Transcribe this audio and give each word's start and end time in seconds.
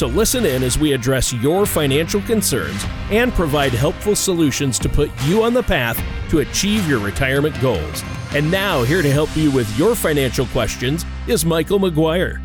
So 0.00 0.06
listen 0.06 0.46
in 0.46 0.62
as 0.62 0.78
we 0.78 0.94
address 0.94 1.30
your 1.30 1.66
financial 1.66 2.22
concerns 2.22 2.86
and 3.10 3.34
provide 3.34 3.72
helpful 3.72 4.16
solutions 4.16 4.78
to 4.78 4.88
put 4.88 5.10
you 5.24 5.42
on 5.42 5.52
the 5.52 5.62
path 5.62 6.02
to 6.30 6.38
achieve 6.38 6.88
your 6.88 7.00
retirement 7.00 7.60
goals. 7.60 8.02
And 8.32 8.50
now, 8.50 8.82
here 8.82 9.02
to 9.02 9.12
help 9.12 9.36
you 9.36 9.50
with 9.50 9.68
your 9.76 9.94
financial 9.94 10.46
questions 10.46 11.04
is 11.28 11.44
Michael 11.44 11.78
McGuire. 11.78 12.40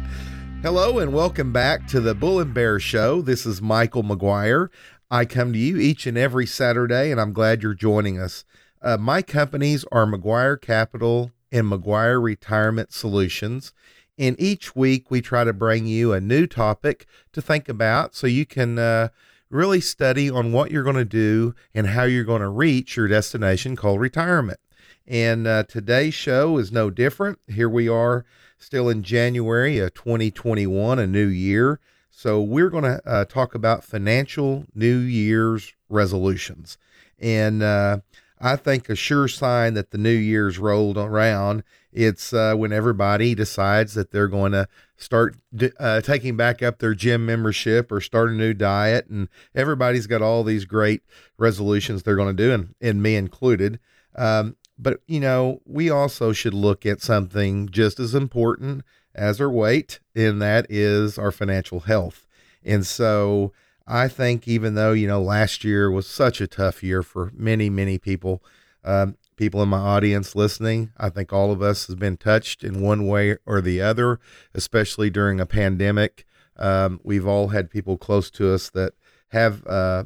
Hello 0.64 1.00
and 1.00 1.14
welcome 1.14 1.54
back 1.54 1.88
to 1.88 2.02
the 2.02 2.14
Bull 2.14 2.42
and 2.42 2.54
Bear 2.54 2.78
Show. 2.78 3.22
This 3.22 3.46
is 3.46 3.62
Michael 3.62 4.04
McGuire. 4.04 4.68
I 5.10 5.24
come 5.24 5.54
to 5.54 5.58
you 5.58 5.78
each 5.78 6.06
and 6.06 6.18
every 6.18 6.46
Saturday, 6.46 7.10
and 7.10 7.22
I'm 7.22 7.32
glad 7.32 7.64
you're 7.64 7.74
joining 7.74 8.20
us. 8.20 8.44
Uh, 8.82 8.98
my 8.98 9.22
companies 9.22 9.86
are 9.94 10.06
McGuire 10.06 10.60
Capital 10.60 11.32
and 11.54 11.72
McGuire 11.72 12.22
Retirement 12.22 12.92
Solutions. 12.92 13.72
And 14.18 14.40
each 14.40 14.76
week 14.76 15.12
we 15.12 15.22
try 15.22 15.44
to 15.44 15.54
bring 15.54 15.88
you 15.88 16.14
a 16.14 16.22
new 16.22 16.48
topic 16.48 17.06
to 17.34 17.42
think 17.42 17.68
about 17.68 18.16
so 18.16 18.28
you 18.28 18.46
can 18.46 18.80
uh, 18.80 19.10
really 19.50 19.82
study 19.82 20.30
on 20.30 20.52
what 20.52 20.72
you're 20.72 20.84
going 20.84 20.96
to 20.96 21.06
do 21.06 21.54
and 21.74 21.88
how 21.88 22.04
you're 22.04 22.24
going 22.24 22.42
to 22.42 22.50
reach 22.50 22.96
your 22.96 23.08
destination 23.08 23.76
called 23.76 24.00
retirement. 24.00 24.60
And 25.08 25.46
uh, 25.46 25.64
today's 25.64 26.14
show 26.14 26.58
is 26.58 26.72
no 26.72 26.90
different. 26.90 27.40
Here 27.48 27.70
we 27.70 27.88
are 27.88 28.26
still 28.58 28.90
in 28.90 29.04
January 29.04 29.80
of 29.80 29.94
2021, 29.94 30.98
a 30.98 31.06
new 31.06 31.28
year. 31.28 31.80
So 32.10 32.42
we're 32.42 32.70
going 32.70 32.86
to 32.86 33.02
uh, 33.06 33.26
talk 33.26 33.54
about 33.54 33.84
financial 33.84 34.66
New 34.74 34.98
Year's 34.98 35.74
resolutions. 35.90 36.78
And 37.20 37.62
uh, 37.62 38.00
I 38.40 38.56
think 38.56 38.90
a 38.90 38.96
sure 38.96 39.28
sign 39.28 39.74
that 39.76 39.92
the 39.92 39.98
new 39.98 40.10
year's 40.10 40.58
rolled 40.58 40.98
around 40.98 41.64
it's 41.96 42.34
uh, 42.34 42.54
when 42.56 42.74
everybody 42.74 43.34
decides 43.34 43.94
that 43.94 44.12
they're 44.12 44.28
going 44.28 44.52
to 44.52 44.68
start 44.98 45.38
uh, 45.80 46.02
taking 46.02 46.36
back 46.36 46.62
up 46.62 46.80
their 46.80 46.94
gym 46.94 47.26
membership 47.26 47.92
or 47.92 48.02
start 48.02 48.30
a 48.30 48.34
new 48.34 48.54
diet, 48.54 49.08
and 49.08 49.30
everybody's 49.56 50.06
got 50.06 50.22
all 50.22 50.44
these 50.44 50.66
great 50.66 51.02
resolutions 51.38 52.04
they're 52.04 52.18
going 52.18 52.36
to 52.36 52.44
do, 52.44 52.52
and, 52.52 52.76
and 52.82 53.02
me 53.02 53.16
included. 53.16 53.80
Um, 54.16 54.58
but 54.78 55.00
you 55.08 55.22
know, 55.22 55.62
we 55.66 55.90
also 55.90 56.34
should 56.34 56.54
look 56.54 56.86
at 56.86 57.02
something 57.02 57.70
just 57.70 57.98
as 58.00 58.14
important 58.14 58.84
as 59.14 59.40
our 59.40 59.50
weight, 59.50 60.02
and 60.14 60.42
that 60.42 60.68
is 60.70 61.18
our 61.18 61.32
financial 61.32 61.82
health. 61.82 62.28
And 62.64 62.86
so, 62.86 63.54
I 63.88 64.10
think 64.10 64.48
even 64.50 64.76
though 64.76 64.92
you 64.92 65.08
know 65.08 65.22
last 65.22 65.64
year 65.64 65.90
was 65.90 66.08
such 66.08 66.42
a 66.42 66.48
tough 66.48 66.84
year 66.84 67.04
for 67.04 67.32
many 67.34 67.70
many 67.70 67.98
people, 67.98 68.44
um, 68.84 69.16
people 69.36 69.62
in 69.62 69.70
my 69.70 69.80
audience 69.80 70.36
listening. 70.36 70.92
I 70.98 71.10
think 71.10 71.32
all 71.34 71.52
of 71.52 71.62
us 71.62 71.88
has 71.88 71.96
been 71.96 72.18
touched 72.18 72.64
in 72.64 72.82
one 72.82 73.08
way 73.08 73.38
or 73.46 73.62
the 73.62 73.82
other, 73.82 74.20
especially 74.54 75.10
during 75.10 75.40
a 75.40 75.46
pandemic. 75.46 76.26
Um, 76.58 77.00
we've 77.04 77.28
all 77.28 77.50
had 77.50 77.70
people 77.70 77.98
close 77.98 78.32
to 78.32 78.54
us 78.54 78.70
that 78.72 78.94
have 79.30 79.66
uh, 79.68 80.06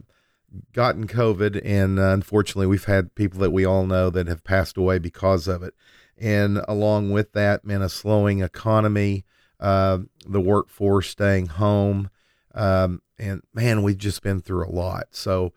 gotten 0.73 1.07
COVID, 1.07 1.61
and 1.63 1.99
uh, 1.99 2.09
unfortunately, 2.09 2.67
we've 2.67 2.85
had 2.85 3.15
people 3.15 3.39
that 3.39 3.51
we 3.51 3.65
all 3.65 3.85
know 3.85 4.09
that 4.09 4.27
have 4.27 4.43
passed 4.43 4.77
away 4.77 4.99
because 4.99 5.47
of 5.47 5.63
it. 5.63 5.73
And 6.17 6.61
along 6.67 7.11
with 7.11 7.33
that, 7.33 7.63
man, 7.63 7.81
a 7.81 7.89
slowing 7.89 8.41
economy, 8.41 9.25
uh, 9.59 9.99
the 10.25 10.41
workforce 10.41 11.09
staying 11.09 11.47
home, 11.47 12.09
um, 12.55 13.01
and 13.17 13.41
man, 13.53 13.83
we've 13.83 13.97
just 13.97 14.23
been 14.23 14.41
through 14.41 14.67
a 14.67 14.71
lot. 14.71 15.07
So 15.11 15.53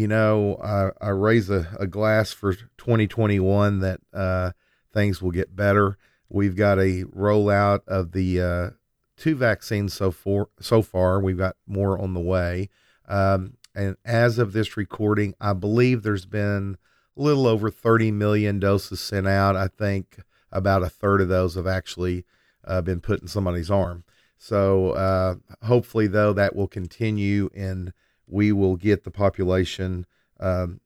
you 0.00 0.08
know, 0.08 0.56
I, 0.64 1.08
I 1.08 1.10
raise 1.10 1.50
a, 1.50 1.68
a, 1.78 1.86
glass 1.86 2.32
for 2.32 2.54
2021 2.54 3.80
that 3.80 4.00
uh, 4.14 4.52
things 4.94 5.20
will 5.20 5.30
get 5.30 5.54
better. 5.54 5.98
We've 6.30 6.56
got 6.56 6.78
a 6.78 7.04
rollout 7.04 7.80
of 7.86 8.12
the 8.12 8.40
uh, 8.40 8.70
two 9.18 9.36
vaccines 9.36 9.92
so 9.92 10.10
far. 10.10 10.48
So 10.58 10.80
far, 10.80 11.20
we've 11.20 11.36
got 11.36 11.56
more 11.66 12.00
on 12.00 12.14
the 12.14 12.20
way. 12.20 12.70
Um, 13.10 13.58
and 13.74 13.98
as 14.02 14.38
of 14.38 14.54
this 14.54 14.74
recording, 14.78 15.34
I 15.38 15.52
believe 15.52 16.02
there's 16.02 16.24
been 16.24 16.78
a 17.14 17.20
little 17.20 17.46
over 17.46 17.70
30 17.70 18.10
million 18.10 18.58
doses 18.58 19.00
sent 19.00 19.28
out. 19.28 19.54
I 19.54 19.68
think 19.68 20.20
about 20.50 20.82
a 20.82 20.88
third 20.88 21.20
of 21.20 21.28
those 21.28 21.56
have 21.56 21.66
actually 21.66 22.24
uh, 22.64 22.80
been 22.80 23.00
put 23.00 23.20
in 23.20 23.28
somebody's 23.28 23.70
arm. 23.70 24.04
So 24.38 24.92
uh, 24.92 25.34
hopefully, 25.66 26.06
though, 26.06 26.32
that 26.32 26.56
will 26.56 26.68
continue 26.68 27.50
in 27.52 27.92
we 28.30 28.52
will 28.52 28.76
get 28.76 29.04
the 29.04 29.10
population 29.10 30.06
um, 30.38 30.80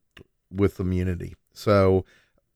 with 0.50 0.80
immunity. 0.80 1.34
So, 1.52 2.04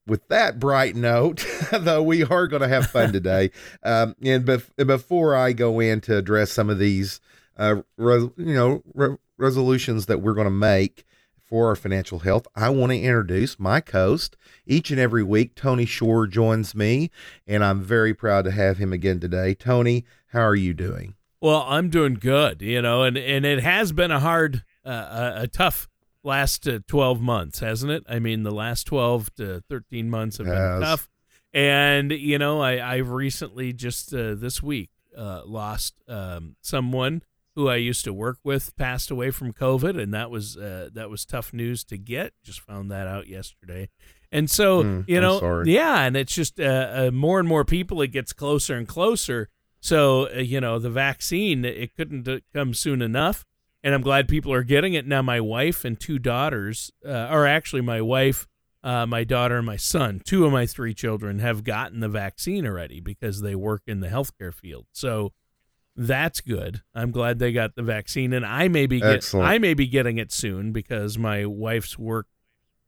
with 0.07 0.27
that 0.29 0.59
bright 0.59 0.97
note, 0.97 1.45
though, 1.71 2.03
we 2.03 2.25
are 2.25 2.47
going 2.47 2.63
to 2.63 2.69
have 2.69 2.87
fun 2.87 3.13
today. 3.13 3.51
um, 3.83 4.17
and 4.23 4.45
bef- 4.45 4.87
before 4.87 5.37
I 5.37 5.53
go 5.53 5.81
in 5.81 6.01
to 6.03 6.17
address 6.17 6.51
some 6.51 6.71
of 6.71 6.79
these, 6.79 7.21
uh, 7.59 7.83
you 7.99 8.33
know, 8.37 8.83
re- 8.95 9.17
resolutions 9.37 10.07
that 10.07 10.23
we're 10.23 10.35
going 10.35 10.47
to 10.47 10.51
make 10.51 11.05
for 11.49 11.69
our 11.69 11.77
financial 11.77 12.21
health, 12.21 12.47
I 12.55 12.69
want 12.69 12.93
to 12.93 12.99
introduce 12.99 13.59
my 13.59 13.83
host. 13.91 14.37
Each 14.67 14.91
and 14.91 15.01
every 15.01 15.23
week, 15.23 15.55
Tony 15.55 15.87
Shore 15.87 16.27
joins 16.27 16.75
me, 16.75 17.11
and 17.47 17.65
I'm 17.65 17.81
very 17.81 18.13
proud 18.13 18.45
to 18.45 18.51
have 18.51 18.77
him 18.77 18.93
again 18.93 19.19
today. 19.19 19.55
Tony, 19.55 20.05
how 20.29 20.43
are 20.43 20.55
you 20.55 20.75
doing? 20.75 21.15
Well, 21.41 21.65
I'm 21.67 21.89
doing 21.89 22.15
good, 22.15 22.61
you 22.61 22.83
know, 22.83 23.03
and, 23.05 23.17
and 23.17 23.47
it 23.47 23.61
has 23.61 23.93
been 23.93 24.11
a 24.11 24.21
hard 24.21 24.63
uh, 24.89 25.35
a, 25.37 25.43
a, 25.43 25.47
tough 25.49 25.89
last 26.23 26.67
uh, 26.67 26.81
12 26.87 27.21
months, 27.21 27.61
hasn't 27.61 27.93
it? 27.93 28.05
I 28.09 28.19
mean, 28.19 28.43
the 28.43 28.51
last 28.51 28.85
12 28.85 29.35
to 29.37 29.63
13 29.69 30.09
months 30.11 30.39
have 30.39 30.47
been 30.47 30.81
tough. 30.81 31.09
And, 31.53 32.13
you 32.13 32.39
know, 32.39 32.61
I, 32.61 32.77
I 32.77 32.97
recently 32.97 33.73
just 33.73 34.13
uh, 34.15 34.35
this 34.35 34.63
week 34.63 34.91
uh, 35.17 35.43
lost 35.45 35.95
um, 36.09 36.57
someone 36.61 37.23
who 37.59 37.69
I 37.69 37.75
used 37.75 38.05
to 38.05 38.13
work 38.13 38.39
with 38.45 38.77
passed 38.77 39.11
away 39.11 39.33
from 39.33 39.53
COVID, 39.53 40.01
and 40.01 40.15
that 40.15 40.31
was 40.31 40.57
uh, 40.57 40.91
that 40.93 41.11
was 41.11 41.25
tough 41.25 41.53
news 41.53 41.83
to 41.87 41.99
get. 41.99 42.33
Just 42.45 42.61
found 42.61 42.89
that 42.93 43.09
out 43.09 43.27
yesterday, 43.27 43.89
and 44.31 44.49
so 44.49 44.85
mm, 44.85 45.05
you 45.09 45.21
know, 45.21 45.65
yeah, 45.67 46.03
and 46.03 46.17
it's 46.17 46.33
just 46.33 46.61
uh, 46.61 46.63
uh, 46.93 47.11
more 47.13 47.41
and 47.41 47.49
more 47.49 47.65
people. 47.65 48.01
It 48.01 48.13
gets 48.13 48.33
closer 48.33 48.77
and 48.77 48.87
closer. 48.87 49.49
So 49.81 50.29
uh, 50.33 50.39
you 50.39 50.61
know, 50.61 50.79
the 50.79 50.89
vaccine 50.89 51.65
it 51.65 51.97
couldn't 51.97 52.29
come 52.55 52.75
soon 52.75 53.03
enough, 53.03 53.45
and 53.89 53.95
I'm 53.95 54.03
glad 54.03 54.29
people 54.29 54.53
are 54.53 54.63
getting 54.63 54.93
it 54.93 55.07
now. 55.07 55.23
My 55.23 55.41
wife 55.41 55.83
and 55.83 55.99
two 55.99 56.19
daughters, 56.19 56.93
uh, 57.07 57.29
or 57.31 57.47
actually 57.47 57.81
my 57.81 58.03
wife, 58.03 58.47
uh, 58.85 59.07
my 59.07 59.25
daughter, 59.25 59.57
and 59.57 59.65
my 59.65 59.77
son, 59.77 60.21
two 60.23 60.45
of 60.45 60.53
my 60.53 60.67
three 60.67 60.93
children 60.93 61.39
have 61.39 61.65
gotten 61.65 62.01
the 62.01 62.09
vaccine 62.11 62.67
already 62.67 63.01
because 63.01 63.41
they 63.41 63.55
work 63.55 63.81
in 63.87 64.01
the 64.01 64.09
healthcare 64.09 64.53
field. 64.53 64.85
So 64.93 65.33
that's 65.97 66.43
good. 66.43 66.83
I'm 66.95 67.11
glad 67.13 67.39
they 67.39 67.51
got 67.51 67.77
the 67.77 67.83
vaccine, 67.83 68.35
and 68.35 68.45
I 68.45 68.69
may 68.69 68.85
be 68.85 69.01
get, 69.01 69.35
I 69.35 69.57
may 69.57 69.73
be 69.73 69.87
getting 69.87 70.19
it 70.19 70.33
soon 70.33 70.71
because 70.71 71.17
my 71.17 71.47
wife's 71.47 71.99
work 71.99 72.27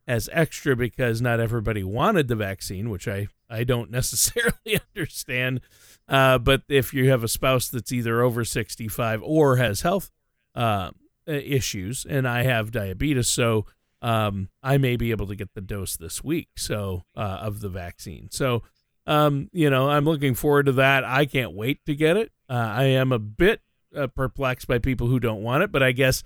as 0.06 0.28
extra 0.34 0.76
because 0.76 1.22
not 1.22 1.40
everybody 1.40 1.82
wanted 1.82 2.28
the 2.28 2.36
vaccine, 2.36 2.90
which 2.90 3.08
I 3.08 3.28
I 3.48 3.64
don't 3.64 3.90
necessarily 4.00 4.78
understand. 4.94 5.62
Uh, 6.06 6.36
but 6.36 6.64
if 6.68 6.92
you 6.92 7.08
have 7.08 7.24
a 7.24 7.28
spouse 7.28 7.68
that's 7.68 7.90
either 7.90 8.20
over 8.20 8.44
65 8.44 9.22
or 9.22 9.56
has 9.56 9.80
health 9.80 10.10
uh, 10.60 10.90
issues, 11.26 12.06
and 12.08 12.28
I 12.28 12.42
have 12.42 12.70
diabetes, 12.70 13.28
so 13.28 13.66
um, 14.02 14.48
I 14.62 14.78
may 14.78 14.96
be 14.96 15.10
able 15.10 15.26
to 15.28 15.36
get 15.36 15.54
the 15.54 15.60
dose 15.60 15.96
this 15.96 16.22
week. 16.22 16.48
So 16.56 17.04
uh, 17.16 17.38
of 17.40 17.60
the 17.60 17.68
vaccine. 17.68 18.28
So 18.30 18.62
um, 19.06 19.48
you 19.52 19.70
know, 19.70 19.88
I'm 19.88 20.04
looking 20.04 20.34
forward 20.34 20.66
to 20.66 20.72
that. 20.72 21.04
I 21.04 21.24
can't 21.26 21.52
wait 21.52 21.84
to 21.86 21.94
get 21.94 22.16
it. 22.16 22.32
Uh, 22.48 22.52
I 22.52 22.84
am 22.84 23.12
a 23.12 23.18
bit 23.18 23.60
uh, 23.96 24.06
perplexed 24.08 24.68
by 24.68 24.78
people 24.78 25.08
who 25.08 25.18
don't 25.18 25.42
want 25.42 25.62
it, 25.62 25.72
but 25.72 25.82
I 25.82 25.92
guess 25.92 26.22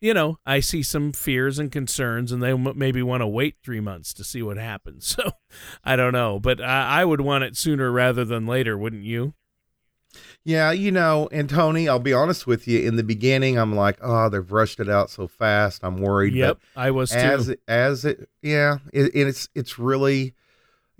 you 0.00 0.12
know 0.12 0.38
I 0.44 0.60
see 0.60 0.82
some 0.82 1.12
fears 1.12 1.58
and 1.58 1.70
concerns, 1.70 2.32
and 2.32 2.42
they 2.42 2.50
m- 2.50 2.76
maybe 2.76 3.02
want 3.02 3.22
to 3.22 3.26
wait 3.26 3.56
three 3.62 3.80
months 3.80 4.12
to 4.14 4.24
see 4.24 4.42
what 4.42 4.58
happens. 4.58 5.16
So 5.24 5.30
I 5.84 5.96
don't 5.96 6.12
know, 6.12 6.38
but 6.38 6.60
I, 6.60 7.00
I 7.00 7.04
would 7.04 7.20
want 7.22 7.44
it 7.44 7.56
sooner 7.56 7.90
rather 7.90 8.24
than 8.24 8.46
later, 8.46 8.76
wouldn't 8.76 9.04
you? 9.04 9.32
Yeah, 10.44 10.70
you 10.70 10.92
know, 10.92 11.28
and 11.32 11.48
Tony, 11.48 11.88
I'll 11.88 11.98
be 11.98 12.12
honest 12.12 12.46
with 12.46 12.68
you. 12.68 12.80
In 12.80 12.96
the 12.96 13.02
beginning, 13.02 13.58
I'm 13.58 13.74
like, 13.74 13.98
oh, 14.00 14.28
they've 14.28 14.50
rushed 14.52 14.80
it 14.80 14.88
out 14.88 15.10
so 15.10 15.26
fast. 15.26 15.82
I'm 15.82 16.00
worried. 16.00 16.34
Yep, 16.34 16.58
but 16.74 16.80
I 16.80 16.90
was 16.90 17.12
as 17.12 17.46
too. 17.46 17.56
As 17.66 18.04
it, 18.04 18.28
yeah, 18.42 18.78
it, 18.92 19.10
it's 19.14 19.48
it's 19.54 19.78
really, 19.78 20.34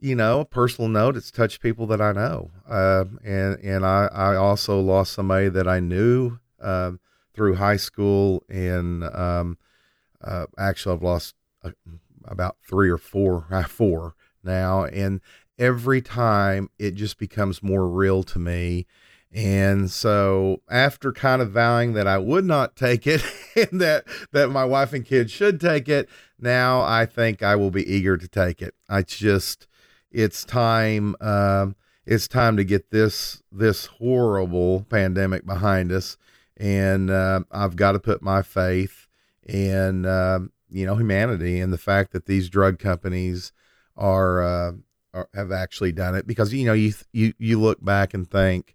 you 0.01 0.15
know, 0.15 0.41
a 0.41 0.45
personal 0.45 0.89
note. 0.89 1.17
It's 1.17 1.31
touched 1.31 1.61
people 1.61 1.87
that 1.89 2.01
I 2.01 2.13
know, 2.13 2.51
uh, 2.69 3.05
and 3.25 3.59
and 3.63 3.87
I 3.87 4.09
I 4.13 4.37
also 4.37 4.81
lost 4.81 5.13
somebody 5.13 5.49
that 5.49 5.69
I 5.69 5.81
knew 5.81 6.39
um, 6.61 7.01
through 7.35 7.55
high 7.55 7.77
school, 7.77 8.43
and 8.49 9.05
um, 9.05 9.59
uh, 10.23 10.47
actually, 10.59 10.95
I've 10.97 11.03
lost. 11.03 11.35
A, 11.63 11.73
about 12.29 12.57
three 12.69 12.91
or 12.91 12.99
four, 12.99 13.47
uh, 13.53 13.63
four 13.63 14.15
now, 14.43 14.85
and 14.85 15.21
every 15.59 16.03
time 16.03 16.69
it 16.77 16.97
just 16.97 17.19
becomes 17.19 17.63
more 17.63 17.89
real 17.89 18.25
to 18.25 18.39
me. 18.41 18.85
And 19.33 19.91
so 19.91 20.63
after 20.71 21.13
kind 21.13 21.43
of 21.43 21.51
vowing 21.51 21.93
that 21.93 22.07
I 22.07 22.19
would 22.19 22.45
not 22.45 22.77
take 22.77 23.07
it 23.07 23.23
and 23.57 23.81
that 23.81 24.05
that 24.33 24.51
my 24.51 24.65
wife 24.65 24.93
and 24.93 25.05
kids 25.05 25.31
should 25.31 25.61
take 25.61 25.89
it, 25.89 26.09
now 26.39 26.81
I 26.81 27.07
think 27.07 27.43
I 27.43 27.57
will 27.57 27.71
be 27.71 27.87
eager 27.91 28.17
to 28.17 28.29
take 28.29 28.63
it. 28.63 28.75
I 28.89 29.03
just 29.03 29.67
it's 30.11 30.45
time 30.45 31.17
um, 31.21 31.77
it's 32.07 32.29
time 32.29 32.57
to 32.57 32.65
get 32.65 32.91
this 32.91 33.43
this 33.53 33.87
horrible 33.87 34.87
pandemic 34.89 35.45
behind 35.45 35.93
us 35.93 36.17
and 36.57 37.11
uh, 37.11 37.41
I've 37.51 37.77
got 37.77 37.93
to 37.93 37.99
put 37.99 38.23
my 38.23 38.43
faith 38.43 39.07
in 39.47 40.07
uh, 40.07 40.41
you 40.71 40.87
know 40.87 40.97
humanity 40.97 41.61
and 41.61 41.73
the 41.73 41.79
fact 41.79 42.13
that 42.13 42.27
these 42.27 42.49
drug 42.49 42.79
companies 42.79 43.53
are, 43.97 44.43
uh, 44.43 44.73
are 45.13 45.29
have 45.35 45.53
actually 45.53 45.93
done 45.93 46.15
it 46.15 46.27
because 46.27 46.53
you 46.53 46.65
know 46.65 46.73
you 46.73 46.93
you 47.13 47.35
you 47.39 47.61
look 47.61 47.85
back 47.85 48.15
and 48.15 48.31
think 48.31 48.75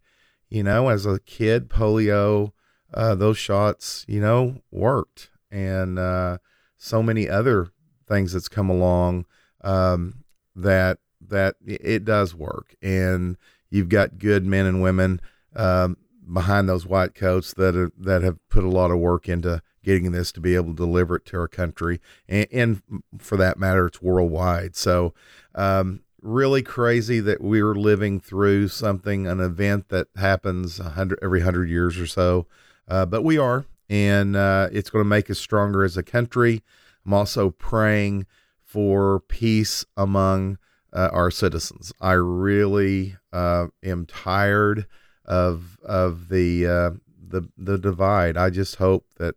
you 0.51 0.61
know 0.61 0.89
as 0.89 1.07
a 1.07 1.19
kid 1.21 1.69
polio 1.69 2.51
uh, 2.93 3.15
those 3.15 3.37
shots 3.37 4.05
you 4.07 4.21
know 4.21 4.61
worked. 4.69 5.29
And 5.53 5.99
uh, 5.99 6.37
so 6.77 7.03
many 7.03 7.27
other 7.27 7.67
things 8.07 8.33
that's 8.33 8.47
come 8.47 8.69
along 8.69 9.25
um, 9.63 10.23
that 10.55 10.99
that 11.27 11.55
it 11.65 12.05
does 12.05 12.33
work. 12.33 12.73
And 12.81 13.37
you've 13.69 13.89
got 13.89 14.17
good 14.17 14.45
men 14.45 14.65
and 14.65 14.81
women 14.81 15.21
um, 15.55 15.97
behind 16.31 16.69
those 16.69 16.85
white 16.85 17.15
coats 17.15 17.53
that 17.53 17.75
are, 17.75 17.91
that 17.97 18.21
have 18.23 18.37
put 18.49 18.63
a 18.63 18.69
lot 18.69 18.91
of 18.91 18.99
work 18.99 19.27
into 19.27 19.61
getting 19.83 20.11
this 20.11 20.31
to 20.31 20.39
be 20.39 20.55
able 20.55 20.69
to 20.69 20.75
deliver 20.75 21.15
it 21.15 21.25
to 21.25 21.37
our 21.37 21.47
country, 21.47 21.99
and, 22.27 22.47
and 22.51 22.81
for 23.17 23.35
that 23.35 23.57
matter, 23.57 23.87
it's 23.87 24.01
worldwide. 24.01 24.75
So, 24.75 25.13
um, 25.55 26.01
really 26.21 26.61
crazy 26.61 27.19
that 27.19 27.41
we're 27.41 27.73
living 27.73 28.19
through 28.19 28.67
something, 28.67 29.27
an 29.27 29.39
event 29.39 29.89
that 29.89 30.07
happens 30.15 30.77
hundred 30.77 31.19
every 31.21 31.41
hundred 31.41 31.69
years 31.69 31.97
or 31.97 32.07
so, 32.07 32.47
uh, 32.87 33.05
but 33.05 33.23
we 33.23 33.37
are, 33.37 33.65
and 33.89 34.35
uh, 34.35 34.69
it's 34.71 34.89
going 34.89 35.03
to 35.03 35.09
make 35.09 35.29
us 35.29 35.39
stronger 35.39 35.83
as 35.83 35.97
a 35.97 36.03
country. 36.03 36.63
I'm 37.05 37.13
also 37.13 37.49
praying 37.49 38.25
for 38.63 39.19
peace 39.21 39.85
among 39.97 40.57
uh, 40.93 41.09
our 41.11 41.31
citizens. 41.31 41.91
I 41.99 42.13
really 42.13 43.17
uh, 43.33 43.67
am 43.83 44.05
tired 44.05 44.87
of 45.25 45.79
of 45.83 46.29
the 46.29 46.67
uh, 46.67 46.91
the 47.27 47.49
the 47.57 47.77
divide. 47.77 48.37
I 48.37 48.49
just 48.49 48.75
hope 48.75 49.05
that 49.17 49.35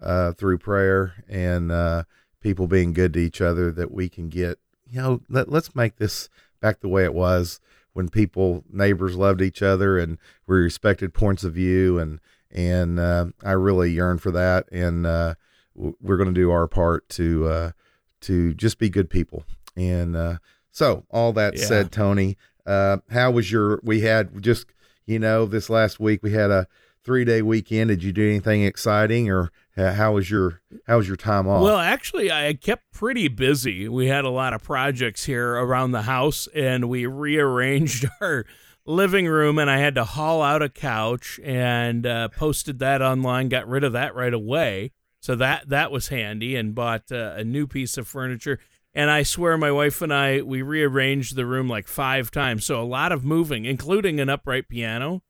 uh, 0.00 0.32
through 0.32 0.58
prayer 0.58 1.24
and 1.28 2.04
people 2.40 2.68
being 2.68 2.92
good 2.92 3.12
to 3.14 3.20
each 3.20 3.40
other, 3.40 3.72
that 3.72 3.90
we 3.90 4.08
can 4.08 4.28
get 4.28 4.58
you 4.90 5.00
know 5.00 5.20
let, 5.28 5.50
let's 5.50 5.74
make 5.74 5.96
this 5.96 6.28
back 6.60 6.80
the 6.80 6.88
way 6.88 7.04
it 7.04 7.14
was 7.14 7.60
when 7.92 8.08
people 8.08 8.64
neighbors 8.70 9.16
loved 9.16 9.40
each 9.40 9.62
other 9.62 9.98
and 9.98 10.18
we 10.46 10.56
respected 10.56 11.14
points 11.14 11.44
of 11.44 11.54
view 11.54 11.98
and 11.98 12.20
and 12.50 12.98
uh, 12.98 13.26
I 13.44 13.52
really 13.52 13.90
yearn 13.90 14.18
for 14.18 14.30
that 14.30 14.66
and 14.70 15.06
uh, 15.06 15.34
we're 15.74 16.16
going 16.16 16.32
to 16.32 16.40
do 16.40 16.50
our 16.50 16.66
part 16.66 17.08
to 17.10 17.46
uh, 17.46 17.70
to 18.22 18.54
just 18.54 18.78
be 18.78 18.88
good 18.88 19.10
people 19.10 19.44
and 19.76 20.16
uh, 20.16 20.36
so 20.70 21.04
all 21.10 21.32
that 21.34 21.56
yeah. 21.56 21.64
said 21.64 21.92
Tony 21.92 22.36
uh, 22.66 22.98
how 23.10 23.30
was 23.30 23.50
your 23.52 23.80
we 23.82 24.00
had 24.00 24.42
just 24.42 24.66
you 25.06 25.20
know, 25.20 25.46
this 25.46 25.70
last 25.70 25.98
week 25.98 26.22
we 26.22 26.32
had 26.32 26.50
a 26.50 26.66
three 27.04 27.24
day 27.24 27.40
weekend. 27.40 27.88
Did 27.88 28.02
you 28.02 28.12
do 28.12 28.28
anything 28.28 28.62
exciting 28.62 29.30
or 29.30 29.50
how 29.76 30.12
was 30.12 30.30
your 30.30 30.62
how 30.86 30.96
was 30.96 31.06
your 31.06 31.16
time 31.16 31.46
off? 31.46 31.62
Well, 31.62 31.78
actually, 31.78 32.32
I 32.32 32.54
kept 32.54 32.92
pretty 32.92 33.28
busy. 33.28 33.88
We 33.88 34.06
had 34.06 34.24
a 34.24 34.30
lot 34.30 34.54
of 34.54 34.62
projects 34.62 35.24
here 35.24 35.54
around 35.54 35.92
the 35.92 36.02
house, 36.02 36.48
and 36.54 36.88
we 36.88 37.06
rearranged 37.06 38.06
our 38.20 38.46
living 38.86 39.26
room, 39.26 39.58
and 39.58 39.70
I 39.70 39.78
had 39.78 39.94
to 39.96 40.04
haul 40.04 40.42
out 40.42 40.62
a 40.62 40.68
couch 40.68 41.38
and 41.44 42.06
uh, 42.06 42.28
posted 42.28 42.78
that 42.78 43.02
online. 43.02 43.48
Got 43.48 43.68
rid 43.68 43.84
of 43.84 43.92
that 43.92 44.14
right 44.14 44.32
away, 44.32 44.92
so 45.20 45.36
that 45.36 45.68
that 45.68 45.92
was 45.92 46.08
handy, 46.08 46.56
and 46.56 46.74
bought 46.74 47.12
uh, 47.12 47.34
a 47.36 47.44
new 47.44 47.66
piece 47.66 47.98
of 47.98 48.08
furniture. 48.08 48.58
And 48.94 49.10
I 49.10 49.24
swear, 49.24 49.58
my 49.58 49.70
wife 49.70 50.00
and 50.00 50.12
I, 50.12 50.40
we 50.40 50.62
rearranged 50.62 51.36
the 51.36 51.44
room 51.44 51.68
like 51.68 51.86
five 51.86 52.30
times. 52.30 52.64
So 52.64 52.80
a 52.80 52.82
lot 52.82 53.12
of 53.12 53.26
moving, 53.26 53.66
including 53.66 54.20
an 54.20 54.30
upright 54.30 54.70
piano. 54.70 55.22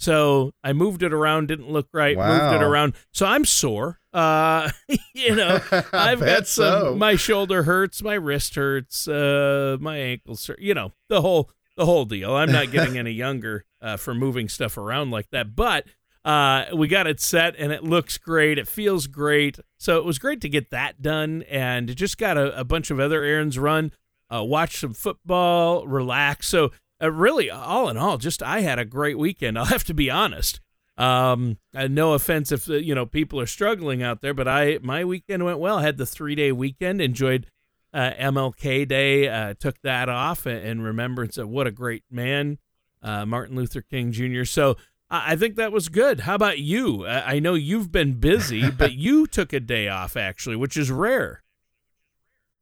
So 0.00 0.52
I 0.64 0.72
moved 0.72 1.02
it 1.02 1.12
around, 1.12 1.48
didn't 1.48 1.70
look 1.70 1.88
right, 1.92 2.16
wow. 2.16 2.50
moved 2.50 2.62
it 2.62 2.64
around. 2.64 2.94
So 3.12 3.26
I'm 3.26 3.44
sore. 3.44 4.00
Uh, 4.14 4.70
you 5.14 5.36
know, 5.36 5.60
I've 5.92 6.20
got 6.20 6.46
some, 6.46 6.80
so. 6.80 6.94
my 6.94 7.16
shoulder 7.16 7.64
hurts, 7.64 8.02
my 8.02 8.14
wrist 8.14 8.54
hurts, 8.54 9.06
uh, 9.06 9.76
my 9.78 9.98
ankles 9.98 10.46
hurt, 10.46 10.58
you 10.58 10.72
know, 10.72 10.94
the 11.10 11.20
whole, 11.20 11.50
the 11.76 11.84
whole 11.84 12.06
deal. 12.06 12.34
I'm 12.34 12.50
not 12.50 12.70
getting 12.72 12.96
any 12.98 13.12
younger, 13.12 13.66
uh, 13.82 13.98
for 13.98 14.14
moving 14.14 14.48
stuff 14.48 14.78
around 14.78 15.10
like 15.10 15.28
that. 15.32 15.54
But 15.54 15.86
uh, 16.24 16.64
we 16.74 16.88
got 16.88 17.06
it 17.06 17.20
set 17.20 17.54
and 17.58 17.70
it 17.70 17.84
looks 17.84 18.16
great. 18.16 18.56
It 18.58 18.68
feels 18.68 19.06
great. 19.06 19.58
So 19.78 19.98
it 19.98 20.06
was 20.06 20.18
great 20.18 20.40
to 20.40 20.48
get 20.48 20.70
that 20.70 21.02
done 21.02 21.42
and 21.42 21.94
just 21.94 22.16
got 22.16 22.38
a, 22.38 22.58
a 22.58 22.64
bunch 22.64 22.90
of 22.90 22.98
other 22.98 23.22
errands 23.22 23.58
run, 23.58 23.92
uh, 24.34 24.42
watch 24.44 24.78
some 24.78 24.94
football, 24.94 25.86
relax. 25.86 26.48
So 26.48 26.72
uh, 27.02 27.10
really, 27.10 27.50
all 27.50 27.88
in 27.88 27.96
all, 27.96 28.18
just 28.18 28.42
I 28.42 28.60
had 28.60 28.78
a 28.78 28.84
great 28.84 29.18
weekend. 29.18 29.58
I'll 29.58 29.66
have 29.66 29.84
to 29.84 29.94
be 29.94 30.10
honest. 30.10 30.60
Um, 30.98 31.56
uh, 31.74 31.88
no 31.88 32.12
offense 32.12 32.52
if 32.52 32.68
uh, 32.68 32.74
you 32.74 32.94
know 32.94 33.06
people 33.06 33.40
are 33.40 33.46
struggling 33.46 34.02
out 34.02 34.20
there, 34.20 34.34
but 34.34 34.46
I 34.46 34.78
my 34.82 35.04
weekend 35.04 35.44
went 35.44 35.58
well. 35.58 35.78
I 35.78 35.82
had 35.82 35.96
the 35.96 36.06
three 36.06 36.34
day 36.34 36.52
weekend, 36.52 37.00
enjoyed 37.00 37.46
uh, 37.94 38.10
MLK 38.18 38.86
Day, 38.86 39.28
uh, 39.28 39.54
took 39.58 39.80
that 39.82 40.08
off 40.08 40.46
in 40.46 40.82
remembrance 40.82 41.38
of 41.38 41.48
what 41.48 41.66
a 41.66 41.70
great 41.70 42.04
man 42.10 42.58
uh, 43.02 43.24
Martin 43.24 43.56
Luther 43.56 43.80
King 43.80 44.12
Jr. 44.12 44.44
So 44.44 44.76
I 45.08 45.36
think 45.36 45.56
that 45.56 45.72
was 45.72 45.88
good. 45.88 46.20
How 46.20 46.34
about 46.34 46.58
you? 46.58 47.06
I 47.06 47.40
know 47.40 47.54
you've 47.54 47.90
been 47.90 48.20
busy, 48.20 48.70
but 48.78 48.92
you 48.92 49.26
took 49.26 49.52
a 49.52 49.60
day 49.60 49.88
off 49.88 50.16
actually, 50.16 50.56
which 50.56 50.76
is 50.76 50.90
rare. 50.90 51.42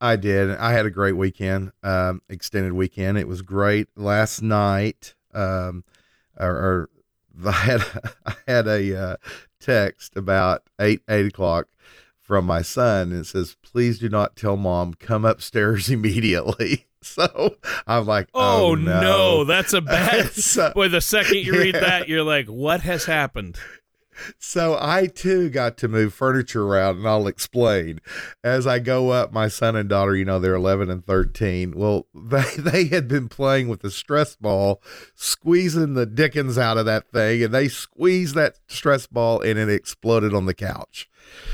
I 0.00 0.16
did. 0.16 0.50
I 0.50 0.72
had 0.72 0.86
a 0.86 0.90
great 0.90 1.16
weekend, 1.16 1.72
um, 1.82 2.22
extended 2.28 2.72
weekend. 2.72 3.18
It 3.18 3.28
was 3.28 3.42
great. 3.42 3.88
Last 3.96 4.42
night, 4.42 5.14
um, 5.34 5.84
or, 6.38 6.50
or 6.50 6.90
I 7.46 7.52
had 7.52 7.82
I 8.26 8.34
had 8.46 8.66
a 8.66 8.96
uh, 8.96 9.16
text 9.60 10.16
about 10.16 10.62
eight 10.80 11.02
eight 11.08 11.26
o'clock 11.26 11.68
from 12.20 12.44
my 12.44 12.62
son, 12.62 13.12
and 13.12 13.20
it 13.20 13.26
says, 13.26 13.56
"Please 13.62 13.98
do 13.98 14.08
not 14.08 14.36
tell 14.36 14.56
mom. 14.56 14.94
Come 14.94 15.24
upstairs 15.24 15.88
immediately." 15.90 16.84
So 17.00 17.54
I'm 17.86 18.06
like, 18.06 18.28
oh, 18.34 18.70
oh 18.70 18.74
no. 18.74 19.00
no. 19.00 19.44
that's 19.44 19.72
a 19.72 19.80
bad. 19.80 20.32
so, 20.32 20.72
boy, 20.74 20.88
the 20.88 21.00
second 21.00 21.36
you 21.36 21.52
read 21.52 21.76
that, 21.76 22.08
you're 22.08 22.24
like, 22.24 22.48
what 22.48 22.80
has 22.80 23.04
happened? 23.04 23.56
So 24.38 24.76
I 24.80 25.06
too 25.06 25.50
got 25.50 25.76
to 25.78 25.88
move 25.88 26.14
furniture 26.14 26.64
around, 26.64 26.98
and 26.98 27.08
I'll 27.08 27.26
explain. 27.26 28.00
As 28.42 28.66
I 28.66 28.78
go 28.78 29.10
up, 29.10 29.32
my 29.32 29.48
son 29.48 29.76
and 29.76 29.88
daughter, 29.88 30.14
you 30.14 30.24
know, 30.24 30.38
they're 30.38 30.54
11 30.54 30.90
and 30.90 31.04
13. 31.04 31.74
Well, 31.76 32.06
they 32.14 32.56
they 32.56 32.84
had 32.86 33.08
been 33.08 33.28
playing 33.28 33.68
with 33.68 33.80
the 33.80 33.90
stress 33.90 34.36
ball, 34.36 34.82
squeezing 35.14 35.94
the 35.94 36.06
dickens 36.06 36.58
out 36.58 36.78
of 36.78 36.86
that 36.86 37.10
thing, 37.10 37.42
and 37.42 37.54
they 37.54 37.68
squeezed 37.68 38.34
that 38.34 38.58
stress 38.66 39.06
ball, 39.06 39.40
and 39.40 39.58
it 39.58 39.68
exploded 39.68 40.34
on 40.34 40.46
the 40.46 40.54
couch. 40.54 41.08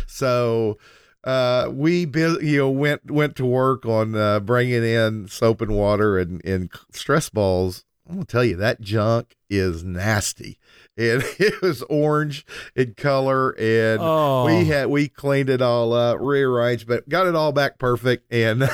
So 0.07 0.79
uh, 1.25 1.71
we 1.73 2.07
you 2.07 2.59
know 2.59 2.71
went 2.71 3.11
went 3.11 3.35
to 3.37 3.47
work 3.47 3.87
on 3.87 4.15
uh, 4.15 4.41
bringing 4.41 4.85
in 4.85 5.27
soap 5.29 5.61
and 5.63 5.75
water 5.75 6.19
and 6.19 6.45
and 6.45 6.71
stress 6.93 7.31
balls. 7.31 7.85
I'm 8.07 8.17
gonna 8.17 8.27
tell 8.27 8.45
you 8.45 8.57
that 8.57 8.83
junk 8.83 9.35
is 9.49 9.83
nasty. 9.83 10.59
And 10.97 11.23
it 11.39 11.61
was 11.61 11.83
orange 11.83 12.47
in 12.75 12.95
color, 12.95 13.51
and 13.59 14.01
oh. 14.01 14.47
we 14.47 14.67
had 14.67 14.89
we 14.89 15.09
cleaned 15.09 15.51
it 15.51 15.61
all 15.61 15.93
up, 15.93 16.19
rearranged, 16.21 16.87
but 16.87 17.09
got 17.09 17.27
it 17.27 17.35
all 17.35 17.53
back 17.53 17.79
perfect. 17.79 18.33
And 18.33 18.69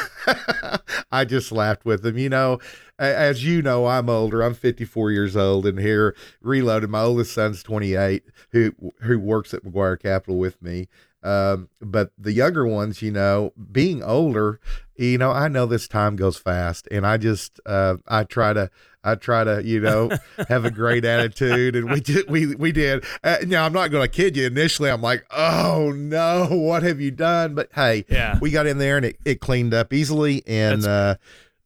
I 1.13 1.25
just 1.25 1.51
laughed 1.53 1.85
with 1.85 2.03
them. 2.03 2.19
You 2.19 2.29
know, 2.29 2.59
as 2.99 3.45
you 3.45 3.63
know, 3.63 3.87
I'm 3.87 4.11
older. 4.11 4.43
I'm 4.43 4.55
54 4.55 5.11
years 5.11 5.37
old, 5.37 5.67
and 5.67 5.79
here 5.79 6.15
reloaded. 6.43 6.91
My 6.91 7.01
oldest 7.03 7.33
son's 7.33 7.63
28, 7.63 8.25
who 8.51 8.73
who 9.01 9.19
works 9.19 9.55
at 9.55 9.65
McGuire 9.65 10.01
Capital 10.01 10.37
with 10.37 10.61
me. 10.61 10.89
Um, 11.23 11.69
but 11.81 12.13
the 12.17 12.33
younger 12.33 12.67
ones, 12.67 13.03
you 13.03 13.11
know, 13.11 13.53
being 13.71 14.03
older, 14.03 14.59
you 14.97 15.19
know, 15.19 15.31
I 15.31 15.49
know 15.49 15.67
this 15.67 15.87
time 15.87 16.17
goes 16.17 16.39
fast, 16.39 16.89
and 16.91 17.07
I 17.07 17.19
just, 17.19 17.61
uh, 17.67 17.97
I 18.09 18.25
try 18.25 18.53
to, 18.53 18.71
I 19.05 19.15
try 19.17 19.45
to, 19.45 19.63
you 19.65 19.81
know, 19.81 20.11
have 20.49 20.65
a 20.65 20.71
great 20.71 21.05
attitude, 21.05 21.77
and 21.77 21.91
we 21.91 22.01
did, 22.01 22.31
we 22.31 22.55
we 22.55 22.73
did. 22.73 23.05
Uh, 23.23 23.39
now 23.47 23.65
I'm 23.65 23.73
not 23.73 23.91
going 23.91 24.03
to 24.03 24.09
kid 24.09 24.37
you. 24.37 24.47
Initially, 24.47 24.91
I'm 24.91 25.03
like, 25.03 25.27
oh 25.31 25.93
no, 25.95 26.47
what 26.51 26.83
have 26.83 27.01
you 27.01 27.11
done? 27.11 27.55
But 27.55 27.69
hey, 27.75 28.05
yeah, 28.09 28.39
we 28.41 28.51
got 28.51 28.67
in 28.67 28.79
there 28.79 28.97
and 28.97 29.07
it, 29.07 29.19
it 29.25 29.41
cleaned 29.41 29.75
up 29.75 29.93
easily, 29.93 30.43
and 30.47 30.85
uh, 30.87 31.17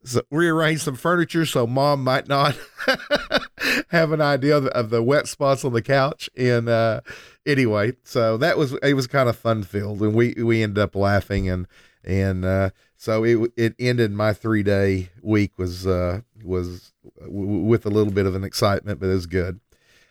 so 0.04 0.22
rearrange 0.30 0.82
some 0.82 0.96
furniture 0.96 1.46
so 1.46 1.66
mom 1.66 2.04
might 2.04 2.28
not 2.28 2.56
have 3.88 4.12
an 4.12 4.20
idea 4.20 4.56
of 4.56 4.64
the, 4.64 4.76
of 4.76 4.90
the, 4.90 5.02
wet 5.02 5.26
spots 5.26 5.64
on 5.64 5.72
the 5.72 5.82
couch. 5.82 6.28
And 6.36 6.68
uh, 6.68 7.00
anyway, 7.46 7.92
so 8.04 8.36
that 8.38 8.58
was 8.58 8.72
it 8.82 8.94
was 8.94 9.06
kind 9.06 9.28
of 9.28 9.36
fun 9.36 9.62
filled, 9.62 10.00
and 10.02 10.14
we 10.14 10.34
we 10.34 10.62
ended 10.62 10.78
up 10.78 10.94
laughing 10.94 11.48
and 11.48 11.66
and 12.04 12.44
uh, 12.44 12.70
so 12.96 13.24
it 13.24 13.52
it 13.56 13.74
ended. 13.78 14.12
My 14.12 14.32
three 14.32 14.62
day 14.62 15.10
week 15.22 15.58
was 15.58 15.86
uh, 15.86 16.20
was 16.42 16.92
w- 17.20 17.62
with 17.62 17.86
a 17.86 17.90
little 17.90 18.12
bit 18.12 18.26
of 18.26 18.34
an 18.34 18.44
excitement, 18.44 19.00
but 19.00 19.06
it 19.06 19.14
was 19.14 19.26
good. 19.26 19.60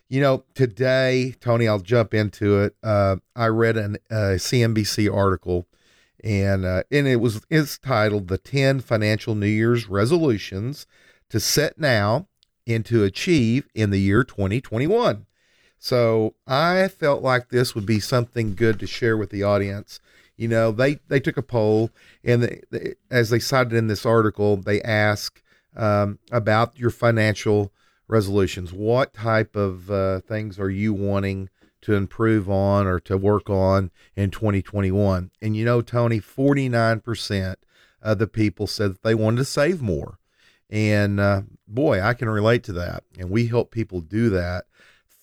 You 0.10 0.22
know, 0.22 0.44
today, 0.54 1.36
Tony, 1.40 1.68
I'll 1.68 1.80
jump 1.80 2.14
into 2.14 2.60
it. 2.62 2.76
Uh, 2.84 3.18
I 3.36 3.48
read 3.48 3.78
an 3.78 3.98
CNBC 4.12 5.14
article, 5.14 5.68
and 6.24 6.66
uh, 6.66 6.84
and 6.92 7.08
it 7.08 7.18
was 7.18 7.46
it's 7.50 7.78
titled 7.78 8.28
"The 8.28 8.38
Ten 8.38 8.80
Financial 8.80 9.36
New 9.36 9.48
Year's 9.48 9.88
Resolutions 9.88 10.88
to 11.30 11.40
Set 11.40 11.80
Now 11.80 12.28
and 12.66 12.86
to 12.86 13.04
Achieve 13.04 13.68
in 13.76 13.92
the 13.92 14.00
Year 14.00 14.24
2021." 14.24 15.26
So 15.84 16.36
I 16.48 16.88
felt 16.88 17.24
like 17.24 17.50
this 17.50 17.76
would 17.76 17.86
be 17.86 18.00
something 18.00 18.56
good 18.56 18.80
to 18.80 18.88
share 18.88 19.18
with 19.18 19.32
the 19.32 19.44
audience. 19.44 20.00
You 20.38 20.48
know, 20.48 20.72
they 20.72 21.00
they 21.10 21.20
took 21.20 21.36
a 21.36 21.42
poll, 21.42 21.90
and 22.24 22.42
they, 22.42 22.62
they, 22.72 22.94
as 23.12 23.30
they 23.30 23.40
cited 23.40 23.74
in 23.74 23.88
this 23.88 24.06
article, 24.06 24.56
they 24.56 24.82
ask 24.82 25.44
um, 25.76 26.20
about 26.32 26.80
your 26.80 26.90
financial 26.90 27.74
resolutions. 28.08 28.72
What 28.72 29.14
type 29.14 29.58
of 29.58 29.92
uh, 29.92 30.22
things 30.22 30.58
are 30.58 30.70
you 30.70 30.94
wanting 30.94 31.50
to 31.82 31.96
improve 31.96 32.50
on 32.50 32.88
or 32.88 33.02
to 33.02 33.18
work 33.18 33.50
on 33.50 33.92
in 34.16 34.32
2021? 34.32 35.32
And 35.42 35.58
you 35.58 35.66
know, 35.66 35.82
Tony, 35.82 36.22
49% 36.22 37.56
of 38.02 38.20
the 38.20 38.28
people 38.28 38.68
said 38.68 38.92
that 38.92 39.04
they 39.04 39.16
wanted 39.16 39.40
to 39.40 39.46
save 39.46 39.82
more. 39.82 40.18
And 40.70 41.20
uh, 41.20 41.42
boy, 41.68 42.02
I 42.02 42.14
can 42.14 42.30
relate 42.30 42.64
to 42.64 42.74
that. 42.74 43.04
And 43.20 43.30
we 43.30 43.48
help 43.48 43.70
people 43.70 44.00
do 44.00 44.30
that 44.30 44.64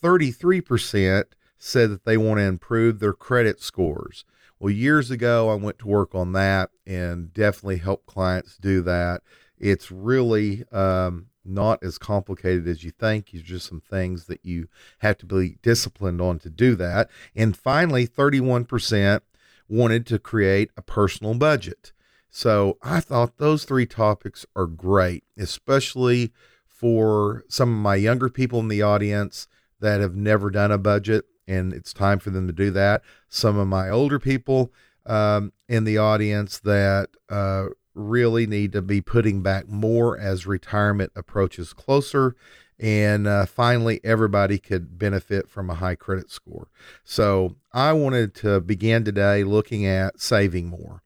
33% 0.03 1.25
said 1.59 1.91
that 1.91 2.05
they 2.05 2.17
want 2.17 2.39
to 2.39 2.45
improve 2.45 2.99
their 2.99 3.13
credit 3.13 3.61
scores. 3.61 4.25
Well, 4.59 4.73
years 4.73 5.11
ago, 5.11 5.51
I 5.51 5.55
went 5.55 5.79
to 5.81 5.89
work 5.89 6.15
on 6.15 6.33
that 6.33 6.71
and 6.87 7.33
definitely 7.33 7.79
help 7.79 8.07
clients 8.07 8.57
do 8.57 8.83
that. 8.83 9.23
It's 9.59 9.91
really 9.91 10.65
um, 10.71 11.27
not 11.45 11.83
as 11.83 11.99
complicated 11.99 12.67
as 12.69 12.85
you 12.85 12.91
think. 12.91 13.33
It's 13.33 13.43
just 13.43 13.69
some 13.69 13.81
things 13.81 14.27
that 14.27 14.45
you 14.45 14.69
have 14.99 15.19
to 15.19 15.27
be 15.27 15.57
disciplined 15.63 16.21
on 16.21 16.39
to 16.41 16.51
do 16.51 16.75
that. 16.77 17.11
And 17.35 17.57
finally, 17.57 18.07
31% 18.07 19.21
wanted 19.69 20.07
to 20.07 20.19
create 20.19 20.71
a 20.77 20.83
personal 20.83 21.35
budget. 21.35 21.93
So 22.31 22.79
I 22.83 23.01
thought 23.01 23.39
those 23.39 23.65
three 23.65 23.87
topics 23.87 24.47
are 24.55 24.67
great, 24.67 25.25
especially 25.37 26.33
for 26.67 27.45
some 27.49 27.71
of 27.71 27.79
my 27.79 27.97
younger 27.97 28.29
people 28.29 28.61
in 28.61 28.69
the 28.69 28.83
audience 28.83 29.49
that 29.81 30.01
have 30.01 30.15
never 30.15 30.51
done 30.51 30.71
a 30.71 30.79
budget, 30.79 31.25
and 31.47 31.73
it's 31.73 31.93
time 31.93 32.19
for 32.19 32.31
them 32.31 32.47
to 32.47 32.53
do 32.53 32.71
that. 32.71 33.03
Some 33.29 33.59
of 33.59 33.69
my 33.69 33.91
older 33.91 34.19
people 34.19 34.73
um, 35.07 35.53
in 35.69 35.85
the 35.85 35.99
audience 35.99 36.59
that 36.61 37.11
uh, 37.29 37.67
really 37.95 38.47
need 38.47 38.73
to 38.73 38.83
be 38.83 39.01
putting 39.01 39.43
back 39.43 39.69
more 39.69 40.19
as 40.19 40.47
retirement 40.47 41.13
approaches 41.17 41.73
closer. 41.73 42.37
And 42.79 43.27
uh, 43.27 43.45
finally, 43.45 44.01
everybody 44.03 44.59
could 44.59 44.99
benefit 44.99 45.51
from 45.51 45.69
a 45.69 45.75
high 45.75 45.97
credit 45.97 46.31
score. 46.31 46.69
So 47.05 47.57
I 47.73 47.93
wanted 47.93 48.35
to 48.37 48.61
begin 48.61 49.05
today 49.05 49.45
looking 49.45 49.85
at 49.85 50.21
saving 50.21 50.69
more. 50.69 51.03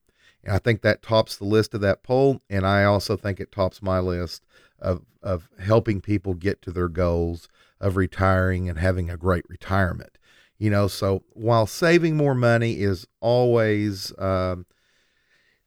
I 0.49 0.59
think 0.59 0.83
that 0.83 1.03
tops 1.03 1.37
the 1.37 1.45
list 1.45 1.75
of 1.75 1.81
that 1.81 2.03
poll. 2.03 2.41
And 2.51 2.67
I 2.67 2.85
also 2.85 3.17
think 3.17 3.41
it 3.41 3.53
tops 3.53 3.83
my 3.83 3.99
list 3.99 4.45
of, 4.79 5.03
of 5.23 5.49
helping 5.59 6.01
people 6.01 6.35
get 6.35 6.61
to 6.63 6.71
their 6.71 6.89
goals 6.89 7.49
of 7.81 7.97
retiring 7.97 8.69
and 8.69 8.79
having 8.79 9.11
a 9.11 9.17
great 9.17 9.45
retirement. 9.49 10.19
You 10.59 10.71
know, 10.71 10.87
so 10.87 11.25
while 11.33 11.67
saving 11.67 12.17
more 12.17 12.35
money 12.35 12.81
is 12.81 13.07
always, 13.21 14.13
um, 14.19 14.67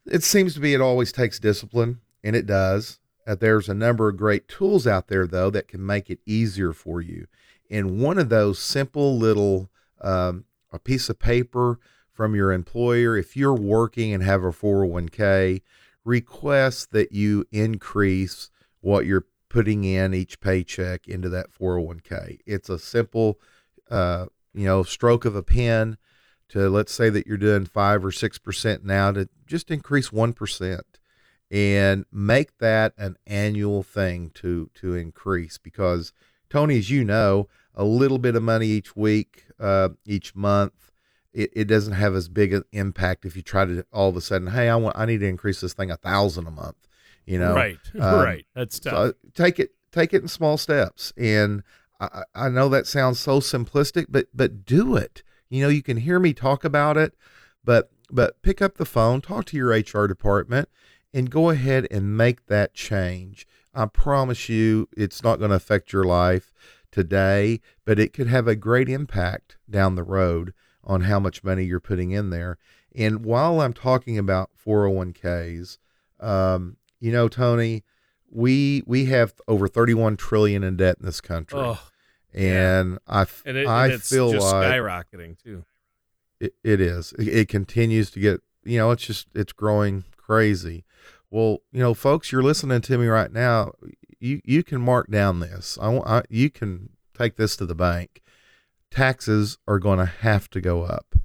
it 0.06 0.24
seems 0.24 0.54
to 0.54 0.60
be 0.60 0.74
it 0.74 0.82
always 0.82 1.12
takes 1.12 1.40
discipline, 1.40 2.00
and 2.24 2.36
it 2.36 2.46
does. 2.46 3.00
Uh, 3.28 3.36
there's 3.36 3.68
a 3.68 3.74
number 3.74 4.08
of 4.08 4.16
great 4.16 4.48
tools 4.48 4.88
out 4.88 5.10
there, 5.10 5.28
though, 5.28 5.50
that 5.50 5.68
can 5.68 5.86
make 5.86 6.10
it 6.10 6.20
easier 6.26 6.72
for 6.72 7.02
you. 7.02 7.28
And 7.70 8.00
one 8.02 8.18
of 8.18 8.30
those 8.30 8.60
simple 8.60 9.18
little, 9.18 9.70
um, 10.02 10.46
a 10.72 10.80
piece 10.80 11.10
of 11.10 11.20
paper 11.20 11.80
from 12.18 12.36
your 12.36 12.52
employer, 12.52 13.16
if 13.16 13.38
you're 13.38 13.54
working 13.54 14.12
and 14.12 14.24
have 14.24 14.44
a 14.44 14.52
401k, 14.52 15.62
request 16.04 16.92
that 16.92 17.12
you 17.12 17.46
increase 17.52 18.50
what 18.82 19.06
you're 19.06 19.28
putting 19.50 19.84
in 19.84 20.16
each 20.16 20.40
paycheck 20.42 21.08
into 21.08 21.30
that 21.30 21.52
401k. 21.54 22.40
It's 22.48 22.70
a 22.70 22.80
simple, 22.80 23.40
uh, 23.92 24.26
you 24.54 24.66
know, 24.66 24.82
stroke 24.82 25.26
of 25.26 25.36
a 25.36 25.44
pen 25.44 25.98
to 26.50 26.70
let's 26.70 26.94
say 26.94 27.10
that 27.10 27.28
you're 27.28 27.38
doing 27.38 27.66
five 27.66 28.04
or 28.04 28.12
six 28.12 28.40
percent 28.40 28.84
now 28.84 29.12
to 29.12 29.30
just 29.46 29.70
increase 29.70 30.12
one 30.12 30.34
percent 30.34 31.00
and 31.52 32.06
make 32.12 32.58
that 32.58 32.94
an 32.98 33.18
annual 33.28 33.84
thing 33.84 34.32
to 34.36 34.70
to 34.76 34.96
increase 34.96 35.58
because 35.58 36.14
Tony, 36.50 36.78
as 36.78 36.90
you 36.90 37.04
know, 37.04 37.48
a 37.76 37.84
little 37.84 38.18
bit 38.18 38.36
of 38.36 38.44
money 38.44 38.68
each 38.68 38.96
week, 38.96 39.46
uh, 39.60 39.90
each 40.06 40.36
month, 40.36 40.87
it, 41.38 41.52
it 41.54 41.66
doesn't 41.66 41.94
have 41.94 42.16
as 42.16 42.28
big 42.30 42.54
an 42.54 42.64
impact 42.72 43.26
if 43.26 43.36
you 43.36 43.42
try 43.42 43.66
to 43.66 43.86
all 43.92 44.10
of 44.10 44.16
a 44.16 44.22
sudden, 44.22 44.48
hey, 44.48 44.70
I 44.70 44.76
want 44.76 44.98
I 44.98 45.06
need 45.06 45.20
to 45.20 45.28
increase 45.28 45.62
this 45.62 45.74
thing 45.74 45.92
a 45.92 45.98
thousand 45.98 46.48
a 46.48 46.52
month 46.52 46.88
you 47.28 47.38
know? 47.38 47.54
Right 47.54 47.78
um, 48.00 48.24
right 48.24 48.46
that's 48.56 48.80
tough. 48.80 48.94
so 48.94 49.14
take 49.36 49.60
it 49.60 49.72
take 49.92 50.14
it 50.14 50.24
in 50.24 50.28
small 50.28 50.58
steps. 50.58 51.14
And 51.16 51.62
I, 52.00 52.24
I 52.34 52.50
know 52.50 52.70
that 52.70 52.88
sounds 52.88 53.20
so 53.20 53.40
simplistic 53.40 54.08
but 54.10 54.28
but 54.34 54.66
do 54.66 54.96
it. 54.96 55.22
You 55.50 55.62
know 55.62 55.70
you 55.70 55.84
can 55.84 55.98
hear 55.98 56.20
me 56.20 56.34
talk 56.34 56.64
about 56.64 56.98
it 56.98 57.14
but 57.64 57.92
but 58.10 58.42
pick 58.42 58.62
up 58.62 58.78
the 58.78 58.86
phone 58.86 59.22
talk 59.22 59.46
to 59.46 59.58
your 59.58 59.70
hr 59.70 60.08
department 60.08 60.70
and 61.14 61.30
go 61.30 61.52
ahead 61.52 61.86
and 61.92 62.18
make 62.18 62.48
that 62.48 62.74
change. 62.74 63.46
I 63.76 63.86
promise 63.86 64.50
you 64.50 64.90
it's 64.98 65.22
not 65.22 65.38
going 65.38 65.52
to 65.52 65.58
affect 65.58 65.94
your 65.94 66.06
life 66.06 66.52
today 66.92 67.60
but 67.86 68.00
it 68.00 68.14
could 68.14 68.28
have 68.28 68.48
a 68.48 68.56
great 68.56 68.90
impact 68.90 69.58
down 69.70 69.96
the 69.96 70.04
road 70.04 70.54
on 70.88 71.02
how 71.02 71.20
much 71.20 71.44
money 71.44 71.64
you're 71.64 71.80
putting 71.80 72.10
in 72.10 72.32
there 72.32 72.58
and 72.96 73.24
while 73.24 73.62
i'm 73.62 73.74
talking 73.74 74.18
about 74.18 74.50
401ks 74.66 75.78
um, 76.20 76.78
you 77.00 77.12
know, 77.12 77.28
Tony, 77.28 77.84
we 78.30 78.84
we 78.86 79.06
have 79.06 79.34
over 79.48 79.68
31 79.68 80.18
trillion 80.18 80.64
in 80.64 80.78
debt 80.78 80.98
in 81.00 81.06
this 81.06 81.22
country. 81.22 81.60
Oh, 81.60 81.80
and 82.34 82.94
yeah. 82.94 82.98
I 83.08 83.26
and 83.46 83.58
it, 83.58 83.68
I 83.68 83.88
and 83.88 84.02
feel 84.02 84.32
like 84.32 84.42
skyrocketing 84.42 85.42
too. 85.42 85.66
It, 86.40 86.54
it 86.64 86.82
is. 86.82 87.14
It, 87.14 87.28
it 87.28 87.50
continues 87.50 88.12
to 88.12 88.20
get, 88.20 88.42
you 88.64 88.78
know, 88.78 88.92
it's 88.92 89.06
just 89.06 89.28
it's 89.34 89.54
growing 89.54 90.04
crazy. 90.16 90.86
Well, 91.30 91.60
you 91.72 91.80
know, 91.80 91.94
folks, 91.94 92.32
you're 92.32 92.44
listening 92.44 92.82
to 92.82 92.98
me 92.98 93.08
right 93.08 93.32
now. 93.32 93.74
You 94.20 94.42
you 94.44 94.64
can 94.64 94.82
mark 94.82 95.10
down 95.10 95.40
this. 95.40 95.78
I, 95.82 95.98
I 95.98 96.24
you 96.30 96.50
can 96.50 96.90
take 97.18 97.36
this 97.36 97.56
to 97.58 97.66
the 97.66 97.76
bank. 97.76 98.22
Taxes 98.92 99.58
are 99.68 99.80
going 99.80 100.00
to 100.00 100.06
have 100.06 100.50
to 100.52 100.62
go 100.62 100.84
up. 100.84 101.16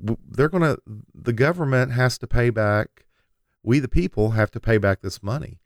They're 0.00 0.48
going 0.48 0.62
to 0.62 0.78
the 1.14 1.32
government 1.32 1.92
has 1.92 2.18
to 2.18 2.26
pay 2.26 2.50
back 2.50 3.06
we 3.62 3.78
the 3.78 3.88
people 3.88 4.30
have 4.30 4.50
to 4.50 4.60
pay 4.60 4.78
back 4.78 5.00
this 5.00 5.22
money 5.22 5.60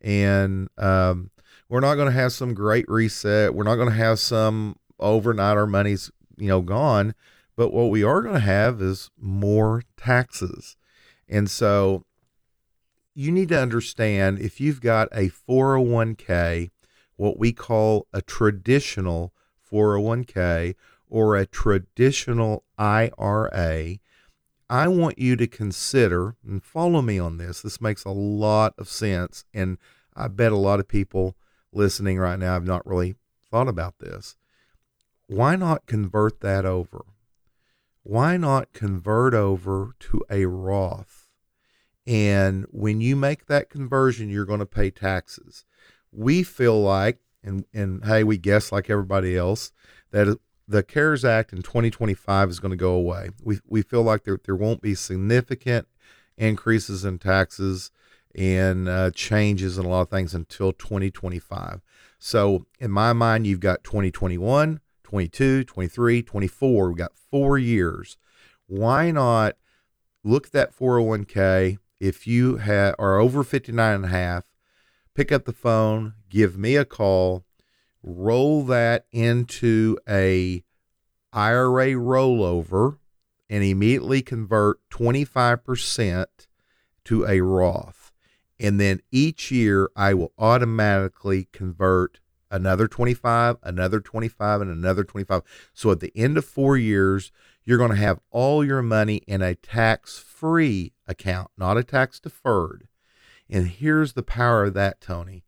and 0.00 0.68
um, 0.78 1.30
we're 1.68 1.80
not 1.80 1.94
going 1.94 2.06
to 2.06 2.12
have 2.12 2.32
some 2.32 2.54
great 2.54 2.84
reset 2.88 3.54
we're 3.54 3.64
not 3.64 3.76
going 3.76 3.88
to 3.88 3.94
have 3.94 4.18
some 4.18 4.76
overnight 4.98 5.56
our 5.56 5.66
money's 5.66 6.10
you 6.36 6.48
know 6.48 6.60
gone 6.60 7.14
but 7.56 7.72
what 7.72 7.90
we 7.90 8.04
are 8.04 8.22
going 8.22 8.34
to 8.34 8.40
have 8.40 8.82
is 8.82 9.10
more 9.18 9.82
taxes 9.96 10.76
and 11.28 11.50
so 11.50 12.04
you 13.14 13.32
need 13.32 13.48
to 13.48 13.60
understand 13.60 14.38
if 14.38 14.60
you've 14.60 14.80
got 14.80 15.08
a 15.12 15.30
401k 15.30 16.70
what 17.16 17.38
we 17.38 17.52
call 17.52 18.06
a 18.12 18.22
traditional 18.22 19.32
401k 19.70 20.74
or 21.08 21.36
a 21.36 21.46
traditional 21.46 22.64
IRA 22.78 23.98
I 24.70 24.86
want 24.88 25.18
you 25.18 25.34
to 25.36 25.46
consider 25.46 26.36
and 26.46 26.62
follow 26.62 27.00
me 27.00 27.18
on 27.18 27.38
this. 27.38 27.62
This 27.62 27.80
makes 27.80 28.04
a 28.04 28.10
lot 28.10 28.74
of 28.76 28.88
sense. 28.88 29.44
And 29.54 29.78
I 30.14 30.28
bet 30.28 30.52
a 30.52 30.56
lot 30.56 30.80
of 30.80 30.88
people 30.88 31.36
listening 31.72 32.18
right 32.18 32.38
now 32.38 32.52
have 32.52 32.66
not 32.66 32.86
really 32.86 33.14
thought 33.50 33.68
about 33.68 33.98
this. 33.98 34.36
Why 35.26 35.56
not 35.56 35.86
convert 35.86 36.40
that 36.40 36.66
over? 36.66 37.06
Why 38.02 38.36
not 38.36 38.72
convert 38.72 39.34
over 39.34 39.94
to 40.00 40.22
a 40.30 40.44
Roth? 40.46 41.28
And 42.06 42.66
when 42.70 43.00
you 43.00 43.16
make 43.16 43.46
that 43.46 43.70
conversion, 43.70 44.28
you're 44.28 44.46
going 44.46 44.60
to 44.60 44.66
pay 44.66 44.90
taxes. 44.90 45.64
We 46.10 46.42
feel 46.42 46.80
like, 46.80 47.18
and, 47.42 47.64
and 47.72 48.04
hey, 48.04 48.24
we 48.24 48.38
guess 48.38 48.72
like 48.72 48.90
everybody 48.90 49.36
else, 49.36 49.72
that 50.10 50.38
the 50.66 50.82
CARES 50.82 51.24
Act 51.24 51.52
in 51.52 51.62
2025 51.62 52.50
is 52.50 52.60
going 52.60 52.70
to 52.70 52.76
go 52.76 52.92
away. 52.92 53.30
We, 53.42 53.60
we 53.66 53.82
feel 53.82 54.02
like 54.02 54.24
there, 54.24 54.40
there 54.44 54.56
won't 54.56 54.82
be 54.82 54.94
significant 54.94 55.88
increases 56.36 57.04
in 57.04 57.18
taxes 57.18 57.90
and 58.34 58.88
uh, 58.88 59.10
changes 59.12 59.78
in 59.78 59.84
a 59.84 59.88
lot 59.88 60.02
of 60.02 60.10
things 60.10 60.34
until 60.34 60.72
2025. 60.72 61.80
So, 62.18 62.66
in 62.78 62.90
my 62.90 63.12
mind, 63.12 63.46
you've 63.46 63.60
got 63.60 63.84
2021, 63.84 64.80
22, 65.02 65.64
23, 65.64 66.22
24. 66.22 66.88
We've 66.88 66.96
got 66.96 67.16
four 67.16 67.58
years. 67.58 68.16
Why 68.66 69.10
not 69.10 69.56
look 70.24 70.46
at 70.46 70.52
that 70.52 70.76
401k. 70.76 71.78
If 72.00 72.26
you 72.26 72.58
ha- 72.58 72.94
are 72.98 73.18
over 73.18 73.42
59 73.42 73.94
and 73.94 74.04
a 74.04 74.08
half, 74.08 74.44
pick 75.14 75.32
up 75.32 75.44
the 75.44 75.52
phone, 75.52 76.14
give 76.28 76.56
me 76.56 76.76
a 76.76 76.84
call, 76.84 77.44
roll 78.02 78.64
that 78.64 79.06
into 79.12 79.98
a 80.08 80.64
IRA 81.32 81.92
rollover 81.92 82.98
and 83.50 83.64
immediately 83.64 84.22
convert 84.22 84.78
25% 84.90 86.26
to 87.04 87.26
a 87.26 87.40
Roth. 87.40 88.12
And 88.60 88.80
then 88.80 89.00
each 89.10 89.50
year 89.50 89.88
I 89.96 90.14
will 90.14 90.32
automatically 90.38 91.48
convert 91.52 92.20
another 92.50 92.88
25, 92.88 93.56
another 93.62 94.00
25, 94.00 94.60
and 94.62 94.70
another 94.70 95.04
25. 95.04 95.42
So 95.72 95.90
at 95.90 96.00
the 96.00 96.12
end 96.16 96.36
of 96.36 96.44
four 96.44 96.76
years, 96.76 97.30
you're 97.64 97.78
going 97.78 97.90
to 97.90 97.96
have 97.96 98.20
all 98.30 98.64
your 98.64 98.82
money 98.82 99.16
in 99.26 99.42
a 99.42 99.54
tax 99.54 100.18
free 100.18 100.92
account, 101.06 101.50
not 101.56 101.76
a 101.76 101.84
tax 101.84 102.18
deferred. 102.18 102.88
And 103.50 103.68
here's 103.68 104.14
the 104.14 104.22
power 104.22 104.64
of 104.64 104.74
that, 104.74 105.00
Tony 105.00 105.44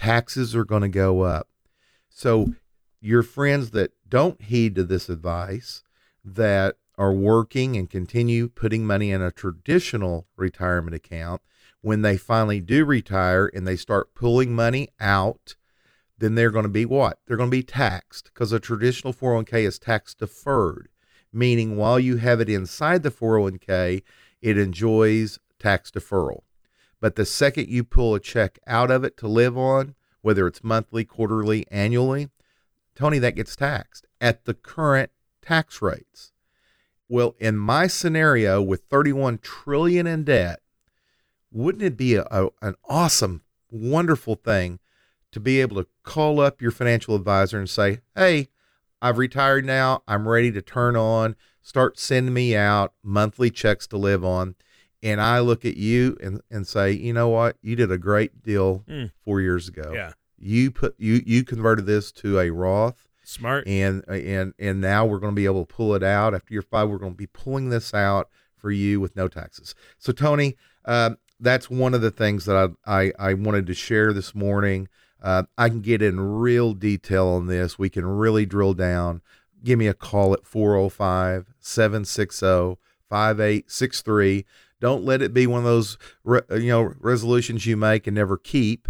taxes 0.00 0.56
are 0.56 0.64
going 0.64 0.82
to 0.82 0.88
go 0.88 1.20
up. 1.20 1.48
So, 2.08 2.54
your 3.02 3.22
friends 3.22 3.70
that 3.72 3.92
don't 4.08 4.40
heed 4.40 4.74
to 4.76 4.84
this 4.84 5.08
advice, 5.08 5.82
that 6.24 6.76
are 6.96 7.12
working 7.12 7.76
and 7.76 7.88
continue 7.88 8.48
putting 8.48 8.86
money 8.86 9.10
in 9.10 9.22
a 9.22 9.30
traditional 9.30 10.26
retirement 10.36 10.94
account, 10.94 11.42
when 11.82 12.02
they 12.02 12.16
finally 12.16 12.60
do 12.60 12.84
retire 12.84 13.50
and 13.54 13.66
they 13.66 13.76
start 13.76 14.14
pulling 14.14 14.54
money 14.54 14.88
out, 15.00 15.54
then 16.18 16.34
they're 16.34 16.50
going 16.50 16.64
to 16.64 16.68
be 16.68 16.84
what? 16.84 17.18
They're 17.26 17.38
going 17.38 17.50
to 17.50 17.56
be 17.56 17.62
taxed 17.62 18.30
because 18.32 18.52
a 18.52 18.60
traditional 18.60 19.12
401k 19.12 19.66
is 19.66 19.78
tax 19.78 20.14
deferred, 20.14 20.88
meaning 21.32 21.76
while 21.76 21.98
you 21.98 22.16
have 22.16 22.40
it 22.40 22.48
inside 22.48 23.02
the 23.02 23.10
401k, 23.10 24.02
it 24.42 24.58
enjoys 24.58 25.38
tax 25.58 25.90
deferral. 25.90 26.40
But 27.00 27.16
the 27.16 27.24
second 27.24 27.68
you 27.68 27.82
pull 27.82 28.14
a 28.14 28.20
check 28.20 28.58
out 28.66 28.90
of 28.90 29.04
it 29.04 29.16
to 29.18 29.28
live 29.28 29.56
on, 29.56 29.94
whether 30.20 30.46
it's 30.46 30.62
monthly, 30.62 31.04
quarterly, 31.04 31.66
annually, 31.70 32.28
Tony, 32.94 33.18
that 33.18 33.36
gets 33.36 33.56
taxed 33.56 34.06
at 34.20 34.44
the 34.44 34.54
current 34.54 35.10
tax 35.40 35.80
rates. 35.80 36.32
Well, 37.08 37.34
in 37.38 37.56
my 37.56 37.86
scenario 37.86 38.60
with 38.60 38.84
31 38.84 39.38
trillion 39.38 40.06
in 40.06 40.24
debt, 40.24 40.60
wouldn't 41.50 41.82
it 41.82 41.96
be 41.96 42.14
a, 42.14 42.26
a, 42.30 42.48
an 42.62 42.74
awesome, 42.88 43.42
wonderful 43.70 44.36
thing 44.36 44.78
to 45.32 45.40
be 45.40 45.60
able 45.60 45.82
to 45.82 45.88
call 46.02 46.40
up 46.40 46.60
your 46.60 46.70
financial 46.70 47.14
advisor 47.14 47.58
and 47.58 47.68
say, 47.68 48.00
"Hey, 48.14 48.48
I've 49.00 49.18
retired 49.18 49.64
now. 49.64 50.02
I'm 50.06 50.28
ready 50.28 50.52
to 50.52 50.62
turn 50.62 50.94
on, 50.94 51.36
start 51.62 51.98
sending 51.98 52.34
me 52.34 52.54
out 52.54 52.92
monthly 53.02 53.50
checks 53.50 53.86
to 53.88 53.96
live 53.96 54.24
on." 54.24 54.54
And 55.02 55.20
I 55.20 55.40
look 55.40 55.64
at 55.64 55.76
you 55.76 56.16
and, 56.22 56.40
and 56.50 56.66
say, 56.66 56.92
you 56.92 57.12
know 57.12 57.28
what? 57.28 57.56
You 57.62 57.74
did 57.76 57.90
a 57.90 57.98
great 57.98 58.42
deal 58.42 58.84
mm. 58.88 59.10
four 59.24 59.40
years 59.40 59.68
ago. 59.68 59.92
Yeah. 59.94 60.12
You 60.38 60.70
put 60.70 60.94
you 60.98 61.22
you 61.26 61.44
converted 61.44 61.86
this 61.86 62.10
to 62.12 62.38
a 62.38 62.50
Roth. 62.50 63.06
Smart. 63.24 63.66
And 63.66 64.02
and 64.08 64.54
and 64.58 64.80
now 64.80 65.04
we're 65.04 65.18
going 65.18 65.32
to 65.32 65.36
be 65.36 65.44
able 65.44 65.66
to 65.66 65.74
pull 65.74 65.94
it 65.94 66.02
out 66.02 66.34
after 66.34 66.52
year 66.52 66.62
five. 66.62 66.88
We're 66.88 66.98
going 66.98 67.12
to 67.12 67.18
be 67.18 67.26
pulling 67.26 67.70
this 67.70 67.92
out 67.92 68.28
for 68.56 68.70
you 68.70 69.00
with 69.00 69.16
no 69.16 69.28
taxes. 69.28 69.74
So 69.98 70.12
Tony, 70.12 70.56
um, 70.84 71.16
that's 71.38 71.70
one 71.70 71.94
of 71.94 72.00
the 72.00 72.10
things 72.10 72.44
that 72.44 72.74
I, 72.86 73.02
I, 73.02 73.12
I 73.18 73.34
wanted 73.34 73.66
to 73.66 73.74
share 73.74 74.12
this 74.12 74.34
morning. 74.34 74.88
Uh, 75.22 75.44
I 75.58 75.68
can 75.68 75.80
get 75.80 76.02
in 76.02 76.20
real 76.20 76.72
detail 76.72 77.28
on 77.28 77.46
this. 77.46 77.78
We 77.78 77.90
can 77.90 78.06
really 78.06 78.46
drill 78.46 78.74
down. 78.74 79.22
Give 79.62 79.78
me 79.78 79.86
a 79.86 79.94
call 79.94 80.32
at 80.32 80.46
405 80.46 81.52
760 81.58 82.78
5863. 83.08 84.46
Don't 84.80 85.04
let 85.04 85.22
it 85.22 85.34
be 85.34 85.46
one 85.46 85.60
of 85.60 85.64
those 85.64 85.98
you 86.24 86.68
know 86.68 86.94
resolutions 86.98 87.66
you 87.66 87.76
make 87.76 88.06
and 88.06 88.14
never 88.14 88.36
keep. 88.36 88.88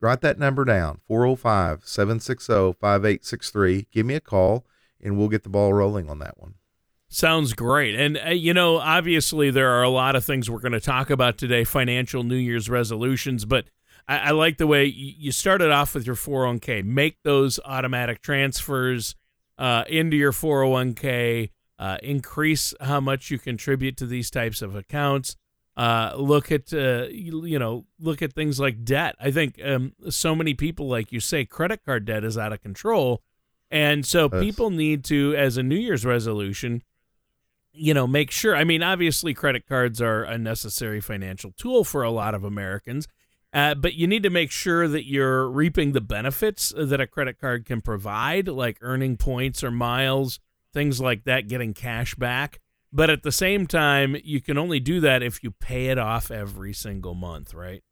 Write 0.00 0.22
that 0.22 0.38
number 0.38 0.64
down 0.64 1.00
405 1.06 1.82
760 1.84 2.72
5863. 2.80 3.86
Give 3.92 4.06
me 4.06 4.14
a 4.14 4.20
call 4.20 4.64
and 5.02 5.18
we'll 5.18 5.28
get 5.28 5.42
the 5.42 5.48
ball 5.48 5.72
rolling 5.72 6.08
on 6.08 6.18
that 6.20 6.40
one. 6.40 6.54
Sounds 7.08 7.54
great. 7.54 7.96
And, 7.96 8.20
uh, 8.24 8.30
you 8.30 8.54
know, 8.54 8.78
obviously, 8.78 9.50
there 9.50 9.70
are 9.70 9.82
a 9.82 9.88
lot 9.88 10.14
of 10.14 10.24
things 10.24 10.48
we're 10.48 10.60
going 10.60 10.72
to 10.72 10.80
talk 10.80 11.10
about 11.10 11.38
today 11.38 11.64
financial 11.64 12.22
New 12.22 12.36
Year's 12.36 12.70
resolutions, 12.70 13.44
but 13.44 13.64
I, 14.06 14.18
I 14.18 14.30
like 14.30 14.58
the 14.58 14.66
way 14.68 14.84
you 14.84 15.32
started 15.32 15.72
off 15.72 15.94
with 15.94 16.06
your 16.06 16.14
401k. 16.14 16.84
Make 16.84 17.22
those 17.24 17.58
automatic 17.64 18.22
transfers 18.22 19.16
uh, 19.58 19.84
into 19.88 20.16
your 20.16 20.30
401k, 20.30 21.50
uh, 21.80 21.96
increase 22.02 22.74
how 22.82 23.00
much 23.00 23.30
you 23.30 23.38
contribute 23.38 23.96
to 23.96 24.06
these 24.06 24.30
types 24.30 24.60
of 24.60 24.76
accounts. 24.76 25.34
Uh, 25.76 26.12
look 26.14 26.52
at 26.52 26.74
uh, 26.74 27.06
you, 27.10 27.46
you, 27.46 27.58
know 27.58 27.86
look 27.98 28.20
at 28.20 28.34
things 28.34 28.60
like 28.60 28.84
debt. 28.84 29.16
I 29.18 29.30
think 29.30 29.58
um, 29.64 29.94
so 30.10 30.34
many 30.34 30.52
people, 30.52 30.88
like 30.88 31.10
you 31.10 31.20
say, 31.20 31.46
credit 31.46 31.80
card 31.86 32.04
debt 32.04 32.22
is 32.22 32.36
out 32.36 32.52
of 32.52 32.60
control, 32.60 33.22
and 33.70 34.04
so 34.04 34.28
yes. 34.30 34.42
people 34.42 34.68
need 34.68 35.04
to, 35.04 35.34
as 35.36 35.56
a 35.56 35.62
New 35.62 35.76
Year's 35.76 36.04
resolution, 36.04 36.82
you 37.72 37.94
know, 37.94 38.06
make 38.06 38.30
sure. 38.30 38.54
I 38.54 38.64
mean, 38.64 38.82
obviously, 38.82 39.32
credit 39.32 39.66
cards 39.66 40.02
are 40.02 40.22
a 40.22 40.36
necessary 40.36 41.00
financial 41.00 41.52
tool 41.52 41.82
for 41.84 42.02
a 42.02 42.10
lot 42.10 42.34
of 42.34 42.44
Americans, 42.44 43.08
uh, 43.54 43.74
but 43.74 43.94
you 43.94 44.06
need 44.06 44.24
to 44.24 44.30
make 44.30 44.50
sure 44.50 44.86
that 44.86 45.06
you're 45.06 45.48
reaping 45.48 45.92
the 45.92 46.02
benefits 46.02 46.74
that 46.76 47.00
a 47.00 47.06
credit 47.06 47.40
card 47.40 47.64
can 47.64 47.80
provide, 47.80 48.48
like 48.48 48.76
earning 48.82 49.16
points 49.16 49.64
or 49.64 49.70
miles, 49.70 50.40
things 50.72 51.00
like 51.00 51.24
that, 51.24 51.48
getting 51.48 51.74
cash 51.74 52.14
back. 52.14 52.60
But 52.92 53.10
at 53.10 53.22
the 53.22 53.32
same 53.32 53.66
time, 53.66 54.16
you 54.24 54.40
can 54.40 54.58
only 54.58 54.80
do 54.80 55.00
that 55.00 55.22
if 55.22 55.44
you 55.44 55.52
pay 55.52 55.86
it 55.86 55.98
off 55.98 56.30
every 56.30 56.72
single 56.72 57.14
month, 57.14 57.54
right? 57.54 57.82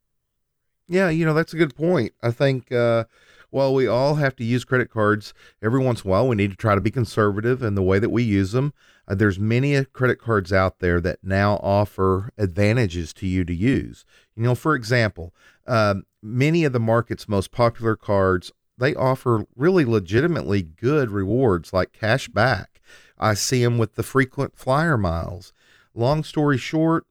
Yeah, 0.88 1.08
you 1.08 1.24
know, 1.24 1.34
that's 1.34 1.52
a 1.52 1.58
good 1.58 1.76
point. 1.76 2.12
I 2.22 2.30
think 2.30 2.72
uh, 2.72 3.04
while 3.50 3.74
we 3.74 3.86
all 3.86 4.16
have 4.16 4.34
to 4.36 4.44
use 4.44 4.64
credit 4.64 4.90
cards 4.90 5.34
every 5.62 5.80
once 5.80 6.02
in 6.02 6.08
a 6.08 6.10
while, 6.10 6.26
we 6.26 6.34
need 6.34 6.50
to 6.50 6.56
try 6.56 6.74
to 6.74 6.80
be 6.80 6.90
conservative 6.90 7.62
in 7.62 7.74
the 7.74 7.82
way 7.82 7.98
that 7.98 8.10
we 8.10 8.22
use 8.22 8.52
them. 8.52 8.72
Uh, 9.06 9.14
there's 9.14 9.38
many 9.38 9.84
credit 9.84 10.16
cards 10.16 10.52
out 10.52 10.80
there 10.80 11.00
that 11.00 11.18
now 11.22 11.54
offer 11.62 12.32
advantages 12.36 13.12
to 13.14 13.26
you 13.26 13.44
to 13.44 13.54
use. 13.54 14.04
You 14.34 14.42
know, 14.42 14.54
for 14.54 14.74
example, 14.74 15.34
um, 15.66 16.04
many 16.22 16.64
of 16.64 16.72
the 16.72 16.80
market's 16.80 17.28
most 17.28 17.52
popular 17.52 17.94
cards 17.94 18.50
they 18.78 18.94
offer 18.94 19.46
really 19.56 19.84
legitimately 19.84 20.62
good 20.62 21.10
rewards 21.10 21.72
like 21.72 21.92
cash 21.92 22.28
back. 22.28 22.80
I 23.18 23.34
see 23.34 23.62
them 23.62 23.78
with 23.78 23.96
the 23.96 24.02
frequent 24.02 24.56
flyer 24.56 24.96
miles. 24.96 25.52
Long 25.94 26.22
story 26.22 26.58
short, 26.58 27.06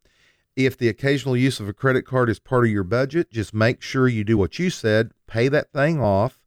if 0.56 0.77
the 0.77 0.88
occasional 0.88 1.36
use 1.38 1.60
of 1.60 1.67
a 1.67 1.73
credit 1.73 2.03
card 2.03 2.30
is 2.30 2.39
part 2.39 2.65
of 2.65 2.71
your 2.71 2.84
budget, 2.84 3.32
just 3.32 3.53
make 3.53 3.82
sure 3.82 4.08
you 4.08 4.23
do 4.23 4.38
what 4.38 4.58
you 4.58 4.69
said, 4.69 5.12
pay 5.27 5.49
that 5.49 5.71
thing 5.71 6.01
off, 6.01 6.39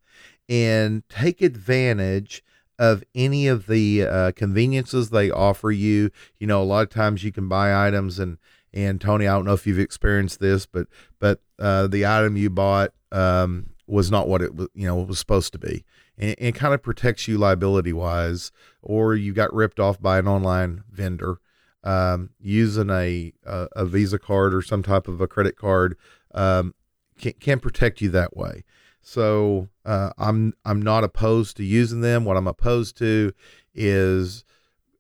and 0.49 1.09
take 1.09 1.43
advantage 1.43 2.43
of 2.79 3.05
any 3.15 3.47
of 3.47 3.67
the 3.67 4.05
uh, 4.05 4.33
conveniences 4.33 5.11
they 5.11 5.31
offer 5.31 5.71
you. 5.71 6.11
You 6.39 6.47
know, 6.47 6.63
a 6.63 6.65
lot 6.65 6.83
of 6.83 6.89
times 6.89 7.23
you 7.23 7.31
can 7.31 7.47
buy 7.47 7.87
items 7.87 8.19
and 8.19 8.39
and 8.73 9.01
Tony, 9.01 9.27
I 9.27 9.35
don't 9.35 9.45
know 9.45 9.53
if 9.53 9.67
you've 9.67 9.81
experienced 9.81 10.41
this, 10.41 10.65
but 10.67 10.87
but 11.19 11.41
uh, 11.59 11.87
the 11.89 12.07
item 12.07 12.37
you 12.37 12.51
bought 12.51 12.93
um, 13.13 13.71
was 13.91 14.11
not 14.11 14.29
what 14.29 14.43
it 14.43 14.55
was, 14.55 14.69
you 14.75 14.87
know, 14.87 14.97
was 14.97 15.19
supposed 15.19 15.53
to 15.53 15.59
be, 15.59 15.85
and, 16.17 16.55
kind 16.55 16.75
of 16.75 16.83
protects 16.83 17.27
you 17.27 17.39
liability 17.39 17.93
wise, 17.93 18.53
or 18.83 19.15
you 19.15 19.33
got 19.33 19.53
ripped 19.53 19.81
off 19.81 20.01
by 20.01 20.19
an 20.19 20.29
online 20.29 20.85
vendor 20.91 21.39
um, 21.85 22.31
using 22.39 22.91
a, 22.91 23.33
a, 23.45 23.69
a 23.73 23.87
Visa 23.87 24.19
card 24.19 24.55
or 24.55 24.63
some 24.63 24.83
type 24.83 25.09
of 25.09 25.21
a 25.21 25.27
credit 25.27 25.57
card 25.57 25.97
um, 26.35 26.75
can, 27.19 27.33
can 27.41 27.61
protect 27.61 28.01
you 28.01 28.11
that 28.11 28.37
way. 28.37 28.65
So 29.03 29.69
uh, 29.85 30.11
I'm 30.19 30.53
I'm 30.65 30.83
not 30.83 31.05
opposed 31.05 31.57
to 31.57 31.65
using 31.65 32.03
them. 32.03 32.25
What 32.25 32.37
I'm 32.37 32.47
opposed 32.47 32.99
to 32.99 33.33
is 33.75 34.45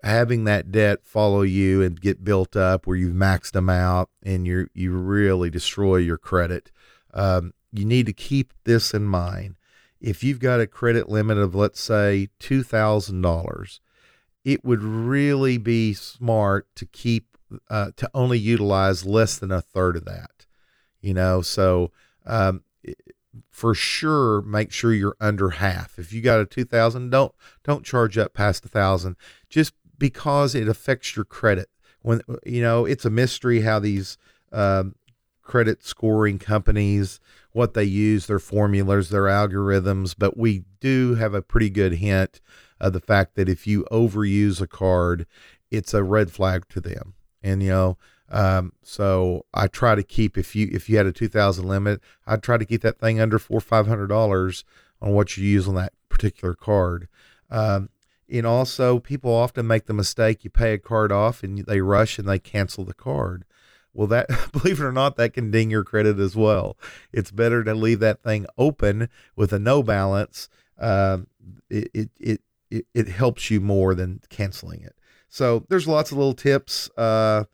having 0.02 0.44
that 0.44 0.72
debt 0.72 1.00
follow 1.04 1.42
you 1.42 1.82
and 1.82 2.00
get 2.00 2.24
built 2.24 2.56
up 2.56 2.86
where 2.86 2.96
you've 2.96 3.14
maxed 3.14 3.52
them 3.52 3.68
out 3.68 4.08
and 4.22 4.46
you 4.46 4.68
you 4.72 4.92
really 4.92 5.50
destroy 5.50 5.96
your 5.96 6.16
credit. 6.16 6.72
Um, 7.12 7.52
you 7.72 7.84
need 7.84 8.06
to 8.06 8.12
keep 8.12 8.52
this 8.64 8.92
in 8.94 9.04
mind. 9.04 9.56
If 10.00 10.24
you've 10.24 10.40
got 10.40 10.60
a 10.60 10.66
credit 10.66 11.08
limit 11.08 11.38
of 11.38 11.54
let's 11.54 11.80
say 11.80 12.28
two 12.38 12.62
thousand 12.62 13.22
dollars, 13.22 13.80
it 14.44 14.64
would 14.64 14.82
really 14.82 15.58
be 15.58 15.94
smart 15.94 16.66
to 16.76 16.86
keep 16.86 17.36
uh, 17.68 17.90
to 17.96 18.10
only 18.14 18.38
utilize 18.38 19.04
less 19.04 19.38
than 19.38 19.50
a 19.50 19.60
third 19.60 19.96
of 19.96 20.04
that. 20.06 20.46
You 21.00 21.14
know, 21.14 21.42
so 21.42 21.92
um, 22.26 22.62
for 23.50 23.74
sure 23.74 24.42
make 24.42 24.72
sure 24.72 24.92
you're 24.92 25.16
under 25.20 25.50
half. 25.50 25.98
If 25.98 26.12
you 26.12 26.20
got 26.22 26.40
a 26.40 26.46
2000, 26.46 27.10
don't 27.10 27.34
don't 27.64 27.84
charge 27.84 28.18
up 28.18 28.34
past 28.34 28.64
a 28.64 28.68
1000 28.68 29.16
just 29.48 29.74
because 29.98 30.54
it 30.54 30.68
affects 30.68 31.14
your 31.14 31.24
credit. 31.24 31.68
When 32.02 32.22
you 32.44 32.62
know, 32.62 32.86
it's 32.86 33.04
a 33.04 33.10
mystery 33.10 33.60
how 33.60 33.78
these 33.78 34.16
um, 34.52 34.94
credit 35.50 35.82
scoring 35.82 36.38
companies 36.38 37.18
what 37.50 37.74
they 37.74 37.82
use, 37.82 38.26
their 38.26 38.38
formulas, 38.38 39.08
their 39.08 39.24
algorithms, 39.24 40.14
but 40.16 40.36
we 40.36 40.62
do 40.78 41.16
have 41.16 41.34
a 41.34 41.42
pretty 41.42 41.68
good 41.68 41.94
hint 41.94 42.40
of 42.80 42.92
the 42.92 43.00
fact 43.00 43.34
that 43.34 43.48
if 43.48 43.66
you 43.66 43.84
overuse 43.90 44.60
a 44.60 44.68
card, 44.68 45.26
it's 45.68 45.92
a 45.92 46.04
red 46.04 46.30
flag 46.30 46.68
to 46.68 46.80
them. 46.80 47.14
and 47.42 47.64
you 47.64 47.70
know, 47.70 47.98
um, 48.28 48.72
so 48.84 49.44
I 49.52 49.66
try 49.66 49.96
to 49.96 50.04
keep 50.04 50.38
if 50.38 50.54
you 50.54 50.68
if 50.70 50.88
you 50.88 50.96
had 50.98 51.06
a 51.06 51.12
two 51.12 51.26
thousand 51.28 51.66
limit, 51.66 52.00
I 52.28 52.36
try 52.36 52.56
to 52.56 52.64
keep 52.64 52.82
that 52.82 53.00
thing 53.00 53.20
under 53.20 53.40
four 53.40 53.60
five 53.60 53.88
hundred 53.88 54.06
dollars 54.06 54.64
on 55.02 55.10
what 55.14 55.36
you 55.36 55.44
use 55.44 55.66
on 55.66 55.74
that 55.74 55.94
particular 56.08 56.54
card. 56.54 57.08
Um, 57.50 57.88
and 58.32 58.46
also, 58.46 59.00
people 59.00 59.34
often 59.34 59.66
make 59.66 59.86
the 59.86 59.94
mistake 59.94 60.44
you 60.44 60.50
pay 60.50 60.74
a 60.74 60.78
card 60.78 61.10
off 61.10 61.42
and 61.42 61.66
they 61.66 61.80
rush 61.80 62.20
and 62.20 62.28
they 62.28 62.38
cancel 62.38 62.84
the 62.84 62.94
card. 62.94 63.44
Well, 63.92 64.06
that 64.08 64.28
believe 64.52 64.80
it 64.80 64.84
or 64.84 64.92
not, 64.92 65.16
that 65.16 65.34
can 65.34 65.50
ding 65.50 65.70
your 65.70 65.84
credit 65.84 66.18
as 66.18 66.36
well. 66.36 66.76
It's 67.12 67.30
better 67.30 67.64
to 67.64 67.74
leave 67.74 68.00
that 68.00 68.22
thing 68.22 68.46
open 68.58 69.08
with 69.36 69.52
a 69.52 69.58
no 69.58 69.82
balance. 69.82 70.48
It, 71.68 71.90
it, 71.94 72.10
it 72.18 72.40
it 72.70 72.86
it 72.94 73.08
helps 73.08 73.50
you 73.50 73.60
more 73.60 73.94
than 73.94 74.20
canceling 74.28 74.82
it. 74.82 74.96
So 75.28 75.66
there's 75.68 75.88
lots 75.88 76.12
of 76.12 76.18
little 76.18 76.34
tips. 76.34 76.90
Uh, 76.96 77.44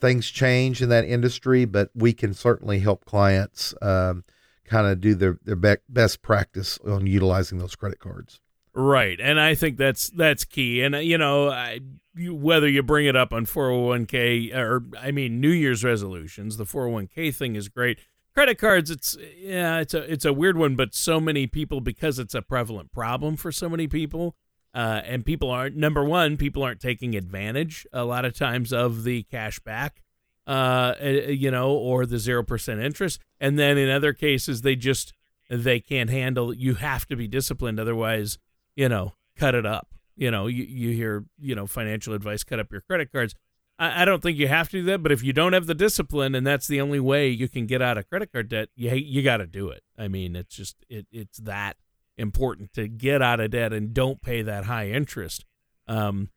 things 0.00 0.30
change 0.30 0.82
in 0.82 0.88
that 0.90 1.04
industry, 1.04 1.64
but 1.64 1.90
we 1.94 2.12
can 2.12 2.34
certainly 2.34 2.80
help 2.80 3.04
clients 3.04 3.74
um, 3.82 4.24
kind 4.64 4.86
of 4.86 5.00
do 5.00 5.14
their 5.14 5.38
their 5.44 5.56
be- 5.56 5.82
best 5.88 6.22
practice 6.22 6.78
on 6.86 7.06
utilizing 7.06 7.58
those 7.58 7.76
credit 7.76 7.98
cards. 7.98 8.40
Right, 8.78 9.18
and 9.18 9.40
I 9.40 9.54
think 9.54 9.78
that's 9.78 10.10
that's 10.10 10.44
key. 10.44 10.82
And 10.82 10.94
uh, 10.94 10.98
you 10.98 11.16
know, 11.16 11.48
I, 11.48 11.80
you, 12.14 12.34
whether 12.34 12.68
you 12.68 12.82
bring 12.82 13.06
it 13.06 13.16
up 13.16 13.32
on 13.32 13.46
401k 13.46 14.54
or 14.54 14.82
I 15.00 15.10
mean 15.12 15.40
New 15.40 15.50
Year's 15.50 15.82
resolutions, 15.82 16.58
the 16.58 16.64
401k 16.64 17.34
thing 17.34 17.56
is 17.56 17.70
great. 17.70 17.98
Credit 18.34 18.58
cards, 18.58 18.90
it's 18.90 19.16
yeah, 19.38 19.78
it's 19.78 19.94
a 19.94 20.12
it's 20.12 20.26
a 20.26 20.32
weird 20.34 20.58
one, 20.58 20.76
but 20.76 20.94
so 20.94 21.18
many 21.18 21.46
people 21.46 21.80
because 21.80 22.18
it's 22.18 22.34
a 22.34 22.42
prevalent 22.42 22.92
problem 22.92 23.36
for 23.36 23.50
so 23.50 23.70
many 23.70 23.88
people. 23.88 24.36
Uh, 24.74 25.00
and 25.06 25.24
people 25.24 25.50
aren't 25.50 25.74
number 25.74 26.04
one 26.04 26.36
people 26.36 26.62
aren't 26.62 26.80
taking 26.80 27.16
advantage 27.16 27.86
a 27.94 28.04
lot 28.04 28.26
of 28.26 28.36
times 28.36 28.74
of 28.74 29.04
the 29.04 29.22
cash 29.22 29.58
back 29.60 30.02
uh, 30.46 30.92
you 31.00 31.50
know 31.50 31.70
or 31.70 32.04
the 32.04 32.16
0% 32.16 32.84
interest 32.84 33.18
and 33.40 33.58
then 33.58 33.78
in 33.78 33.88
other 33.88 34.12
cases 34.12 34.60
they 34.60 34.76
just 34.76 35.14
they 35.48 35.80
can't 35.80 36.10
handle 36.10 36.52
you 36.52 36.74
have 36.74 37.06
to 37.06 37.16
be 37.16 37.26
disciplined 37.26 37.80
otherwise 37.80 38.36
you 38.76 38.88
know 38.88 39.14
cut 39.36 39.54
it 39.54 39.66
up 39.66 39.88
you 40.16 40.30
know 40.30 40.46
you, 40.46 40.64
you 40.64 40.92
hear 40.92 41.24
you 41.38 41.54
know 41.54 41.66
financial 41.66 42.14
advice 42.14 42.44
cut 42.44 42.60
up 42.60 42.70
your 42.70 42.82
credit 42.82 43.10
cards 43.10 43.34
I, 43.78 44.02
I 44.02 44.04
don't 44.04 44.22
think 44.22 44.38
you 44.38 44.48
have 44.48 44.68
to 44.70 44.78
do 44.78 44.84
that 44.84 45.02
but 45.02 45.10
if 45.10 45.24
you 45.24 45.32
don't 45.32 45.52
have 45.52 45.66
the 45.66 45.74
discipline 45.74 46.34
and 46.34 46.46
that's 46.46 46.68
the 46.68 46.80
only 46.80 47.00
way 47.00 47.28
you 47.28 47.48
can 47.48 47.66
get 47.66 47.82
out 47.82 47.98
of 47.98 48.08
credit 48.08 48.32
card 48.32 48.48
debt 48.48 48.68
you 48.76 48.92
you 48.92 49.22
got 49.22 49.38
to 49.38 49.46
do 49.46 49.68
it 49.70 49.82
i 49.98 50.06
mean 50.06 50.36
it's 50.36 50.54
just 50.54 50.76
it, 50.88 51.06
it's 51.10 51.38
that 51.38 51.76
important 52.18 52.72
to 52.74 52.88
get 52.88 53.22
out 53.22 53.40
of 53.40 53.50
debt 53.50 53.72
and 53.72 53.92
don't 53.92 54.22
pay 54.22 54.42
that 54.42 54.64
high 54.64 54.88
interest. 54.88 55.44
Um, 55.86 56.30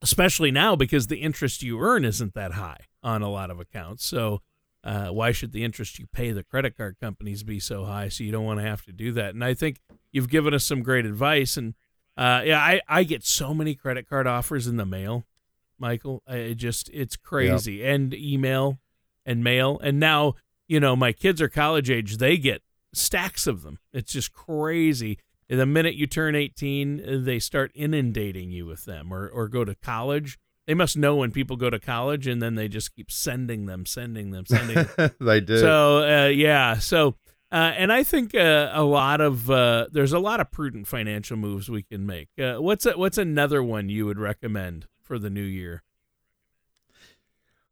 especially 0.00 0.50
now 0.50 0.76
because 0.76 1.08
the 1.08 1.18
interest 1.18 1.62
you 1.62 1.80
earn 1.80 2.04
isn't 2.04 2.34
that 2.34 2.52
high 2.52 2.78
on 3.02 3.22
a 3.22 3.30
lot 3.30 3.50
of 3.50 3.58
accounts. 3.58 4.06
So 4.06 4.40
uh, 4.88 5.08
why 5.08 5.32
should 5.32 5.52
the 5.52 5.64
interest 5.64 5.98
you 5.98 6.06
pay 6.06 6.32
the 6.32 6.42
credit 6.42 6.74
card 6.74 6.96
companies 6.98 7.42
be 7.42 7.60
so 7.60 7.84
high? 7.84 8.08
So 8.08 8.24
you 8.24 8.32
don't 8.32 8.46
want 8.46 8.58
to 8.60 8.64
have 8.64 8.86
to 8.86 8.92
do 8.92 9.12
that. 9.12 9.34
And 9.34 9.44
I 9.44 9.52
think 9.52 9.80
you've 10.12 10.30
given 10.30 10.54
us 10.54 10.64
some 10.64 10.82
great 10.82 11.04
advice. 11.04 11.58
And 11.58 11.74
uh, 12.16 12.40
yeah, 12.46 12.58
I, 12.58 12.80
I 12.88 13.04
get 13.04 13.22
so 13.22 13.52
many 13.52 13.74
credit 13.74 14.08
card 14.08 14.26
offers 14.26 14.66
in 14.66 14.78
the 14.78 14.86
mail, 14.86 15.26
Michael. 15.78 16.22
It 16.26 16.54
just 16.54 16.88
it's 16.88 17.16
crazy. 17.16 17.74
Yep. 17.74 17.94
And 17.94 18.14
email 18.14 18.80
and 19.26 19.44
mail. 19.44 19.78
And 19.82 20.00
now 20.00 20.36
you 20.66 20.80
know 20.80 20.96
my 20.96 21.12
kids 21.12 21.42
are 21.42 21.50
college 21.50 21.90
age. 21.90 22.16
They 22.16 22.38
get 22.38 22.62
stacks 22.94 23.46
of 23.46 23.64
them. 23.64 23.80
It's 23.92 24.12
just 24.12 24.32
crazy. 24.32 25.18
the 25.50 25.66
minute 25.66 25.96
you 25.96 26.06
turn 26.06 26.34
18, 26.34 27.24
they 27.24 27.38
start 27.38 27.72
inundating 27.74 28.50
you 28.50 28.64
with 28.64 28.86
them 28.86 29.12
or, 29.12 29.28
or 29.28 29.48
go 29.48 29.66
to 29.66 29.74
college. 29.74 30.38
They 30.68 30.74
must 30.74 30.98
know 30.98 31.16
when 31.16 31.30
people 31.30 31.56
go 31.56 31.70
to 31.70 31.78
college 31.78 32.26
and 32.26 32.42
then 32.42 32.54
they 32.54 32.68
just 32.68 32.94
keep 32.94 33.10
sending 33.10 33.64
them, 33.64 33.86
sending 33.86 34.32
them, 34.32 34.44
sending 34.44 34.86
them. 34.96 35.10
they 35.18 35.40
do. 35.40 35.56
So, 35.56 36.04
uh, 36.06 36.28
yeah. 36.28 36.76
So, 36.78 37.14
uh, 37.50 37.72
and 37.74 37.90
I 37.90 38.02
think 38.02 38.34
uh, 38.34 38.70
a 38.74 38.84
lot 38.84 39.22
of 39.22 39.50
uh, 39.50 39.86
there's 39.90 40.12
a 40.12 40.18
lot 40.18 40.40
of 40.40 40.50
prudent 40.50 40.86
financial 40.86 41.38
moves 41.38 41.70
we 41.70 41.82
can 41.82 42.04
make. 42.04 42.28
Uh, 42.38 42.56
what's 42.56 42.84
a, 42.84 42.98
what's 42.98 43.16
another 43.16 43.62
one 43.62 43.88
you 43.88 44.04
would 44.04 44.18
recommend 44.18 44.88
for 45.00 45.18
the 45.18 45.30
new 45.30 45.40
year? 45.40 45.84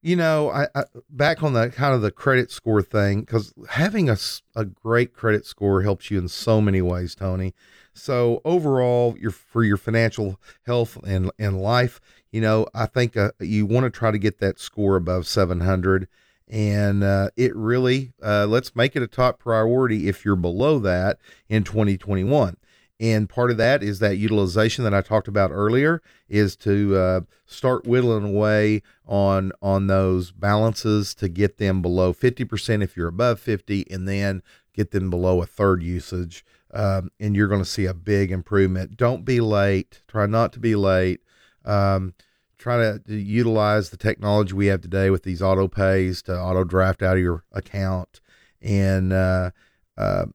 you 0.07 0.15
know, 0.15 0.51
I, 0.51 0.69
I, 0.77 0.85
back 1.11 1.43
on 1.43 1.53
the 1.53 1.69
kind 1.69 1.93
of 1.93 2.01
the 2.01 2.13
credit 2.13 2.53
score 2.53 2.81
thing 2.81 3.23
because 3.23 3.53
having 3.71 4.09
a, 4.09 4.17
a 4.55 4.65
great 4.65 5.13
credit 5.13 5.45
score 5.45 5.83
helps 5.83 6.13
you 6.13 6.19
in 6.19 6.29
so 6.29 6.61
many 6.61 6.81
ways, 6.81 7.17
Tony. 7.17 7.55
So 7.93 8.41
overall, 8.45 9.17
your 9.19 9.33
for 9.33 9.65
your 9.65 9.77
financial 9.77 10.39
health 10.65 10.97
and 11.05 11.33
and 11.41 11.61
life, 11.61 12.01
you 12.37 12.43
know, 12.43 12.67
I 12.75 12.85
think 12.85 13.17
uh, 13.17 13.31
you 13.41 13.65
want 13.65 13.85
to 13.85 13.91
try 13.91 14.11
to 14.11 14.19
get 14.19 14.41
that 14.41 14.59
score 14.59 14.97
above 14.97 15.27
700, 15.27 16.07
and 16.47 17.03
uh, 17.03 17.31
it 17.35 17.57
really 17.57 18.13
uh, 18.23 18.45
let's 18.45 18.77
make 18.77 18.95
it 18.95 19.03
a 19.03 19.07
top 19.07 19.39
priority 19.39 20.07
if 20.07 20.23
you're 20.23 20.37
below 20.37 20.79
that 20.81 21.17
in 21.49 21.65
2021. 21.65 22.59
And 23.01 23.27
part 23.27 23.51
of 23.51 23.57
that 23.57 23.83
is 23.83 24.01
that 24.01 24.19
utilization 24.19 24.85
that 24.85 24.93
I 24.93 25.01
talked 25.01 25.29
about 25.29 25.51
earlier 25.51 26.03
is 26.29 26.57
to 26.57 26.95
uh, 26.95 27.21
start 27.47 27.87
whittling 27.87 28.25
away 28.25 28.83
on 29.07 29.53
on 29.63 29.87
those 29.87 30.31
balances 30.31 31.15
to 31.15 31.31
get 31.31 31.57
them 31.57 31.81
below 31.81 32.13
50% 32.13 32.83
if 32.83 32.99
you're 32.99 33.09
above 33.09 33.41
50 33.41 33.87
and 33.91 34.07
then 34.07 34.43
get 34.75 34.91
them 34.91 35.09
below 35.09 35.41
a 35.41 35.47
third 35.47 35.83
usage 35.83 36.45
um, 36.75 37.11
and 37.19 37.35
you're 37.35 37.49
going 37.49 37.63
to 37.63 37.65
see 37.65 37.87
a 37.87 37.95
big 37.95 38.31
improvement. 38.31 38.99
Don't 38.99 39.25
be 39.25 39.41
late. 39.41 40.03
Try 40.07 40.27
not 40.27 40.53
to 40.53 40.61
be 40.61 40.77
late. 40.77 41.21
Um, 41.65 42.13
try 42.59 42.77
to, 42.77 42.99
to, 43.01 43.15
utilize 43.15 43.91
the 43.91 43.97
technology 43.97 44.55
we 44.55 44.67
have 44.67 44.81
today 44.81 45.11
with 45.11 45.23
these 45.23 45.43
auto 45.43 45.69
pays 45.69 46.23
to 46.23 46.39
auto 46.39 46.65
draft 46.65 47.03
out 47.03 47.17
of 47.17 47.23
your 47.23 47.45
account 47.53 48.21
and 48.63 49.13
uh, 49.13 49.51
uh, 49.97 50.27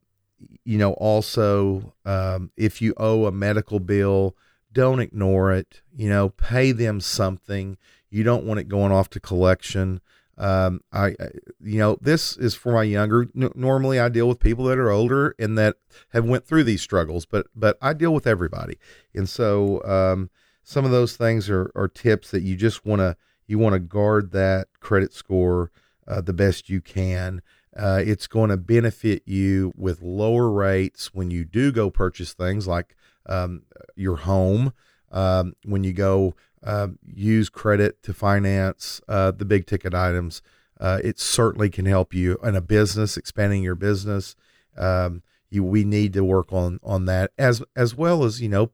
you 0.63 0.77
know, 0.77 0.93
also, 0.93 1.93
um, 2.05 2.51
if 2.55 2.81
you 2.81 2.93
owe 2.97 3.25
a 3.25 3.31
medical 3.31 3.79
bill, 3.79 4.35
don't 4.71 4.99
ignore 4.99 5.51
it. 5.51 5.81
You 5.95 6.09
know, 6.09 6.29
pay 6.29 6.71
them 6.71 7.01
something. 7.01 7.77
You 8.09 8.23
don't 8.23 8.45
want 8.45 8.59
it 8.59 8.67
going 8.67 8.91
off 8.91 9.09
to 9.11 9.19
collection. 9.19 10.01
Um, 10.37 10.81
I, 10.91 11.07
I, 11.07 11.29
you 11.61 11.77
know, 11.77 11.97
this 12.01 12.37
is 12.37 12.55
for 12.55 12.71
my 12.71 12.83
younger. 12.83 13.27
N- 13.35 13.51
normally, 13.53 13.99
I 13.99 14.09
deal 14.09 14.27
with 14.27 14.39
people 14.39 14.65
that 14.65 14.79
are 14.79 14.89
older 14.89 15.35
and 15.37 15.57
that 15.57 15.75
have 16.09 16.25
went 16.25 16.45
through 16.45 16.63
these 16.63 16.81
struggles, 16.81 17.25
but 17.25 17.47
but 17.55 17.77
I 17.81 17.93
deal 17.93 18.13
with 18.13 18.25
everybody, 18.25 18.77
and 19.13 19.29
so 19.29 19.83
um, 19.83 20.29
some 20.63 20.85
of 20.85 20.91
those 20.91 21.15
things 21.15 21.49
are 21.49 21.71
are 21.75 21.87
tips 21.87 22.31
that 22.31 22.41
you 22.41 22.55
just 22.55 22.85
want 22.85 22.99
to 22.99 23.15
you 23.47 23.59
want 23.59 23.73
to 23.73 23.79
guard 23.79 24.31
that 24.31 24.67
credit 24.79 25.13
score 25.13 25.71
uh, 26.07 26.21
the 26.21 26.33
best 26.33 26.69
you 26.69 26.81
can. 26.81 27.41
Uh, 27.75 28.01
it's 28.05 28.27
going 28.27 28.49
to 28.49 28.57
benefit 28.57 29.23
you 29.25 29.73
with 29.75 30.01
lower 30.01 30.49
rates 30.49 31.13
when 31.13 31.31
you 31.31 31.45
do 31.45 31.71
go 31.71 31.89
purchase 31.89 32.33
things 32.33 32.67
like 32.67 32.95
um, 33.27 33.63
your 33.95 34.17
home. 34.17 34.73
Um, 35.11 35.53
when 35.65 35.83
you 35.83 35.93
go 35.93 36.35
uh, 36.63 36.89
use 37.05 37.49
credit 37.49 38.01
to 38.03 38.13
finance 38.13 39.01
uh, 39.07 39.31
the 39.31 39.45
big 39.45 39.65
ticket 39.65 39.93
items, 39.93 40.41
uh, 40.79 40.99
it 41.03 41.19
certainly 41.19 41.69
can 41.69 41.85
help 41.85 42.13
you 42.13 42.37
in 42.43 42.55
a 42.55 42.61
business, 42.61 43.17
expanding 43.17 43.63
your 43.63 43.75
business. 43.75 44.35
Um, 44.77 45.23
you, 45.49 45.63
we 45.63 45.83
need 45.83 46.13
to 46.13 46.23
work 46.23 46.51
on 46.51 46.79
on 46.83 47.05
that 47.05 47.31
as 47.37 47.61
as 47.75 47.95
well 47.95 48.23
as 48.23 48.41
you 48.41 48.49
know 48.49 48.71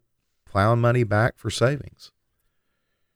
plowing 0.58 0.82
money 0.82 1.04
back 1.04 1.38
for 1.38 1.52
savings. 1.52 2.12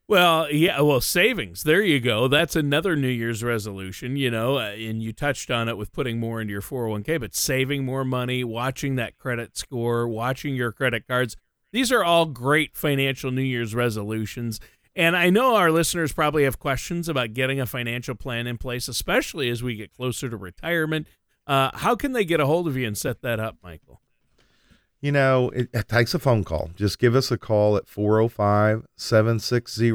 Well, 0.07 0.51
yeah, 0.51 0.79
well, 0.81 1.01
savings. 1.01 1.63
There 1.63 1.81
you 1.81 1.99
go. 1.99 2.27
That's 2.27 2.55
another 2.55 2.95
New 2.95 3.07
Year's 3.07 3.43
resolution, 3.43 4.15
you 4.15 4.29
know, 4.29 4.59
uh, 4.59 4.73
and 4.73 5.01
you 5.01 5.11
touched 5.11 5.49
on 5.49 5.67
it 5.67 5.75
with 5.75 5.91
putting 5.91 6.19
more 6.19 6.39
into 6.39 6.51
your 6.51 6.61
401k, 6.61 7.19
but 7.19 7.33
saving 7.33 7.83
more 7.83 8.05
money, 8.05 8.43
watching 8.43 8.93
that 8.97 9.17
credit 9.17 9.57
score, 9.57 10.07
watching 10.07 10.53
your 10.53 10.71
credit 10.71 11.07
cards. 11.07 11.35
These 11.71 11.91
are 11.91 12.03
all 12.03 12.27
great 12.27 12.75
financial 12.75 13.31
New 13.31 13.41
Year's 13.41 13.73
resolutions. 13.73 14.59
And 14.95 15.17
I 15.17 15.31
know 15.31 15.55
our 15.55 15.71
listeners 15.71 16.13
probably 16.13 16.43
have 16.43 16.59
questions 16.59 17.09
about 17.09 17.33
getting 17.33 17.59
a 17.59 17.65
financial 17.65 18.13
plan 18.13 18.45
in 18.45 18.59
place, 18.59 18.87
especially 18.87 19.49
as 19.49 19.63
we 19.63 19.73
get 19.73 19.95
closer 19.95 20.29
to 20.29 20.37
retirement. 20.37 21.07
Uh, 21.47 21.71
how 21.73 21.95
can 21.95 22.11
they 22.11 22.23
get 22.23 22.39
a 22.39 22.45
hold 22.45 22.67
of 22.67 22.77
you 22.77 22.85
and 22.85 22.95
set 22.95 23.23
that 23.23 23.39
up, 23.39 23.57
Michael? 23.63 24.00
You 25.01 25.11
know, 25.11 25.49
it, 25.49 25.69
it, 25.73 25.87
takes 25.87 26.13
a 26.13 26.19
phone 26.19 26.43
call. 26.43 26.69
Just 26.75 26.99
give 26.99 27.15
us 27.15 27.31
a 27.31 27.37
call 27.37 27.75
at 27.75 27.89
405 27.89 28.85
760 28.95 29.89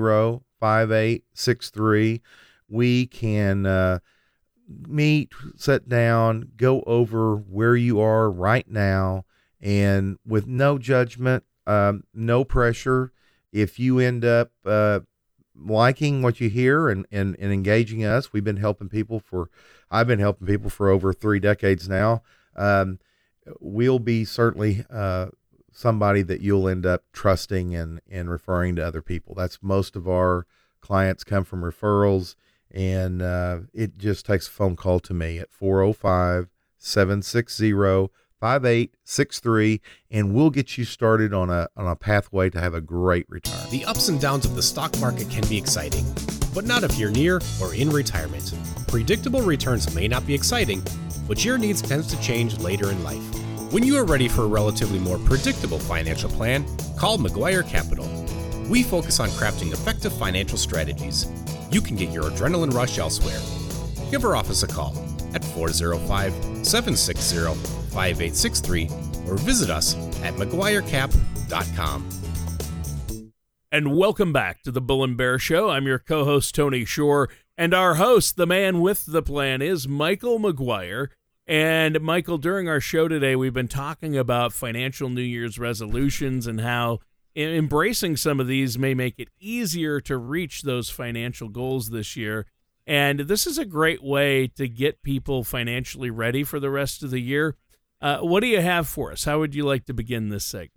5863. 0.60 2.22
We 2.68 3.06
can 3.06 3.66
uh, 3.66 4.00
meet, 4.68 5.32
sit 5.56 5.88
down, 5.88 6.50
go 6.56 6.82
over 6.86 7.36
where 7.36 7.76
you 7.76 8.00
are 8.00 8.28
right 8.30 8.68
now, 8.68 9.24
and 9.60 10.18
with 10.26 10.48
no 10.48 10.76
judgment, 10.76 11.44
um, 11.68 12.02
no 12.12 12.44
pressure. 12.44 13.12
If 13.52 13.78
you 13.78 14.00
end 14.00 14.24
up 14.24 14.50
uh, 14.64 15.00
liking 15.54 16.20
what 16.22 16.40
you 16.40 16.50
hear 16.50 16.88
and, 16.88 17.06
and, 17.12 17.36
and 17.38 17.52
engaging 17.52 18.04
us, 18.04 18.32
we've 18.32 18.44
been 18.44 18.56
helping 18.56 18.88
people 18.88 19.20
for, 19.20 19.50
I've 19.88 20.08
been 20.08 20.18
helping 20.18 20.48
people 20.48 20.68
for 20.68 20.90
over 20.90 21.12
three 21.12 21.38
decades 21.38 21.88
now. 21.88 22.22
Um, 22.56 22.98
we'll 23.60 23.98
be 23.98 24.24
certainly 24.24 24.84
uh, 24.90 25.26
somebody 25.72 26.22
that 26.22 26.40
you'll 26.40 26.68
end 26.68 26.86
up 26.86 27.04
trusting 27.12 27.74
and, 27.74 28.00
and 28.10 28.30
referring 28.30 28.76
to 28.76 28.86
other 28.86 29.02
people. 29.02 29.34
That's 29.34 29.58
most 29.62 29.96
of 29.96 30.08
our 30.08 30.46
clients 30.80 31.24
come 31.24 31.44
from 31.44 31.62
referrals, 31.62 32.34
and 32.70 33.22
uh, 33.22 33.60
it 33.72 33.98
just 33.98 34.26
takes 34.26 34.48
a 34.48 34.50
phone 34.50 34.76
call 34.76 35.00
to 35.00 35.14
me 35.14 35.38
at 35.38 35.52
405 35.52 36.48
760 36.78 37.72
5863 38.38 39.80
and 40.10 40.34
we'll 40.34 40.50
get 40.50 40.76
you 40.76 40.84
started 40.84 41.32
on 41.32 41.48
a 41.48 41.68
on 41.74 41.86
a 41.86 41.96
pathway 41.96 42.50
to 42.50 42.60
have 42.60 42.74
a 42.74 42.82
great 42.82 43.24
retirement. 43.30 43.70
The 43.70 43.84
ups 43.86 44.08
and 44.08 44.20
downs 44.20 44.44
of 44.44 44.54
the 44.54 44.62
stock 44.62 44.98
market 45.00 45.30
can 45.30 45.46
be 45.48 45.56
exciting, 45.56 46.04
but 46.54 46.66
not 46.66 46.84
if 46.84 46.98
you're 46.98 47.10
near 47.10 47.40
or 47.62 47.74
in 47.74 47.88
retirement. 47.88 48.52
Predictable 48.88 49.40
returns 49.40 49.92
may 49.94 50.06
not 50.06 50.26
be 50.26 50.34
exciting, 50.34 50.82
but 51.26 51.44
your 51.44 51.58
needs 51.58 51.82
tends 51.82 52.06
to 52.08 52.20
change 52.20 52.58
later 52.58 52.90
in 52.90 53.02
life. 53.02 53.22
When 53.72 53.82
you 53.82 53.96
are 53.96 54.04
ready 54.04 54.28
for 54.28 54.42
a 54.42 54.46
relatively 54.46 54.98
more 54.98 55.18
predictable 55.18 55.78
financial 55.78 56.30
plan, 56.30 56.64
call 56.96 57.18
McGuire 57.18 57.68
Capital. 57.68 58.08
We 58.68 58.82
focus 58.82 59.20
on 59.20 59.28
crafting 59.30 59.72
effective 59.72 60.12
financial 60.12 60.58
strategies. 60.58 61.26
You 61.70 61.80
can 61.80 61.96
get 61.96 62.10
your 62.10 62.24
adrenaline 62.24 62.72
rush 62.72 62.98
elsewhere. 62.98 63.40
Give 64.10 64.24
our 64.24 64.36
office 64.36 64.62
a 64.62 64.68
call 64.68 64.96
at 65.34 65.44
405 65.44 66.32
760 66.64 67.54
5863 67.92 68.88
or 69.28 69.36
visit 69.36 69.70
us 69.70 69.96
at 70.22 70.34
McGuireCap.com. 70.34 72.08
And 73.72 73.96
welcome 73.96 74.32
back 74.32 74.62
to 74.62 74.70
the 74.70 74.80
Bull 74.80 75.02
and 75.02 75.16
Bear 75.16 75.38
Show. 75.38 75.70
I'm 75.70 75.86
your 75.86 75.98
co 75.98 76.24
host, 76.24 76.54
Tony 76.54 76.84
Shore, 76.84 77.28
and 77.58 77.72
our 77.72 77.94
host, 77.94 78.36
the 78.36 78.46
man 78.46 78.80
with 78.80 79.06
the 79.06 79.22
plan, 79.22 79.62
is 79.62 79.88
Michael 79.88 80.38
McGuire. 80.38 81.08
And 81.46 82.00
Michael, 82.00 82.38
during 82.38 82.68
our 82.68 82.80
show 82.80 83.08
today, 83.08 83.36
we've 83.36 83.54
been 83.54 83.68
talking 83.68 84.16
about 84.16 84.52
financial 84.52 85.08
New 85.08 85.22
Year's 85.22 85.58
resolutions 85.58 86.46
and 86.46 86.60
how 86.60 86.98
embracing 87.34 88.16
some 88.16 88.40
of 88.40 88.46
these 88.46 88.78
may 88.78 88.94
make 88.94 89.18
it 89.18 89.28
easier 89.38 90.00
to 90.00 90.16
reach 90.16 90.62
those 90.62 90.90
financial 90.90 91.48
goals 91.48 91.90
this 91.90 92.16
year. 92.16 92.46
And 92.86 93.20
this 93.20 93.46
is 93.46 93.58
a 93.58 93.64
great 93.64 94.02
way 94.02 94.48
to 94.48 94.68
get 94.68 95.02
people 95.02 95.44
financially 95.44 96.10
ready 96.10 96.44
for 96.44 96.60
the 96.60 96.70
rest 96.70 97.02
of 97.02 97.10
the 97.10 97.20
year. 97.20 97.56
Uh, 98.00 98.18
what 98.18 98.40
do 98.40 98.46
you 98.46 98.60
have 98.60 98.86
for 98.86 99.12
us? 99.12 99.24
How 99.24 99.38
would 99.38 99.54
you 99.54 99.64
like 99.64 99.86
to 99.86 99.94
begin 99.94 100.28
this 100.28 100.44
segment? 100.44 100.75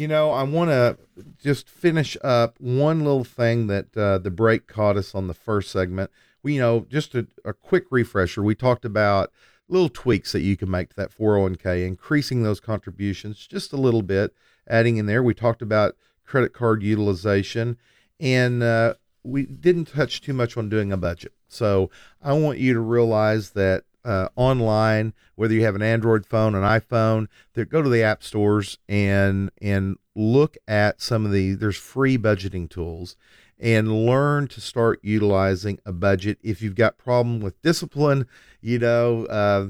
You 0.00 0.08
know, 0.08 0.30
I 0.30 0.44
want 0.44 0.70
to 0.70 0.96
just 1.38 1.68
finish 1.68 2.16
up 2.22 2.58
one 2.58 3.00
little 3.04 3.24
thing 3.24 3.66
that 3.66 3.94
uh, 3.94 4.16
the 4.16 4.30
break 4.30 4.66
caught 4.66 4.96
us 4.96 5.14
on 5.14 5.26
the 5.26 5.34
first 5.34 5.70
segment 5.70 6.10
we, 6.42 6.54
you 6.54 6.60
know, 6.60 6.86
just 6.88 7.14
a, 7.14 7.26
a 7.44 7.52
quick 7.52 7.84
refresher. 7.90 8.42
We 8.42 8.54
talked 8.54 8.84
about 8.84 9.30
little 9.68 9.88
tweaks 9.88 10.32
that 10.32 10.40
you 10.40 10.56
can 10.56 10.70
make 10.70 10.90
to 10.90 10.96
that 10.96 11.16
401k, 11.16 11.86
increasing 11.86 12.42
those 12.42 12.60
contributions 12.60 13.46
just 13.46 13.72
a 13.72 13.76
little 13.76 14.02
bit, 14.02 14.34
adding 14.66 14.96
in 14.96 15.06
there. 15.06 15.22
We 15.22 15.34
talked 15.34 15.62
about 15.62 15.96
credit 16.24 16.52
card 16.52 16.82
utilization, 16.82 17.76
and 18.18 18.62
uh, 18.62 18.94
we 19.22 19.44
didn't 19.44 19.86
touch 19.86 20.20
too 20.20 20.32
much 20.32 20.56
on 20.56 20.68
doing 20.68 20.92
a 20.92 20.96
budget. 20.96 21.32
So 21.48 21.90
I 22.22 22.32
want 22.32 22.58
you 22.58 22.72
to 22.74 22.80
realize 22.80 23.50
that 23.50 23.84
uh, 24.04 24.28
online, 24.36 25.12
whether 25.34 25.54
you 25.54 25.64
have 25.64 25.74
an 25.74 25.82
Android 25.82 26.26
phone, 26.26 26.54
an 26.54 26.62
iPhone, 26.62 27.28
go 27.68 27.82
to 27.82 27.88
the 27.88 28.02
app 28.02 28.22
stores 28.22 28.78
and 28.88 29.50
and 29.60 29.96
look 30.14 30.56
at 30.66 31.00
some 31.00 31.24
of 31.24 31.32
the. 31.32 31.54
There's 31.54 31.76
free 31.76 32.18
budgeting 32.18 32.68
tools, 32.68 33.16
and 33.58 34.06
learn 34.06 34.48
to 34.48 34.60
start 34.60 35.00
utilizing 35.02 35.78
a 35.84 35.92
budget. 35.92 36.38
If 36.42 36.62
you've 36.62 36.74
got 36.74 36.98
problem 36.98 37.40
with 37.40 37.60
discipline, 37.62 38.26
you 38.60 38.78
know, 38.78 39.26
uh, 39.26 39.68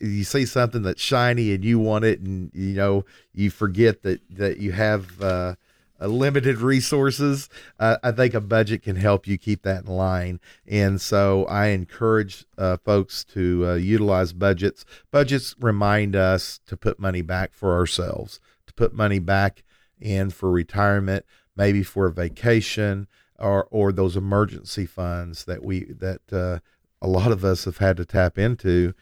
you 0.00 0.24
see 0.24 0.46
something 0.46 0.82
that's 0.82 1.02
shiny 1.02 1.52
and 1.52 1.64
you 1.64 1.78
want 1.78 2.04
it, 2.04 2.20
and 2.20 2.50
you 2.54 2.74
know 2.74 3.04
you 3.34 3.50
forget 3.50 4.02
that 4.02 4.20
that 4.30 4.58
you 4.58 4.72
have 4.72 5.20
uh, 5.20 5.54
limited 6.00 6.58
resources. 6.58 7.48
Uh, 7.78 7.96
I 8.02 8.12
think 8.12 8.34
a 8.34 8.40
budget 8.40 8.82
can 8.82 8.96
help 8.96 9.26
you 9.26 9.38
keep 9.38 9.62
that 9.62 9.84
in 9.84 9.90
line, 9.90 10.40
and 10.66 11.00
so 11.00 11.44
I 11.46 11.66
encourage 11.68 12.44
uh, 12.58 12.76
folks 12.78 13.24
to 13.24 13.66
uh, 13.66 13.74
utilize 13.74 14.32
budgets. 14.32 14.84
Budgets 15.10 15.54
remind 15.60 16.14
us 16.16 16.60
to 16.66 16.76
put 16.76 16.98
money 16.98 17.22
back 17.22 17.54
for 17.54 17.74
ourselves, 17.74 18.40
to 18.66 18.74
put 18.74 18.92
money 18.92 19.18
back 19.18 19.62
in 20.00 20.30
for 20.30 20.50
retirement 20.50 21.24
maybe 21.56 21.82
for 21.82 22.06
a 22.06 22.12
vacation 22.12 23.08
or 23.38 23.66
or 23.70 23.92
those 23.92 24.16
emergency 24.16 24.86
funds 24.86 25.44
that 25.46 25.64
we 25.64 25.84
that 25.84 26.32
uh, 26.32 26.58
a 27.02 27.08
lot 27.08 27.32
of 27.32 27.44
us 27.44 27.64
have 27.64 27.78
had 27.78 27.96
to 27.96 28.04
tap 28.04 28.38
into 28.38 28.94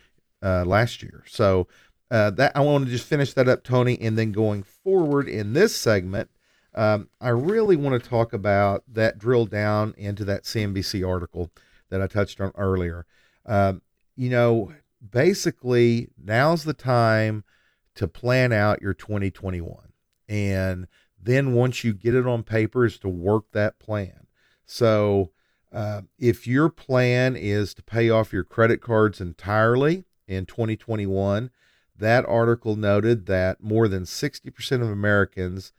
uh, 0.43 0.65
last 0.65 1.03
year. 1.03 1.25
So 1.27 1.67
uh, 2.11 2.31
that 2.31 2.53
I 2.55 2.61
want 2.61 2.85
to 2.85 2.91
just 2.91 3.07
finish 3.07 3.33
that 3.35 3.49
up, 3.49 3.65
Tony, 3.65 4.01
and 4.01 4.17
then 4.17 4.33
going 4.33 4.63
forward 4.63 5.29
in 5.29 5.53
this 5.53 5.75
segment, 5.75 6.31
um, 6.75 7.09
I 7.21 7.29
really 7.29 7.77
want 7.77 8.03
to 8.03 8.09
talk 8.09 8.33
about 8.33 8.85
that 8.93 9.19
drill 9.19 9.47
down 9.47 9.95
into 9.97 10.25
that 10.25 10.45
CNBC 10.45 11.07
article 11.07 11.51
that 11.91 12.03
I 12.03 12.07
touched 12.07 12.41
on 12.41 12.53
earlier. 12.57 13.07
Um, 13.47 13.83
you 14.17 14.31
know, 14.31 14.73
basically 15.11 16.09
now's 16.23 16.65
the 16.65 16.75
time 16.75 17.45
to 17.95 18.09
plan 18.09 18.53
out 18.53 18.83
your 18.83 18.95
2021 18.95 19.93
and 20.29 20.87
then 21.23 21.55
once 21.55 21.85
you 21.85 21.95
get 21.95 22.15
it 22.15 22.27
on 22.27 22.43
paper 22.43 22.85
is 22.85 22.99
to 22.99 23.09
work 23.09 23.45
that 23.53 23.79
plan. 23.79 24.27
So 24.67 25.31
uh, 25.73 26.03
if 26.19 26.47
your 26.47 26.69
plan 26.69 27.37
is 27.37 27.75
to 27.75 27.83
pay 27.83 28.11
off 28.11 28.33
your 28.33 28.45
credit 28.45 28.81
cards 28.81 29.21
entirely 29.21 30.05
in 30.27 30.47
2021, 30.47 31.51
that 31.97 32.27
article 32.27 32.77
noted 32.77 33.27
that 33.27 33.63
more 33.63 33.89
than 33.89 34.05
60% 34.05 34.83
of 34.83 34.91
Americans 34.91 35.73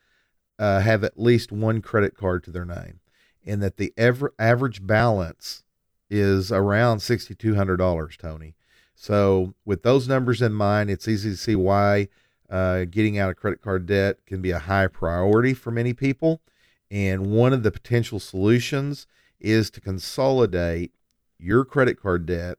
uh, 0.59 0.79
have 0.79 1.03
at 1.03 1.19
least 1.19 1.51
one 1.51 1.81
credit 1.81 2.15
card 2.15 2.43
to 2.43 2.51
their 2.51 2.65
name, 2.65 2.99
and 3.45 3.61
that 3.61 3.77
the 3.77 3.93
ever, 3.97 4.33
average 4.39 4.85
balance 4.85 5.63
is 6.09 6.51
around 6.51 6.99
$6,200, 6.99 8.17
Tony. 8.17 8.55
So, 8.95 9.53
with 9.65 9.83
those 9.83 10.07
numbers 10.07 10.41
in 10.41 10.53
mind, 10.53 10.89
it's 10.89 11.07
easy 11.07 11.31
to 11.31 11.37
see 11.37 11.55
why 11.55 12.07
uh, 12.49 12.85
getting 12.85 13.17
out 13.17 13.29
of 13.29 13.35
credit 13.35 13.61
card 13.61 13.85
debt 13.85 14.25
can 14.25 14.41
be 14.41 14.51
a 14.51 14.59
high 14.59 14.87
priority 14.87 15.53
for 15.53 15.71
many 15.71 15.93
people. 15.93 16.41
And 16.89 17.27
one 17.27 17.51
of 17.51 17.63
the 17.63 17.71
potential 17.71 18.19
solutions 18.19 19.07
is 19.39 19.69
to 19.71 19.81
consolidate 19.81 20.93
your 21.37 21.65
credit 21.65 21.99
card 21.99 22.25
debt 22.25 22.57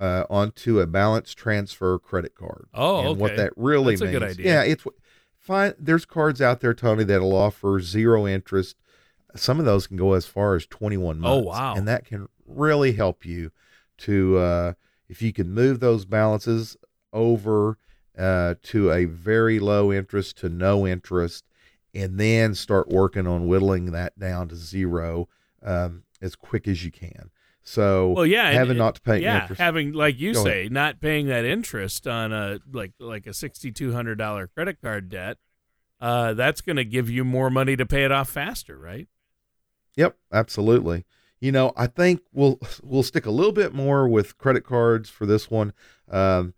uh, 0.00 0.24
onto 0.30 0.80
a 0.80 0.86
balance 0.86 1.34
transfer 1.34 1.98
credit 1.98 2.34
card. 2.34 2.66
Oh, 2.74 3.00
and 3.00 3.08
okay. 3.08 3.20
what 3.20 3.36
that 3.36 3.52
really 3.56 3.94
That's 3.94 4.02
means. 4.02 4.16
a 4.16 4.18
good 4.18 4.28
idea. 4.30 4.46
Yeah, 4.46 4.62
it's 4.62 4.84
fine. 5.40 5.74
There's 5.78 6.04
cards 6.04 6.40
out 6.40 6.60
there, 6.60 6.74
Tony, 6.74 7.04
that'll 7.04 7.34
offer 7.36 7.80
zero 7.80 8.26
interest. 8.26 8.76
Some 9.34 9.58
of 9.58 9.64
those 9.64 9.86
can 9.86 9.96
go 9.96 10.12
as 10.12 10.26
far 10.26 10.54
as 10.54 10.66
21 10.66 11.18
months. 11.20 11.46
Oh, 11.46 11.48
wow. 11.48 11.74
And 11.74 11.88
that 11.88 12.04
can 12.04 12.28
really 12.46 12.92
help 12.92 13.24
you 13.24 13.50
to, 13.98 14.38
uh, 14.38 14.72
if 15.08 15.22
you 15.22 15.32
can 15.32 15.50
move 15.50 15.80
those 15.80 16.04
balances 16.04 16.76
over 17.12 17.78
uh, 18.18 18.54
to 18.62 18.90
a 18.90 19.04
very 19.04 19.58
low 19.58 19.92
interest 19.92 20.38
to 20.38 20.48
no 20.48 20.86
interest, 20.86 21.44
and 21.94 22.18
then 22.18 22.54
start 22.54 22.88
working 22.88 23.26
on 23.26 23.48
whittling 23.48 23.86
that 23.92 24.18
down 24.18 24.48
to 24.48 24.56
zero 24.56 25.28
um, 25.62 26.02
as 26.20 26.36
quick 26.36 26.68
as 26.68 26.84
you 26.84 26.90
can. 26.90 27.30
So, 27.70 28.08
well, 28.16 28.26
yeah, 28.26 28.50
having 28.50 28.70
and, 28.70 28.78
not 28.80 28.96
to 28.96 29.00
pay 29.00 29.22
yeah, 29.22 29.42
interest, 29.42 29.60
having 29.60 29.92
like 29.92 30.18
you 30.18 30.34
Go 30.34 30.42
say, 30.42 30.60
ahead. 30.62 30.72
not 30.72 31.00
paying 31.00 31.28
that 31.28 31.44
interest 31.44 32.04
on 32.08 32.32
a 32.32 32.58
like 32.72 32.94
like 32.98 33.28
a 33.28 33.32
sixty 33.32 33.70
two 33.70 33.92
hundred 33.92 34.18
dollar 34.18 34.48
credit 34.48 34.78
card 34.82 35.08
debt, 35.08 35.38
uh, 36.00 36.34
that's 36.34 36.62
going 36.62 36.78
to 36.78 36.84
give 36.84 37.08
you 37.08 37.24
more 37.24 37.48
money 37.48 37.76
to 37.76 37.86
pay 37.86 38.02
it 38.02 38.10
off 38.10 38.28
faster, 38.28 38.76
right? 38.76 39.06
Yep, 39.94 40.16
absolutely. 40.32 41.04
You 41.38 41.52
know, 41.52 41.72
I 41.76 41.86
think 41.86 42.22
we'll 42.32 42.58
we'll 42.82 43.04
stick 43.04 43.24
a 43.24 43.30
little 43.30 43.52
bit 43.52 43.72
more 43.72 44.08
with 44.08 44.36
credit 44.36 44.64
cards 44.64 45.08
for 45.08 45.24
this 45.24 45.48
one. 45.48 45.72
Um, 46.10 46.54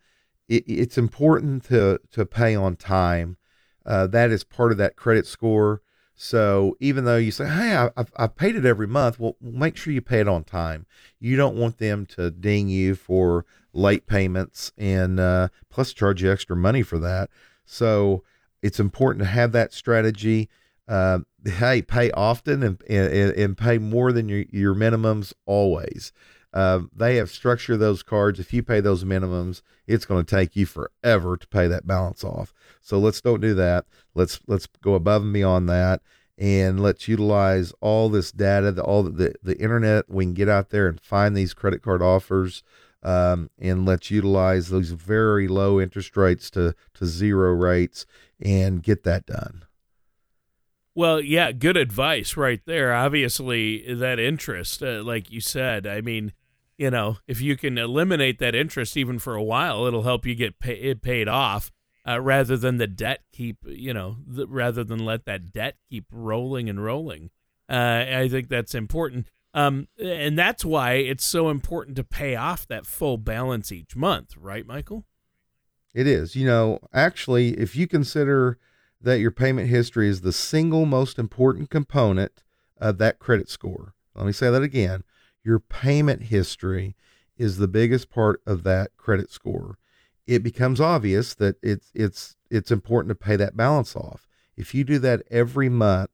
it, 0.49 0.65
it's 0.67 0.97
important 0.97 1.65
to 1.65 2.01
to 2.13 2.25
pay 2.25 2.55
on 2.55 2.77
time. 2.77 3.37
Uh, 3.85 4.07
that 4.07 4.31
is 4.31 4.45
part 4.45 4.73
of 4.73 4.79
that 4.79 4.97
credit 4.97 5.27
score. 5.27 5.83
So 6.15 6.77
even 6.81 7.05
though 7.05 7.17
you 7.17 7.31
say, 7.31 7.49
"Hey, 7.49 7.75
I've, 7.75 8.13
I've 8.17 8.37
paid 8.37 8.57
it 8.57 8.65
every 8.65 8.87
month," 8.87 9.19
well, 9.19 9.37
make 9.41 9.77
sure 9.77 9.93
you 9.93 10.01
pay 10.01 10.21
it 10.21 10.29
on 10.29 10.45
time. 10.45 10.87
You 11.19 11.37
don't 11.37 11.57
want 11.57 11.79
them 11.79 12.07
to 12.07 12.31
ding 12.31 12.69
you 12.69 12.95
for 12.95 13.45
late 13.73 14.07
payments 14.07 14.73
and 14.77 15.19
uh, 15.19 15.49
plus 15.71 15.93
charge 15.93 16.23
you 16.23 16.31
extra 16.31 16.57
money 16.57 16.83
for 16.83 16.99
that. 16.99 17.31
So 17.65 18.23
it's 18.63 18.79
important 18.79 19.25
to 19.25 19.31
have 19.31 19.53
that 19.53 19.73
strategy. 19.73 20.49
Uh, 20.87 21.21
hey, 21.45 21.81
pay 21.83 22.11
often 22.13 22.63
and, 22.63 22.83
and 22.89 23.33
and 23.33 23.57
pay 23.57 23.79
more 23.79 24.13
than 24.13 24.29
your 24.29 24.45
your 24.51 24.75
minimums 24.75 25.33
always. 25.47 26.13
Uh, 26.53 26.81
they 26.95 27.17
have 27.17 27.31
structured 27.31 27.81
those 27.81 28.03
cards. 28.03 28.39
If 28.39 28.53
you 28.53 28.63
pay 28.63 28.81
those 28.81 29.05
minimums, 29.05 29.63
it's 29.87 30.05
going 30.05 30.25
to 30.25 30.37
take 30.37 30.55
you 30.55 30.67
forever 30.67 31.37
to 31.37 31.47
pay 31.49 31.67
that 31.67 31.87
balance 31.87 32.23
off. 32.23 32.53
So 32.81 32.99
let's 32.99 33.21
don't 33.21 33.41
do 33.41 33.55
that. 33.55 33.87
Let's 34.15 34.41
let's 34.47 34.67
go 34.83 34.95
above 34.95 35.23
and 35.23 35.33
beyond 35.33 35.69
that, 35.69 36.03
and 36.37 36.81
let's 36.81 37.09
utilize 37.09 37.73
all 37.81 38.09
this 38.09 38.33
data, 38.33 38.73
the, 38.73 38.83
all 38.83 39.03
the 39.05 39.35
the 39.43 39.59
internet. 39.59 40.11
We 40.11 40.25
can 40.25 40.35
get 40.35 40.49
out 40.49 40.71
there 40.71 40.89
and 40.89 41.01
find 41.01 41.35
these 41.35 41.55
credit 41.55 41.81
card 41.83 42.03
offers, 42.03 42.63
um, 43.03 43.49
and 43.59 43.87
let's 43.87 44.11
utilize 44.11 44.69
those 44.69 44.91
very 44.91 45.49
low 45.49 45.81
interest 45.81 46.17
rates 46.17 46.51
to 46.51 46.75
to 46.95 47.07
zero 47.07 47.53
rates 47.53 48.05
and 48.41 48.83
get 48.83 49.05
that 49.05 49.25
done. 49.25 49.65
Well, 50.95 51.23
yeah, 51.23 51.53
good 51.53 51.79
advice 51.79 52.37
right 52.37 52.61
there. 52.67 52.93
Obviously, 52.93 53.95
that 53.95 54.19
interest, 54.19 54.83
uh, 54.83 55.03
like 55.03 55.31
you 55.31 55.41
said, 55.41 55.87
I 55.87 56.03
mean, 56.03 56.35
you 56.77 56.91
know, 56.91 57.19
if 57.27 57.41
you 57.41 57.57
can 57.57 57.79
eliminate 57.79 58.39
that 58.39 58.55
interest 58.55 58.97
even 58.97 59.19
for 59.19 59.35
a 59.35 59.43
while, 59.43 59.87
it'll 59.87 60.03
help 60.03 60.27
you 60.27 60.35
get 60.35 60.59
pay- 60.59 60.81
it 60.81 61.03
paid 61.03 61.29
off 61.29 61.71
uh, 62.07 62.21
rather 62.21 62.57
than 62.57 62.79
the 62.79 62.87
debt 62.87 63.21
keep, 63.33 63.59
you 63.67 63.95
know, 63.95 64.17
the, 64.27 64.47
rather 64.47 64.85
than 64.85 65.05
let 65.05 65.25
that 65.27 65.53
debt 65.53 65.77
keep 65.89 66.07
rolling 66.11 66.69
and 66.69 66.83
rolling. 66.83 67.31
Uh, 67.69 68.05
I 68.09 68.29
think 68.29 68.49
that's 68.49 68.75
important. 68.75 69.29
Um, 69.55 69.89
and 69.99 70.39
that's 70.39 70.65
why 70.65 70.95
it's 70.95 71.25
so 71.25 71.51
important 71.51 71.97
to 71.97 72.05
pay 72.05 72.37
off 72.37 72.67
that 72.69 72.87
full 72.87 73.19
balance 73.19 73.71
each 73.71 73.95
month, 73.95 74.37
right, 74.37 74.67
Michael? 74.67 75.05
It 75.95 76.07
is. 76.07 76.35
You 76.35 76.47
know, 76.47 76.79
actually, 76.93 77.59
if 77.59 77.77
you 77.77 77.87
consider 77.87 78.59
that 79.01 79.19
your 79.19 79.31
payment 79.31 79.69
history 79.69 80.09
is 80.09 80.23
the 80.23 80.33
single 80.33 80.87
most 80.87 81.19
important 81.19 81.71
component 81.71 82.43
of 82.79 82.99
that 82.99 83.19
credit 83.19 83.51
score, 83.51 83.95
let 84.15 84.27
me 84.27 84.33
say 84.33 84.51
that 84.51 84.63
again. 84.63 85.05
Your 85.45 85.59
payment 85.59 86.25
history 86.25 86.97
is 87.37 87.57
the 87.57 87.69
biggest 87.69 88.11
part 88.11 88.41
of 88.47 88.63
that 88.65 88.97
credit 88.97 89.31
score. 89.31 89.79
It 90.27 90.43
becomes 90.43 90.81
obvious 90.81 91.35
that 91.35 91.57
it's 91.63 91.91
it's 91.95 92.37
it's 92.51 92.71
important 92.71 93.11
to 93.11 93.25
pay 93.25 93.37
that 93.37 93.57
balance 93.57 93.97
off. 93.97 94.27
If 94.57 94.75
you 94.75 94.85
do 94.85 94.99
that 95.01 95.23
every 95.31 95.69
month, 95.69 96.11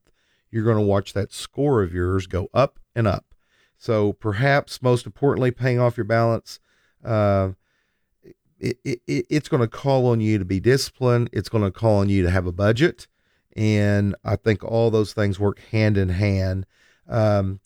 you're 0.50 0.64
going 0.64 0.76
to 0.76 0.82
watch 0.82 1.12
that 1.12 1.32
score 1.32 1.82
of 1.82 1.92
yours 1.92 2.26
go 2.26 2.48
up 2.54 2.78
and 2.94 3.06
up. 3.06 3.34
So 3.76 4.12
perhaps 4.14 4.80
most 4.80 5.04
importantly, 5.04 5.50
paying 5.50 5.78
off 5.78 5.96
your 5.96 6.04
balance 6.04 6.60
uh, 7.04 7.50
it, 8.60 8.78
it, 8.84 9.00
it's 9.06 9.48
going 9.48 9.60
to 9.60 9.68
call 9.68 10.06
on 10.06 10.20
you 10.20 10.38
to 10.38 10.44
be 10.44 10.60
disciplined. 10.60 11.30
It's 11.32 11.48
going 11.48 11.64
to 11.64 11.70
call 11.70 11.98
on 11.98 12.08
you 12.08 12.22
to 12.22 12.30
have 12.30 12.46
a 12.46 12.52
budget. 12.52 13.06
And 13.56 14.14
I 14.24 14.36
think 14.36 14.64
all 14.64 14.90
those 14.90 15.12
things 15.12 15.38
work 15.38 15.60
hand 15.70 15.96
in 15.96 16.08
hand. 16.08 16.66
Um, 17.08 17.60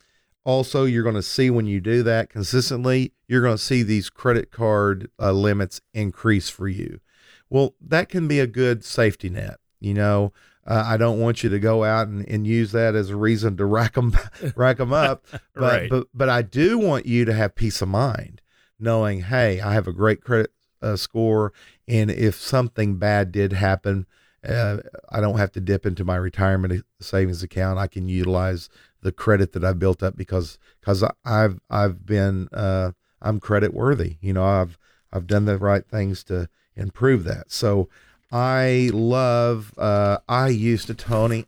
also, 0.44 0.84
you're 0.84 1.02
going 1.02 1.14
to 1.14 1.22
see 1.22 1.50
when 1.50 1.66
you 1.66 1.80
do 1.80 2.02
that 2.02 2.28
consistently, 2.28 3.12
you're 3.28 3.42
going 3.42 3.56
to 3.56 3.62
see 3.62 3.82
these 3.82 4.10
credit 4.10 4.50
card 4.50 5.10
uh, 5.20 5.32
limits 5.32 5.80
increase 5.94 6.48
for 6.48 6.68
you. 6.68 7.00
Well, 7.48 7.74
that 7.80 8.08
can 8.08 8.26
be 8.26 8.40
a 8.40 8.46
good 8.46 8.84
safety 8.84 9.28
net. 9.28 9.58
You 9.78 9.94
know, 9.94 10.32
uh, 10.66 10.84
I 10.86 10.96
don't 10.96 11.20
want 11.20 11.42
you 11.42 11.50
to 11.50 11.58
go 11.58 11.84
out 11.84 12.08
and, 12.08 12.26
and 12.28 12.46
use 12.46 12.72
that 12.72 12.94
as 12.94 13.10
a 13.10 13.16
reason 13.16 13.56
to 13.56 13.64
rack 13.66 13.94
them, 13.94 14.16
rack 14.56 14.78
them 14.78 14.92
up. 14.92 15.24
But, 15.54 15.62
right. 15.62 15.90
but, 15.90 16.06
but 16.14 16.28
I 16.28 16.42
do 16.42 16.78
want 16.78 17.04
you 17.04 17.24
to 17.26 17.32
have 17.34 17.54
peace 17.54 17.82
of 17.82 17.88
mind 17.88 18.40
knowing, 18.80 19.20
hey, 19.20 19.60
I 19.60 19.74
have 19.74 19.86
a 19.86 19.92
great 19.92 20.22
credit 20.22 20.50
uh, 20.80 20.96
score. 20.96 21.52
And 21.86 22.10
if 22.10 22.34
something 22.36 22.96
bad 22.96 23.32
did 23.32 23.52
happen, 23.52 24.06
uh, 24.46 24.78
I 25.08 25.20
don't 25.20 25.38
have 25.38 25.52
to 25.52 25.60
dip 25.60 25.86
into 25.86 26.04
my 26.04 26.16
retirement 26.16 26.84
savings 27.00 27.42
account. 27.42 27.78
I 27.78 27.86
can 27.86 28.08
utilize 28.08 28.68
the 29.02 29.12
credit 29.12 29.52
that 29.52 29.64
I've 29.64 29.78
built 29.78 30.02
up 30.02 30.16
because 30.16 30.58
because 30.80 31.04
I've 31.24 31.60
I've 31.68 32.06
been 32.06 32.48
uh, 32.52 32.92
I'm 33.20 33.40
credit 33.40 33.74
worthy. 33.74 34.16
You 34.20 34.32
know, 34.32 34.44
I've 34.44 34.78
I've 35.12 35.26
done 35.26 35.44
the 35.44 35.58
right 35.58 35.86
things 35.86 36.24
to 36.24 36.48
improve 36.74 37.24
that. 37.24 37.50
So 37.50 37.88
I 38.30 38.90
love. 38.92 39.74
Uh, 39.76 40.18
I 40.28 40.48
used 40.48 40.86
to 40.86 40.94
Tony. 40.94 41.46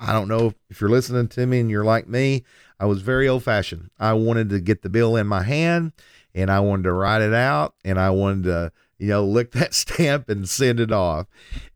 I 0.00 0.12
don't 0.12 0.28
know 0.28 0.54
if 0.70 0.80
you're 0.80 0.90
listening 0.90 1.28
to 1.28 1.46
me 1.46 1.60
and 1.60 1.70
you're 1.70 1.84
like 1.84 2.08
me. 2.08 2.44
I 2.80 2.86
was 2.86 3.02
very 3.02 3.28
old 3.28 3.44
fashioned. 3.44 3.90
I 3.98 4.14
wanted 4.14 4.48
to 4.50 4.60
get 4.60 4.82
the 4.82 4.88
bill 4.88 5.16
in 5.16 5.26
my 5.26 5.42
hand 5.42 5.92
and 6.34 6.50
I 6.50 6.60
wanted 6.60 6.84
to 6.84 6.92
write 6.92 7.22
it 7.22 7.34
out 7.34 7.74
and 7.84 8.00
I 8.00 8.10
wanted 8.10 8.44
to, 8.44 8.72
you 8.98 9.08
know, 9.08 9.24
lick 9.24 9.52
that 9.52 9.74
stamp 9.74 10.28
and 10.28 10.48
send 10.48 10.80
it 10.80 10.92
off. 10.92 11.26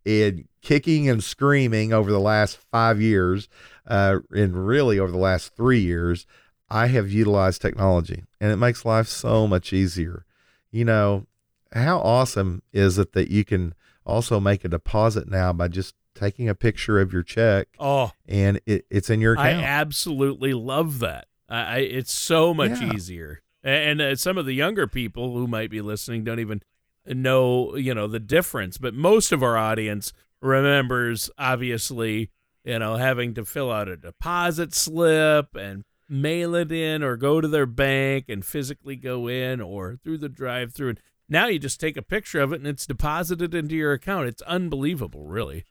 And 0.04 0.46
kicking 0.62 1.08
and 1.08 1.22
screaming 1.22 1.92
over 1.92 2.10
the 2.10 2.20
last 2.20 2.58
five 2.70 3.00
years, 3.00 3.48
uh, 3.86 4.18
and 4.30 4.66
really 4.66 4.98
over 4.98 5.12
the 5.12 5.18
last 5.18 5.54
three 5.54 5.80
years, 5.80 6.26
I 6.70 6.86
have 6.88 7.10
utilized 7.10 7.62
technology 7.62 8.24
and 8.40 8.52
it 8.52 8.56
makes 8.56 8.84
life 8.84 9.08
so 9.08 9.46
much 9.46 9.72
easier. 9.72 10.26
You 10.70 10.84
know, 10.84 11.26
how 11.72 11.98
awesome 11.98 12.62
is 12.72 12.98
it 12.98 13.12
that 13.12 13.30
you 13.30 13.44
can 13.44 13.74
also 14.04 14.40
make 14.40 14.64
a 14.64 14.68
deposit 14.68 15.28
now 15.28 15.52
by 15.52 15.68
just 15.68 15.94
taking 16.14 16.48
a 16.48 16.54
picture 16.54 17.00
of 17.00 17.12
your 17.12 17.22
check? 17.22 17.68
Oh, 17.78 18.12
and 18.26 18.60
it, 18.66 18.84
it's 18.90 19.08
in 19.08 19.20
your 19.20 19.34
account. 19.34 19.58
I 19.58 19.62
absolutely 19.62 20.52
love 20.52 20.98
that. 20.98 21.26
I, 21.48 21.78
it's 21.78 22.12
so 22.12 22.52
much 22.52 22.82
yeah. 22.82 22.92
easier 22.92 23.42
and 23.62 24.00
uh, 24.00 24.16
some 24.16 24.38
of 24.38 24.46
the 24.46 24.54
younger 24.54 24.86
people 24.86 25.34
who 25.34 25.46
might 25.46 25.70
be 25.70 25.80
listening 25.80 26.24
don't 26.24 26.40
even 26.40 26.62
know 27.08 27.76
you 27.76 27.94
know 27.94 28.06
the 28.06 28.20
difference. 28.20 28.78
But 28.78 28.94
most 28.94 29.32
of 29.32 29.42
our 29.42 29.56
audience 29.56 30.12
remembers 30.40 31.30
obviously 31.38 32.30
you 32.64 32.78
know 32.78 32.96
having 32.96 33.34
to 33.34 33.44
fill 33.44 33.72
out 33.72 33.88
a 33.88 33.96
deposit 33.96 34.74
slip 34.74 35.54
and 35.54 35.84
mail 36.08 36.54
it 36.54 36.72
in 36.72 37.02
or 37.02 37.16
go 37.16 37.40
to 37.40 37.48
their 37.48 37.66
bank 37.66 38.26
and 38.28 38.44
physically 38.44 38.96
go 38.96 39.28
in 39.28 39.60
or 39.60 39.96
through 40.02 40.18
the 40.18 40.28
drive 40.28 40.72
through 40.72 40.90
and 40.90 41.00
now 41.28 41.46
you 41.46 41.58
just 41.58 41.78
take 41.78 41.98
a 41.98 42.02
picture 42.02 42.40
of 42.40 42.52
it 42.52 42.60
and 42.60 42.66
it's 42.66 42.86
deposited 42.86 43.54
into 43.54 43.74
your 43.74 43.92
account. 43.92 44.28
It's 44.28 44.42
unbelievable 44.42 45.26
really. 45.26 45.64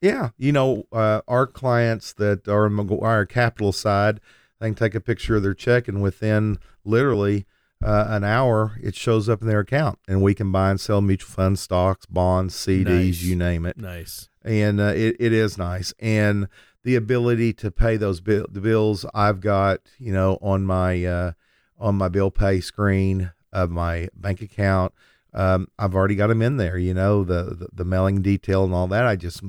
Yeah. 0.00 0.30
You 0.38 0.52
know 0.52 0.86
uh, 0.92 1.22
our 1.28 1.46
clients 1.46 2.12
that 2.14 2.48
are 2.48 2.66
on 2.66 2.72
McGuire 2.72 3.28
Capital 3.28 3.72
side 3.72 4.20
they 4.58 4.68
can 4.68 4.74
take 4.74 4.94
a 4.94 5.00
picture 5.00 5.36
of 5.36 5.42
their 5.42 5.54
check, 5.54 5.88
and 5.88 6.02
within 6.02 6.58
literally 6.84 7.46
uh, 7.82 8.06
an 8.08 8.24
hour, 8.24 8.78
it 8.82 8.94
shows 8.94 9.28
up 9.28 9.40
in 9.40 9.48
their 9.48 9.60
account, 9.60 9.98
and 10.08 10.22
we 10.22 10.34
can 10.34 10.50
buy 10.50 10.70
and 10.70 10.80
sell 10.80 11.00
mutual 11.00 11.30
funds, 11.30 11.60
stocks, 11.60 12.06
bonds, 12.06 12.54
CDs, 12.54 12.84
nice. 12.84 13.22
you 13.22 13.36
name 13.36 13.66
it. 13.66 13.76
Nice. 13.76 14.28
And 14.44 14.80
uh, 14.80 14.92
it, 14.96 15.16
it 15.20 15.32
is 15.32 15.58
nice, 15.58 15.92
and 15.98 16.48
the 16.84 16.96
ability 16.96 17.52
to 17.52 17.70
pay 17.70 17.96
those 17.96 18.20
bill, 18.20 18.46
the 18.50 18.60
bills 18.60 19.04
I've 19.14 19.40
got, 19.40 19.80
you 19.98 20.12
know, 20.12 20.38
on 20.40 20.64
my 20.64 21.04
uh, 21.04 21.32
on 21.78 21.96
my 21.96 22.08
bill 22.08 22.30
pay 22.30 22.60
screen 22.60 23.32
of 23.52 23.70
my 23.70 24.08
bank 24.14 24.40
account. 24.40 24.94
Um, 25.34 25.68
I've 25.78 25.94
already 25.94 26.14
got 26.14 26.28
them 26.28 26.40
in 26.40 26.56
there, 26.56 26.78
you 26.78 26.94
know, 26.94 27.24
the, 27.24 27.44
the 27.44 27.68
the 27.72 27.84
mailing 27.84 28.22
detail 28.22 28.64
and 28.64 28.72
all 28.72 28.86
that. 28.88 29.04
I 29.04 29.16
just 29.16 29.42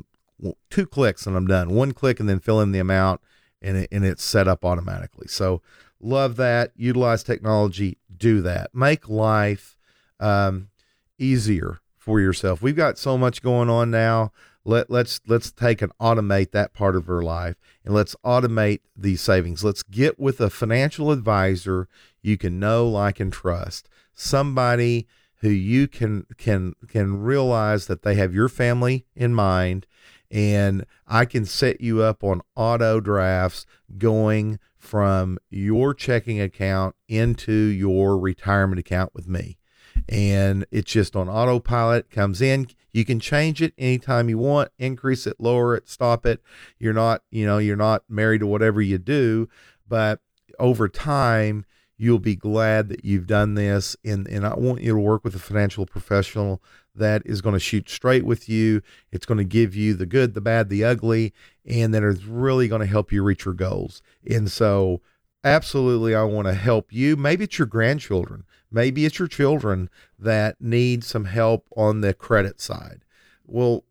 two 0.70 0.86
clicks 0.86 1.26
and 1.26 1.36
I'm 1.36 1.48
done. 1.48 1.70
One 1.70 1.94
click 1.94 2.20
and 2.20 2.28
then 2.28 2.40
fill 2.40 2.62
in 2.62 2.72
the 2.72 2.80
amount 2.80 3.22
and, 3.62 3.78
it, 3.78 3.90
and 3.92 4.06
it's 4.06 4.24
set 4.24 4.48
up 4.48 4.66
automatically. 4.66 5.28
So 5.28 5.62
love 6.00 6.36
that. 6.38 6.72
Utilize 6.76 7.24
technology. 7.24 7.98
Do 8.20 8.42
that. 8.42 8.76
Make 8.76 9.10
life 9.10 9.78
um, 10.20 10.70
easier 11.18 11.80
for 11.98 12.20
yourself. 12.20 12.62
We've 12.62 12.76
got 12.76 12.98
so 12.98 13.18
much 13.18 13.42
going 13.42 13.70
on 13.70 13.90
now. 13.90 14.32
Let 14.66 14.90
let's 14.90 15.22
let's 15.26 15.52
take 15.52 15.82
and 15.82 15.92
automate 16.00 16.52
that 16.52 16.74
part 16.74 16.96
of 16.96 17.10
our 17.10 17.22
life, 17.22 17.56
and 17.86 17.94
let's 17.94 18.16
automate 18.26 18.82
these 18.96 19.22
savings. 19.22 19.64
Let's 19.64 19.84
get 19.84 20.20
with 20.20 20.42
a 20.42 20.50
financial 20.50 21.12
advisor 21.12 21.88
you 22.22 22.38
can 22.38 22.60
know, 22.60 22.88
like, 22.88 23.20
and 23.20 23.32
trust. 23.32 23.90
Somebody 24.14 25.08
who 25.42 25.50
you 25.50 25.88
can 25.88 26.26
can 26.38 26.76
can 26.88 27.22
realize 27.22 27.88
that 27.88 28.04
they 28.04 28.16
have 28.16 28.34
your 28.34 28.50
family 28.50 29.06
in 29.16 29.34
mind 29.34 29.88
and 30.32 30.86
I 31.08 31.26
can 31.26 31.46
set 31.46 31.82
you 31.82 32.02
up 32.02 32.24
on 32.24 32.42
auto 32.56 33.00
drafts 33.00 33.66
going 33.98 34.60
from 34.78 35.38
your 35.50 35.94
checking 35.94 36.40
account 36.40 36.96
into 37.08 37.52
your 37.52 38.18
retirement 38.18 38.80
account 38.80 39.14
with 39.14 39.28
me. 39.28 39.58
And 40.08 40.66
it's 40.72 40.92
just 40.92 41.16
on 41.16 41.28
autopilot, 41.28 42.10
comes 42.10 42.42
in. 42.42 42.68
You 42.92 43.06
can 43.06 43.20
change 43.20 43.62
it 43.62 43.74
anytime 43.78 44.30
you 44.30 44.38
want, 44.38 44.72
increase 44.80 45.28
it, 45.28 45.40
lower 45.40 45.76
it, 45.76 45.90
stop 45.90 46.26
it. 46.26 46.42
You're 46.80 46.94
not, 46.94 47.24
you 47.30 47.46
know, 47.46 47.58
you're 47.58 47.76
not 47.76 48.04
married 48.10 48.40
to 48.40 48.48
whatever 48.48 48.82
you 48.82 48.98
do, 48.98 49.50
but 49.88 50.22
over 50.58 50.88
time, 50.88 51.66
you'll 52.00 52.18
be 52.18 52.36
glad 52.36 52.88
that 52.88 53.04
you've 53.04 53.28
done 53.28 53.54
this. 53.56 53.96
And, 54.06 54.26
and 54.28 54.48
I 54.48 54.56
want 54.56 54.82
you 54.82 54.94
to 54.94 55.00
work 55.00 55.24
with 55.24 55.36
a 55.36 55.40
financial 55.40 55.86
professional 55.86 56.64
that 56.96 57.22
is 57.26 57.42
going 57.42 57.54
to 57.54 57.60
shoot 57.60 57.90
straight 57.90 58.26
with 58.26 58.48
you. 58.48 58.82
It's 59.12 59.26
going 59.26 59.38
to 59.38 59.44
give 59.44 59.76
you 59.76 59.94
the 59.94 60.06
good, 60.06 60.34
the 60.34 60.42
bad, 60.42 60.70
the 60.70 60.84
ugly, 60.84 61.34
and 61.66 61.94
that 61.94 62.04
is 62.04 62.26
really 62.26 62.70
going 62.70 62.80
to 62.80 62.88
help 62.88 63.12
you 63.12 63.22
reach 63.22 63.44
your 63.44 63.54
goals. 63.54 64.02
And 64.28 64.50
so, 64.50 65.02
absolutely, 65.44 66.16
I 66.16 66.24
want 66.24 66.48
to 66.48 66.54
help 66.54 66.94
you. 66.94 67.18
Maybe 67.18 67.44
it's 67.44 67.60
your 67.60 67.68
grandchildren, 67.68 68.46
maybe 68.72 69.06
it's 69.06 69.20
your 69.20 69.28
children 69.28 69.90
that 70.18 70.62
need 70.62 71.04
some 71.04 71.26
help 71.26 71.68
on 71.76 72.00
the 72.00 72.14
credit 72.14 72.62
side. 72.62 73.04
Well, 73.46 73.84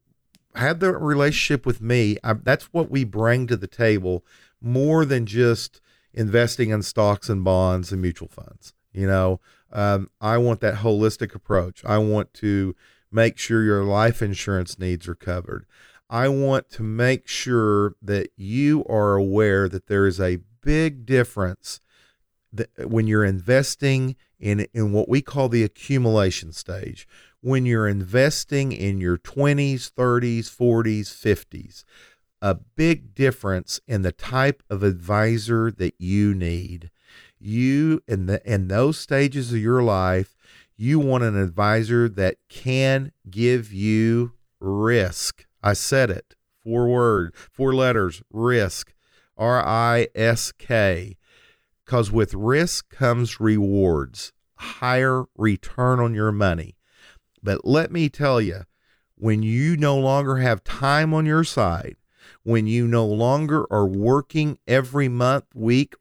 have 0.54 0.80
the 0.80 0.92
relationship 0.92 1.66
with 1.66 1.82
me. 1.82 2.16
I, 2.24 2.32
that's 2.32 2.72
what 2.72 2.90
we 2.90 3.04
bring 3.04 3.46
to 3.48 3.56
the 3.56 3.66
table 3.66 4.24
more 4.62 5.04
than 5.04 5.26
just 5.26 5.80
investing 6.12 6.70
in 6.70 6.82
stocks 6.82 7.28
and 7.28 7.44
bonds 7.44 7.92
and 7.92 8.02
mutual 8.02 8.28
funds. 8.28 8.74
You 8.92 9.06
know, 9.06 9.40
um, 9.72 10.10
I 10.20 10.38
want 10.38 10.60
that 10.60 10.76
holistic 10.76 11.34
approach. 11.34 11.84
I 11.84 11.98
want 11.98 12.34
to 12.34 12.74
make 13.10 13.38
sure 13.38 13.62
your 13.62 13.84
life 13.84 14.22
insurance 14.22 14.78
needs 14.78 15.08
are 15.08 15.14
covered. 15.14 15.66
I 16.10 16.28
want 16.28 16.70
to 16.70 16.82
make 16.82 17.28
sure 17.28 17.94
that 18.00 18.30
you 18.36 18.84
are 18.88 19.14
aware 19.14 19.68
that 19.68 19.86
there 19.86 20.06
is 20.06 20.20
a 20.20 20.40
big 20.62 21.04
difference 21.04 21.80
that 22.52 22.70
when 22.88 23.06
you're 23.06 23.24
investing 23.24 24.16
in, 24.40 24.66
in 24.72 24.92
what 24.92 25.08
we 25.08 25.20
call 25.20 25.48
the 25.48 25.64
accumulation 25.64 26.52
stage. 26.52 27.06
When 27.40 27.66
you're 27.66 27.88
investing 27.88 28.72
in 28.72 29.00
your 29.00 29.18
20s, 29.18 29.92
30s, 29.92 30.44
40s, 30.44 31.08
50s, 31.08 31.84
a 32.40 32.54
big 32.54 33.14
difference 33.14 33.80
in 33.86 34.02
the 34.02 34.12
type 34.12 34.62
of 34.70 34.82
advisor 34.82 35.70
that 35.72 35.94
you 35.98 36.34
need. 36.34 36.90
You 37.38 38.02
in 38.06 38.26
the 38.26 38.40
in 38.50 38.68
those 38.68 38.98
stages 38.98 39.52
of 39.52 39.58
your 39.58 39.82
life, 39.82 40.36
you 40.76 40.98
want 40.98 41.24
an 41.24 41.36
advisor 41.36 42.08
that 42.08 42.36
can 42.48 43.12
give 43.28 43.72
you 43.72 44.32
risk. 44.60 45.46
I 45.62 45.72
said 45.72 46.10
it. 46.10 46.34
Four 46.62 46.88
word, 46.88 47.34
four 47.34 47.74
letters, 47.74 48.22
risk. 48.30 48.94
R 49.36 49.64
I 49.64 50.08
S 50.14 50.52
K. 50.52 51.16
Cuz 51.84 52.10
with 52.10 52.34
risk 52.34 52.90
comes 52.90 53.40
rewards, 53.40 54.32
higher 54.56 55.24
return 55.36 56.00
on 56.00 56.12
your 56.14 56.32
money. 56.32 56.76
But 57.42 57.64
let 57.64 57.92
me 57.92 58.08
tell 58.08 58.40
you, 58.40 58.64
when 59.14 59.42
you 59.42 59.76
no 59.76 59.96
longer 59.96 60.38
have 60.38 60.64
time 60.64 61.14
on 61.14 61.24
your 61.24 61.44
side, 61.44 61.96
when 62.42 62.66
you 62.66 62.86
no 62.86 63.06
longer 63.06 63.66
are 63.70 63.86
working 63.86 64.58
every 64.66 65.08
month, 65.08 65.44
week, 65.54 65.94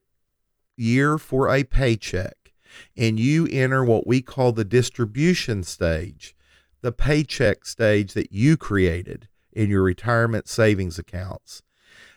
year 0.76 1.18
for 1.18 1.50
a 1.50 1.64
paycheck, 1.64 2.54
and 2.96 3.20
you 3.20 3.48
enter 3.52 3.84
what 3.84 4.08
we 4.08 4.22
call 4.22 4.52
the 4.52 4.66
distribution 4.66 5.64
stage, 5.64 6.36
the 6.82 6.92
paycheck 6.92 7.66
stage 7.66 8.14
that 8.14 8.32
you 8.32 8.58
created 8.58 9.28
in 9.52 9.70
your 9.70 9.84
retirement 9.84 10.48
savings 10.48 11.00
accounts. 11.00 11.64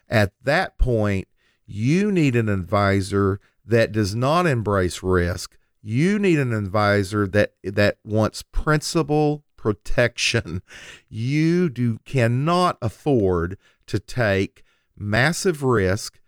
At 0.08 0.32
that 0.42 0.76
point, 0.76 1.28
you 1.66 2.10
need 2.10 2.36
an 2.36 2.48
advisor 2.48 3.40
that 3.64 3.92
does 3.92 4.14
not 4.14 4.46
embrace 4.46 5.02
risk. 5.02 5.56
You 5.82 6.18
need 6.18 6.38
an 6.38 6.52
advisor 6.52 7.26
that 7.28 7.54
that 7.62 7.98
wants 8.04 8.42
principal 8.42 9.44
protection. 9.56 10.62
You 11.08 11.68
do 11.68 11.98
cannot 12.04 12.78
afford 12.80 13.58
to 13.90 13.98
take 13.98 14.62
massive 14.96 15.64
risk 15.64 16.20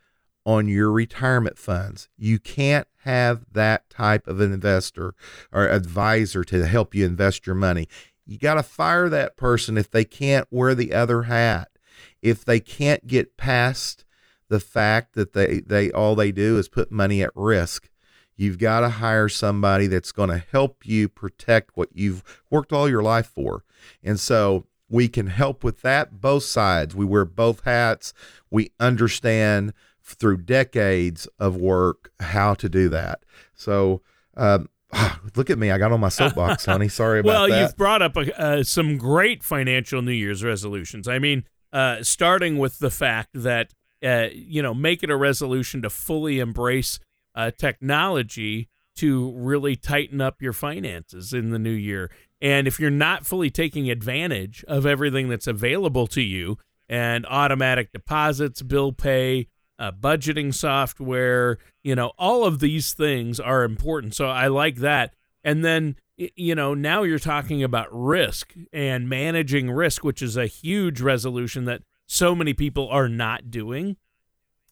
on 0.44 0.66
your 0.66 0.90
retirement 0.90 1.56
funds. 1.56 2.08
You 2.18 2.40
can't 2.40 2.88
have 3.04 3.44
that 3.52 3.88
type 3.88 4.26
of 4.26 4.40
an 4.40 4.52
investor 4.52 5.14
or 5.52 5.68
advisor 5.68 6.42
to 6.42 6.66
help 6.66 6.92
you 6.92 7.06
invest 7.06 7.46
your 7.46 7.54
money. 7.54 7.86
You 8.26 8.36
got 8.38 8.54
to 8.54 8.64
fire 8.64 9.08
that 9.08 9.36
person 9.36 9.78
if 9.78 9.88
they 9.88 10.04
can't 10.04 10.48
wear 10.50 10.74
the 10.74 10.92
other 10.92 11.22
hat. 11.22 11.68
If 12.20 12.44
they 12.44 12.58
can't 12.58 13.06
get 13.06 13.36
past 13.36 14.04
the 14.48 14.58
fact 14.58 15.14
that 15.14 15.32
they, 15.32 15.60
they 15.60 15.92
all 15.92 16.16
they 16.16 16.32
do 16.32 16.58
is 16.58 16.68
put 16.68 16.90
money 16.90 17.22
at 17.22 17.30
risk. 17.36 17.88
You've 18.36 18.58
got 18.58 18.80
to 18.80 18.88
hire 18.88 19.28
somebody 19.28 19.86
that's 19.86 20.10
going 20.10 20.30
to 20.30 20.44
help 20.50 20.84
you 20.84 21.08
protect 21.08 21.76
what 21.76 21.90
you've 21.92 22.42
worked 22.50 22.72
all 22.72 22.88
your 22.88 23.02
life 23.02 23.28
for. 23.28 23.64
And 24.02 24.18
so 24.18 24.66
we 24.93 25.09
can 25.09 25.28
help 25.28 25.64
with 25.64 25.80
that 25.80 26.20
both 26.20 26.45
sides. 26.45 26.95
We 26.95 27.07
wear 27.07 27.24
both 27.24 27.64
hats. 27.64 28.12
We 28.51 28.72
understand 28.78 29.72
through 30.03 30.36
decades 30.36 31.26
of 31.38 31.57
work 31.57 32.12
how 32.20 32.53
to 32.55 32.68
do 32.68 32.90
that. 32.90 33.24
So, 33.55 34.03
um, 34.36 34.68
look 35.34 35.49
at 35.49 35.59
me. 35.59 35.70
I 35.70 35.78
got 35.78 35.93
on 35.93 36.01
my 36.01 36.11
soapbox, 36.11 36.64
honey. 36.66 36.88
Sorry 36.88 37.20
about 37.20 37.28
well, 37.28 37.43
that. 37.45 37.51
Well, 37.51 37.62
you've 37.62 37.76
brought 37.76 38.03
up 38.03 38.16
uh, 38.18 38.62
some 38.64 38.99
great 38.99 39.43
financial 39.43 40.03
New 40.03 40.12
Year's 40.12 40.45
resolutions. 40.45 41.09
I 41.09 41.18
mean, 41.18 41.45
uh, 41.72 42.03
starting 42.03 42.59
with 42.59 42.78
the 42.78 42.90
fact 42.90 43.30
that, 43.32 43.72
uh, 44.05 44.26
you 44.30 44.61
know, 44.61 44.74
make 44.74 45.03
it 45.03 45.11
a 45.11 45.16
resolution 45.16 45.80
to 45.82 45.90
fully 45.90 46.38
embrace 46.38 47.01
uh, 47.34 47.51
technology 47.57 48.68
to 48.97 49.32
really 49.32 49.74
tighten 49.74 50.20
up 50.20 50.43
your 50.43 50.53
finances 50.53 51.32
in 51.32 51.49
the 51.49 51.59
new 51.59 51.70
year. 51.70 52.11
And 52.43 52.66
if 52.66 52.80
you're 52.80 52.90
not 52.90 53.24
fully 53.24 53.51
taking 53.51 53.88
advantage 53.88 54.64
of 54.66 54.84
everything 54.84 55.28
that's 55.28 55.47
available 55.47 56.09
to 56.09 56.20
you 56.20 56.59
and 56.88 57.24
automatic 57.26 57.93
deposits, 57.93 58.62
bill 58.62 58.90
pay, 58.93 59.47
uh, 59.78 59.93
budgeting 59.93 60.53
software, 60.53 61.59
you 61.84 61.95
know, 61.95 62.12
all 62.18 62.45
of 62.45 62.59
these 62.59 62.95
things 62.95 63.38
are 63.38 63.62
important. 63.62 64.16
So 64.16 64.26
I 64.26 64.49
like 64.49 64.76
that. 64.78 65.14
And 65.45 65.64
then, 65.64 65.95
you 66.16 66.57
know, 66.57 66.74
now 66.74 67.05
you're 67.05 67.20
talking 67.20 67.62
about 67.62 67.86
risk 67.90 68.55
and 68.72 69.09
managing 69.09 69.70
risk, 69.70 70.03
which 70.03 70.20
is 70.20 70.36
a 70.36 70.47
huge 70.47 71.01
resolution 71.01 71.64
that 71.66 71.82
so 72.07 72.34
many 72.34 72.55
people 72.55 72.88
are 72.88 73.09
not 73.09 73.53
doing. 73.53 73.97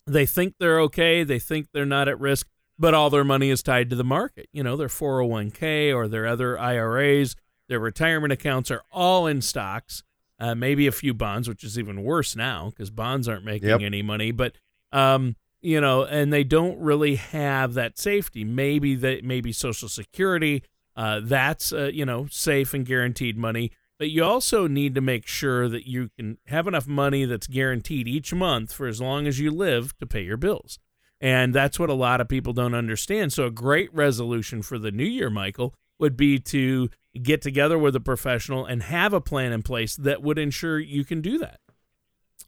They 0.06 0.26
think 0.26 0.54
they're 0.58 0.80
okay, 0.80 1.22
they 1.22 1.38
think 1.38 1.68
they're 1.72 1.86
not 1.86 2.08
at 2.08 2.18
risk, 2.18 2.48
but 2.80 2.94
all 2.94 3.10
their 3.10 3.24
money 3.24 3.50
is 3.50 3.62
tied 3.62 3.90
to 3.90 3.96
the 3.96 4.02
market. 4.02 4.48
You 4.52 4.64
know, 4.64 4.76
their 4.76 4.88
401k 4.88 5.94
or 5.94 6.08
their 6.08 6.26
other 6.26 6.58
IRAs 6.58 7.36
their 7.70 7.80
retirement 7.80 8.32
accounts 8.32 8.70
are 8.70 8.82
all 8.92 9.28
in 9.28 9.40
stocks, 9.40 10.02
uh, 10.40 10.56
maybe 10.56 10.88
a 10.88 10.92
few 10.92 11.14
bonds, 11.14 11.48
which 11.48 11.62
is 11.62 11.78
even 11.78 12.02
worse 12.02 12.34
now 12.34 12.68
because 12.70 12.90
bonds 12.90 13.28
aren't 13.28 13.44
making 13.44 13.68
yep. 13.68 13.80
any 13.80 14.02
money. 14.02 14.32
But 14.32 14.56
um, 14.92 15.36
you 15.62 15.80
know, 15.80 16.04
and 16.04 16.32
they 16.32 16.42
don't 16.42 16.78
really 16.80 17.14
have 17.14 17.74
that 17.74 17.96
safety. 17.96 18.42
Maybe 18.44 18.96
that 18.96 19.24
maybe 19.24 19.52
Social 19.52 19.88
Security, 19.88 20.64
uh, 20.96 21.20
that's 21.22 21.72
uh, 21.72 21.90
you 21.94 22.04
know 22.04 22.26
safe 22.28 22.74
and 22.74 22.84
guaranteed 22.84 23.38
money. 23.38 23.70
But 24.00 24.10
you 24.10 24.24
also 24.24 24.66
need 24.66 24.94
to 24.96 25.00
make 25.00 25.28
sure 25.28 25.68
that 25.68 25.86
you 25.86 26.08
can 26.16 26.38
have 26.46 26.66
enough 26.66 26.88
money 26.88 27.24
that's 27.26 27.46
guaranteed 27.46 28.08
each 28.08 28.34
month 28.34 28.72
for 28.72 28.88
as 28.88 29.00
long 29.00 29.26
as 29.28 29.38
you 29.38 29.50
live 29.50 29.96
to 29.98 30.06
pay 30.06 30.22
your 30.22 30.38
bills. 30.38 30.78
And 31.20 31.54
that's 31.54 31.78
what 31.78 31.90
a 31.90 31.94
lot 31.94 32.20
of 32.20 32.28
people 32.28 32.54
don't 32.54 32.74
understand. 32.74 33.32
So, 33.32 33.44
a 33.44 33.50
great 33.50 33.94
resolution 33.94 34.62
for 34.62 34.78
the 34.78 34.90
new 34.90 35.04
year, 35.04 35.30
Michael, 35.30 35.74
would 36.00 36.16
be 36.16 36.38
to 36.38 36.88
get 37.20 37.42
together 37.42 37.78
with 37.78 37.96
a 37.96 38.00
professional 38.00 38.64
and 38.64 38.84
have 38.84 39.12
a 39.12 39.20
plan 39.20 39.52
in 39.52 39.62
place 39.62 39.96
that 39.96 40.22
would 40.22 40.38
ensure 40.38 40.78
you 40.78 41.04
can 41.04 41.20
do 41.20 41.38
that. 41.38 41.60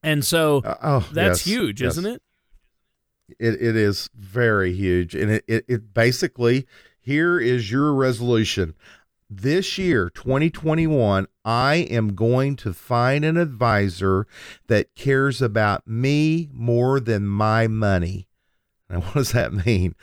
And 0.03 0.25
so 0.25 0.59
uh, 0.65 0.77
oh, 0.83 1.09
that's 1.13 1.47
yes, 1.47 1.55
huge, 1.55 1.83
yes. 1.83 1.93
isn't 1.93 2.07
it? 2.07 2.23
It 3.39 3.55
it 3.63 3.77
is 3.77 4.11
very 4.15 4.73
huge. 4.73 5.15
And 5.15 5.31
it, 5.31 5.45
it, 5.47 5.65
it 5.69 5.95
basically 5.95 6.67
here 7.01 7.39
is 7.39 7.71
your 7.71 7.93
resolution. 7.93 8.75
This 9.29 9.79
year, 9.79 10.11
2021, 10.11 11.27
I 11.45 11.75
am 11.77 12.15
going 12.15 12.55
to 12.57 12.75
find 12.75 13.25
an 13.25 13.39
advisor 13.39 14.27
that 14.67 14.95
cares 14.95 15.41
about 15.41 15.87
me 15.87 16.51
more 16.53 17.01
than 17.01 17.27
my 17.27 17.67
money. 17.67 18.29
And 18.91 19.03
what 19.05 19.15
does 19.15 19.33
that 19.33 19.67
mean? 19.67 19.95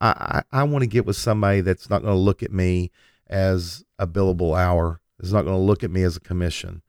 I, 0.00 0.42
I, 0.52 0.60
I 0.60 0.62
want 0.62 0.82
to 0.82 0.88
get 0.88 1.06
with 1.06 1.16
somebody 1.16 1.60
that's 1.60 1.90
not 1.90 2.02
going 2.02 2.14
to 2.14 2.18
look 2.20 2.42
at 2.42 2.52
me 2.52 2.92
as 3.28 3.84
a 3.98 4.06
billable 4.06 4.58
hour, 4.58 5.00
is 5.20 5.32
not 5.32 5.42
going 5.42 5.56
to 5.56 5.62
look 5.62 5.82
at 5.82 5.90
me 5.90 6.02
as 6.02 6.16
a 6.16 6.20
commission. 6.20 6.82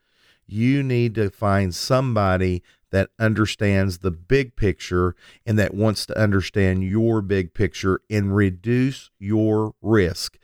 You 0.47 0.83
need 0.83 1.15
to 1.15 1.29
find 1.29 1.73
somebody 1.73 2.63
that 2.91 3.09
understands 3.19 3.99
the 3.99 4.11
big 4.11 4.55
picture 4.55 5.15
and 5.45 5.59
that 5.59 5.73
wants 5.73 6.05
to 6.07 6.17
understand 6.17 6.83
your 6.83 7.21
big 7.21 7.53
picture 7.53 8.01
and 8.09 8.35
reduce 8.35 9.11
your 9.19 9.73
risk. 9.81 10.37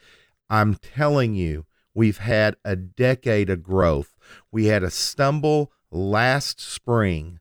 I'm 0.48 0.76
telling 0.76 1.34
you, 1.34 1.66
we've 1.92 2.18
had 2.18 2.56
a 2.64 2.76
decade 2.76 3.50
of 3.50 3.64
growth. 3.64 4.16
We 4.52 4.66
had 4.66 4.84
a 4.84 4.90
stumble 4.90 5.72
last 5.90 6.60
spring 6.60 7.40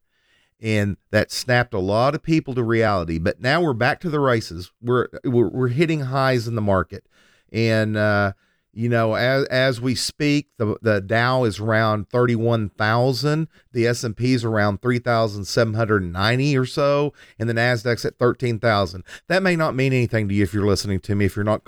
and 0.62 0.97
that 1.12 1.32
snapped 1.32 1.74
a 1.74 1.80
lot 1.80 2.16
of 2.16 2.24
people 2.24 2.56
to 2.56 2.64
reality. 2.64 3.20
But 3.20 3.39
now 3.39 3.62
we're 3.62 3.74
back 3.74 3.99
to 4.01 4.10
the 4.10 4.20
races. 4.20 4.72
We're 4.82 5.08
we're, 5.24 5.49
we're 5.49 5.68
hitting 5.68 6.01
highs 6.01 6.47
in 6.47 6.56
the 6.56 6.62
market, 6.62 7.06
and 7.51 7.97
uh, 7.97 8.34
you 8.76 8.90
know, 8.90 9.14
as 9.14 9.46
as 9.46 9.80
we 9.80 9.96
speak, 9.96 10.50
the 10.58 10.76
the 10.82 11.00
Dow 11.00 11.46
is 11.46 11.62
around 11.62 12.10
thirty 12.10 12.36
one 12.36 12.68
thousand, 12.68 13.48
the 13.72 13.88
S 13.88 14.04
and 14.04 14.18
P 14.18 14.34
is 14.34 14.44
around 14.44 14.82
three 14.82 15.00
thousand 15.00 15.46
seven 15.46 15.76
hundred 15.76 16.04
ninety 16.04 16.58
or 16.58 16.66
so, 16.66 17.14
and 17.40 17.48
the 17.48 17.54
Nasdaq's 17.54 18.04
at 18.04 18.20
thirteen 18.20 18.60
thousand. 18.60 19.06
That 19.30 19.44
may 19.44 19.56
not 19.56 19.76
mean 19.76 19.94
anything 19.94 20.28
to 20.28 20.36
you 20.36 20.44
if 20.44 20.54
you're 20.54 20.68
listening 20.68 21.00
to 21.00 21.16
me. 21.16 21.24
If 21.24 21.38
you're 21.38 21.46
not, 21.46 21.62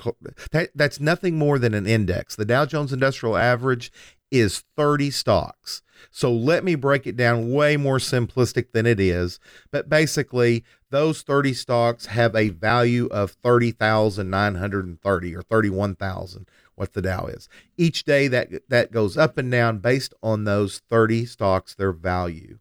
that 0.51 0.71
that's 0.75 0.99
nothing 0.99 1.37
more 1.37 1.57
than 1.57 1.73
an 1.73 1.87
index. 1.87 2.35
The 2.35 2.43
Dow 2.43 2.65
Jones 2.65 2.91
Industrial 2.91 3.37
Average 3.37 3.89
is 4.29 4.65
thirty 4.75 5.09
stocks. 5.09 5.81
So 6.11 6.29
let 6.31 6.65
me 6.65 6.75
break 6.75 7.07
it 7.07 7.15
down 7.15 7.53
way 7.53 7.77
more 7.77 7.99
simplistic 7.99 8.73
than 8.73 8.85
it 8.85 8.99
is. 8.99 9.39
But 9.71 9.89
basically, 9.89 10.65
those 10.89 11.21
30 11.21 11.53
stocks 11.53 12.07
have 12.07 12.35
a 12.35 12.49
value 12.49 13.07
of 13.07 13.31
30,930 13.31 15.35
or 15.35 15.41
31,000 15.41 16.47
what 16.77 16.93
the 16.93 17.01
Dow 17.01 17.25
is. 17.25 17.49
Each 17.75 18.03
day 18.03 18.27
that 18.29 18.69
that 18.69 18.91
goes 18.91 19.17
up 19.17 19.37
and 19.37 19.51
down 19.51 19.79
based 19.79 20.13
on 20.23 20.43
those 20.43 20.79
30 20.89 21.25
stocks 21.25 21.73
their 21.73 21.91
value. 21.91 22.59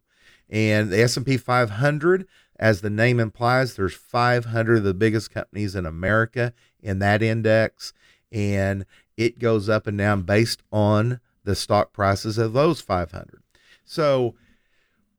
And 0.49 0.89
the 0.89 1.01
S&P 1.01 1.37
500 1.37 2.27
as 2.59 2.81
the 2.81 2.89
name 2.89 3.19
implies 3.19 3.75
there's 3.75 3.93
500 3.93 4.77
of 4.77 4.83
the 4.83 4.93
biggest 4.93 5.31
companies 5.31 5.75
in 5.75 5.85
America 5.85 6.53
in 6.81 6.99
that 6.99 7.21
index 7.21 7.93
and 8.31 8.85
it 9.15 9.39
goes 9.39 9.69
up 9.69 9.87
and 9.87 9.97
down 9.97 10.23
based 10.23 10.63
on 10.71 11.19
the 11.43 11.55
stock 11.55 11.93
prices 11.93 12.37
of 12.37 12.53
those 12.53 12.81
500. 12.81 13.41
So 13.85 14.35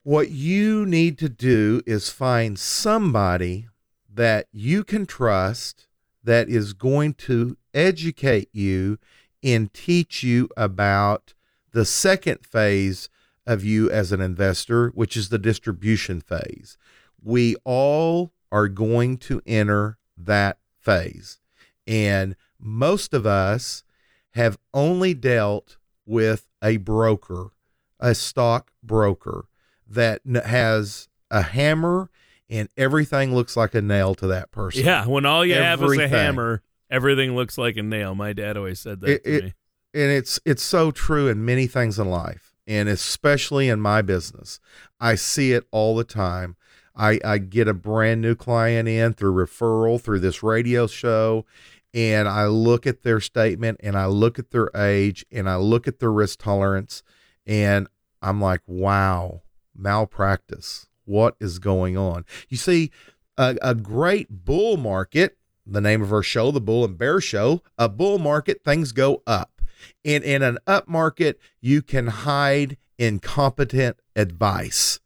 what 0.03 0.31
you 0.31 0.85
need 0.87 1.19
to 1.19 1.29
do 1.29 1.83
is 1.87 2.11
find 2.11 2.59
somebody 2.59 3.69
that 4.13 4.47
you 4.53 4.83
can 4.83 5.07
trust 5.07 5.87
that 6.25 6.49
is 6.49 6.73
going 6.73 7.15
to 7.15 7.57
educate 7.79 8.49
you 8.53 8.99
and 9.43 9.73
teach 9.73 10.23
you 10.23 10.49
about 10.57 11.35
the 11.73 11.85
second 11.85 12.45
phase 12.45 13.09
of 13.47 13.65
you 13.65 13.91
as 13.91 14.13
an 14.13 14.21
investor, 14.21 14.89
which 14.91 15.17
is 15.17 15.29
the 15.29 15.39
distribution 15.39 16.21
phase. 16.21 16.77
We 17.23 17.57
all 17.65 18.33
are 18.51 18.69
going 18.69 19.19
to 19.19 19.41
enter 19.47 19.99
that 20.17 20.59
phase. 20.81 21.39
And 21.87 22.37
most 22.59 23.15
of 23.15 23.27
us 23.27 23.85
have 24.33 24.59
only 24.75 25.15
dealt 25.15 25.77
with 26.05 26.49
a 26.63 26.79
broker, 26.79 27.53
a 28.01 28.15
stock 28.15 28.73
broker 28.83 29.47
that 29.89 30.21
has 30.27 31.09
a 31.31 31.43
hammer 31.43 32.11
and 32.51 32.69
everything 32.77 33.35
looks 33.35 33.57
like 33.57 33.75
a 33.75 33.83
nail 33.83 34.15
to 34.17 34.27
that 34.29 34.51
person. 34.51 34.85
Yeah, 34.85 35.07
when 35.07 35.27
all 35.27 35.45
you 35.45 35.55
everything. 35.55 36.01
have 36.01 36.07
is 36.07 36.13
a 36.13 36.17
hammer, 36.17 36.63
everything 36.91 37.35
looks 37.35 37.59
like 37.59 37.77
a 37.77 37.83
nail. 37.83 38.15
My 38.15 38.33
dad 38.33 38.57
always 38.57 38.81
said 38.81 39.01
that 39.01 39.11
it, 39.11 39.25
to 39.25 39.37
it, 39.37 39.45
me. 39.45 39.55
And 39.95 40.11
it's 40.13 40.39
it's 40.45 40.63
so 40.63 40.91
true 40.91 41.29
in 41.29 41.45
many 41.45 41.67
things 41.67 41.99
in 41.99 42.11
life, 42.11 42.55
and 42.67 42.89
especially 42.89 43.69
in 43.69 43.81
my 43.81 44.03
business. 44.03 44.61
I 45.01 45.15
see 45.15 45.53
it 45.53 45.65
all 45.71 45.97
the 45.97 46.05
time. 46.05 46.57
I, 46.95 47.21
I 47.25 47.39
get 47.39 47.69
a 47.69 47.75
brand 47.75 48.21
new 48.21 48.35
client 48.35 48.89
in 48.89 49.15
through 49.15 49.33
referral 49.35 50.01
through 50.01 50.19
this 50.19 50.43
radio 50.43 50.87
show, 50.89 51.47
and 51.95 52.29
I 52.29 52.47
look 52.47 52.87
at 52.87 53.03
their 53.03 53.21
statement 53.21 53.79
and 53.83 53.97
I 53.97 54.07
look 54.07 54.39
at 54.39 54.51
their 54.51 54.69
age 54.75 55.25
and 55.31 55.49
I 55.49 55.57
look 55.57 55.87
at 55.87 56.01
their 56.01 56.13
risk 56.13 56.41
tolerance, 56.43 57.03
and 57.47 57.87
I'm 58.21 58.41
like, 58.41 58.63
wow, 58.67 59.43
malpractice. 59.75 60.87
What 61.05 61.37
is 61.41 61.59
going 61.59 61.97
on? 61.97 62.27
You 62.51 62.59
see, 62.59 62.91
a, 63.39 63.57
a 63.63 63.75
great 63.75 64.45
bull 64.45 64.77
market, 64.77 65.38
the 65.69 65.81
name 65.81 66.03
of 66.03 66.13
our 66.13 66.23
show, 66.23 66.51
the 66.51 66.61
Bull 66.61 66.85
and 66.85 66.97
Bear 66.97 67.21
Show, 67.21 67.63
a 67.77 67.89
bull 67.89 68.19
market, 68.19 68.63
things 68.65 68.93
go 68.93 69.23
up. 69.27 69.63
And 70.05 70.25
in 70.25 70.43
an 70.43 70.59
up 70.67 70.89
market, 70.89 71.39
you 71.61 71.83
can 71.83 72.09
hide 72.09 72.77
incompetent 72.99 73.99
advice. 74.17 74.99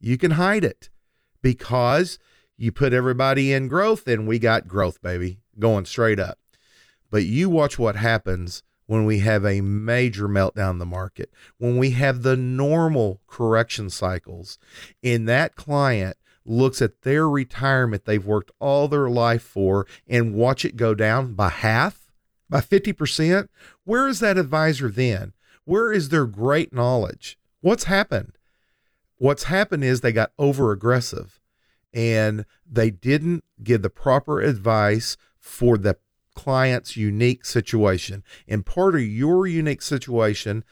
You 0.00 0.16
can 0.16 0.32
hide 0.32 0.64
it 0.64 0.88
because 1.42 2.18
you 2.56 2.72
put 2.72 2.92
everybody 2.92 3.52
in 3.52 3.68
growth 3.68 4.06
and 4.06 4.26
we 4.26 4.38
got 4.38 4.68
growth, 4.68 5.02
baby, 5.02 5.40
going 5.58 5.84
straight 5.84 6.18
up. 6.18 6.38
But 7.10 7.24
you 7.24 7.50
watch 7.50 7.78
what 7.78 7.96
happens 7.96 8.62
when 8.86 9.04
we 9.04 9.18
have 9.18 9.44
a 9.44 9.60
major 9.60 10.28
meltdown 10.28 10.72
in 10.72 10.78
the 10.78 10.86
market, 10.86 11.30
when 11.58 11.76
we 11.76 11.90
have 11.90 12.22
the 12.22 12.36
normal 12.36 13.20
correction 13.26 13.90
cycles, 13.90 14.58
and 15.02 15.28
that 15.28 15.56
client 15.56 16.16
looks 16.48 16.80
at 16.80 17.02
their 17.02 17.28
retirement 17.28 18.04
they've 18.04 18.24
worked 18.24 18.50
all 18.58 18.88
their 18.88 19.08
life 19.08 19.42
for 19.42 19.86
and 20.06 20.34
watch 20.34 20.64
it 20.64 20.76
go 20.76 20.94
down 20.94 21.34
by 21.34 21.48
half, 21.48 22.12
by 22.48 22.60
50%, 22.60 23.48
where 23.84 24.08
is 24.08 24.20
that 24.20 24.38
advisor 24.38 24.88
then? 24.88 25.32
Where 25.64 25.92
is 25.92 26.08
their 26.08 26.26
great 26.26 26.72
knowledge? 26.72 27.38
What's 27.60 27.84
happened? 27.84 28.38
What's 29.18 29.44
happened 29.44 29.82
is 29.84 30.00
they 30.00 30.12
got 30.12 30.32
over 30.38 30.72
aggressive 30.72 31.40
and 31.92 32.44
they 32.70 32.90
didn't 32.90 33.44
give 33.62 33.82
the 33.82 33.90
proper 33.90 34.40
advice 34.40 35.16
for 35.38 35.78
the 35.78 35.96
client's 36.34 36.96
unique 36.96 37.44
situation. 37.44 38.22
And 38.46 38.64
part 38.64 38.94
of 38.94 39.00
your 39.00 39.46
unique 39.46 39.82
situation, 39.82 40.62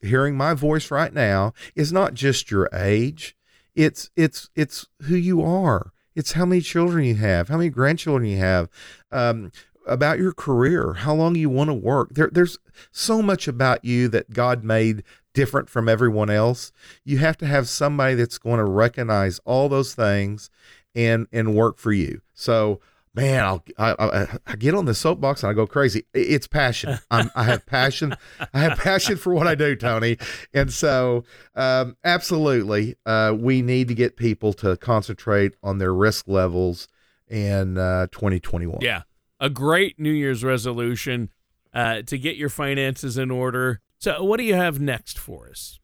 hearing 0.00 0.36
my 0.36 0.54
voice 0.54 0.90
right 0.90 1.12
now, 1.12 1.52
is 1.76 1.92
not 1.92 2.14
just 2.14 2.50
your 2.50 2.68
age. 2.72 3.36
It's 3.80 4.10
it's 4.14 4.50
it's 4.54 4.86
who 5.04 5.16
you 5.16 5.42
are. 5.42 5.92
It's 6.14 6.32
how 6.32 6.44
many 6.44 6.60
children 6.60 7.04
you 7.04 7.14
have, 7.14 7.48
how 7.48 7.56
many 7.56 7.70
grandchildren 7.70 8.28
you 8.28 8.36
have, 8.36 8.68
um, 9.10 9.52
about 9.86 10.18
your 10.18 10.34
career, 10.34 10.92
how 10.92 11.14
long 11.14 11.34
you 11.34 11.48
want 11.48 11.68
to 11.68 11.74
work. 11.74 12.10
There, 12.12 12.28
there's 12.30 12.58
so 12.92 13.22
much 13.22 13.48
about 13.48 13.82
you 13.82 14.08
that 14.08 14.32
God 14.34 14.64
made 14.64 15.02
different 15.32 15.70
from 15.70 15.88
everyone 15.88 16.28
else. 16.28 16.72
You 17.04 17.18
have 17.18 17.38
to 17.38 17.46
have 17.46 17.68
somebody 17.68 18.16
that's 18.16 18.36
going 18.36 18.58
to 18.58 18.64
recognize 18.64 19.38
all 19.46 19.70
those 19.70 19.94
things 19.94 20.50
and 20.94 21.26
and 21.32 21.54
work 21.54 21.78
for 21.78 21.92
you. 21.92 22.20
So 22.34 22.80
man, 23.14 23.44
I'll, 23.44 23.64
I, 23.78 23.94
I, 23.98 24.38
I, 24.46 24.56
get 24.56 24.74
on 24.74 24.84
the 24.84 24.94
soapbox 24.94 25.42
and 25.42 25.50
I 25.50 25.54
go 25.54 25.66
crazy. 25.66 26.04
It's 26.14 26.46
passion. 26.46 26.98
I'm, 27.10 27.30
I 27.34 27.44
have 27.44 27.66
passion. 27.66 28.14
I 28.54 28.60
have 28.60 28.78
passion 28.78 29.16
for 29.16 29.34
what 29.34 29.46
I 29.46 29.54
do, 29.54 29.74
Tony. 29.76 30.16
And 30.54 30.72
so, 30.72 31.24
um, 31.54 31.96
absolutely, 32.04 32.96
uh, 33.06 33.34
we 33.36 33.62
need 33.62 33.88
to 33.88 33.94
get 33.94 34.16
people 34.16 34.52
to 34.54 34.76
concentrate 34.76 35.54
on 35.62 35.78
their 35.78 35.94
risk 35.94 36.28
levels 36.28 36.88
in 37.28 37.78
uh, 37.78 38.06
2021. 38.12 38.78
Yeah, 38.80 39.02
a 39.38 39.50
great 39.50 39.98
New 39.98 40.12
Year's 40.12 40.44
resolution 40.44 41.30
uh, 41.74 42.02
to 42.02 42.18
get 42.18 42.36
your 42.36 42.48
finances 42.48 43.18
in 43.18 43.30
order. 43.30 43.80
So, 43.98 44.22
what 44.24 44.38
do 44.38 44.44
you 44.44 44.54
have 44.54 44.80
next 44.80 45.18
for 45.18 45.48
us? 45.48 45.78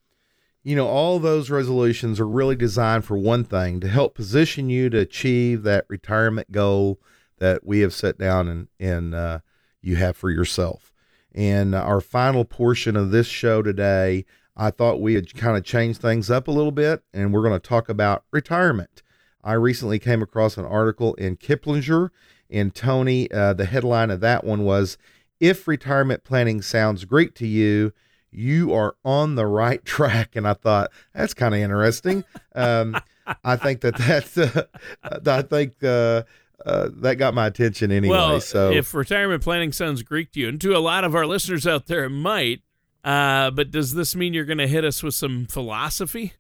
You 0.63 0.75
know, 0.75 0.89
all 0.89 1.21
those 1.21 1.49
resolutions 1.49 2.19
are 2.19 2.27
really 2.27 2.57
designed 2.57 3.05
for 3.05 3.17
one 3.17 3.45
thing 3.45 3.79
to 3.81 3.89
help 3.89 4.17
position 4.17 4.69
you 4.69 4.91
to 4.91 4.99
achieve 4.99 5.63
that 5.63 5.85
retirement 5.89 6.51
goal 6.51 6.99
that 7.39 7.67
we 7.67 7.81
have 7.81 7.93
set 7.93 8.19
down 8.19 8.49
and 8.49 8.69
and 8.79 9.15
uh, 9.15 9.41
you 9.83 9.97
have 9.97 10.17
for 10.17 10.31
yourself. 10.31 10.93
And 11.35 11.75
our 11.75 12.01
final 12.01 12.45
portion 12.45 12.97
of 12.97 13.11
this 13.11 13.27
show 13.27 13.61
today, 13.63 14.25
I 14.57 14.71
thought 14.71 15.03
we 15.03 15.15
had 15.15 15.35
kind 15.35 15.57
of 15.57 15.65
changed 15.65 16.01
things 16.01 16.31
up 16.31 16.49
a 16.49 16.53
little 16.53 16.73
bit, 16.73 17.03
and 17.13 17.33
we're 17.33 17.43
going 17.43 17.61
to 17.61 17.69
talk 17.69 17.89
about 17.89 18.25
retirement. 18.33 19.03
I 19.45 19.53
recently 19.53 19.99
came 19.99 20.23
across 20.23 20.57
an 20.57 20.65
article 20.65 21.15
in 21.15 21.37
Kiplinger, 21.37 22.09
and 22.51 22.75
Tony, 22.75 23.31
uh, 23.31 23.53
the 23.53 23.67
headline 23.67 24.11
of 24.11 24.21
that 24.21 24.45
one 24.45 24.65
was 24.65 24.97
If 25.39 25.69
Retirement 25.69 26.25
Planning 26.25 26.63
Sounds 26.63 27.05
Greek 27.05 27.35
to 27.37 27.47
You, 27.47 27.93
you 28.31 28.73
are 28.73 28.97
on 29.05 29.35
the 29.35 29.47
right 29.47 29.85
track. 29.85 30.37
And 30.37 30.49
I 30.49 30.55
thought, 30.55 30.91
that's 31.15 31.35
kind 31.35 31.55
of 31.55 31.61
interesting. 31.61 32.25
Um, 32.55 32.97
I 33.45 33.57
think 33.57 33.83
that 33.83 33.97
that's, 33.99 34.39
uh, 34.39 34.67
I 35.05 35.43
think, 35.43 35.83
uh, 35.85 36.23
uh, 36.65 36.89
that 36.93 37.17
got 37.17 37.35
my 37.35 37.47
attention 37.47 37.93
anyway. 37.93 38.17
Well, 38.17 38.41
so 38.41 38.73
if 38.73 38.95
retirement 38.95 39.43
planning 39.43 39.73
sounds 39.73 40.03
Greek 40.03 40.33
to 40.33 40.41
you, 40.41 40.49
and 40.49 40.61
to 40.61 40.77
a 40.77 40.79
lot 40.79 41.05
of 41.05 41.15
our 41.15 41.27
listeners 41.27 41.67
out 41.67 41.87
there, 41.87 42.05
it 42.05 42.11
might. 42.11 42.63
Uh, 43.05 43.51
but 43.51 43.71
does 43.71 43.95
this 43.95 44.17
mean 44.17 44.35
you're 44.35 44.45
going 44.45 44.59
to 44.59 44.67
hit 44.67 44.85
us 44.85 45.03
with 45.03 45.15
some 45.15 45.47
philosophy? 45.47 46.33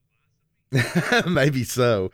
Maybe 1.26 1.62
so. 1.62 2.10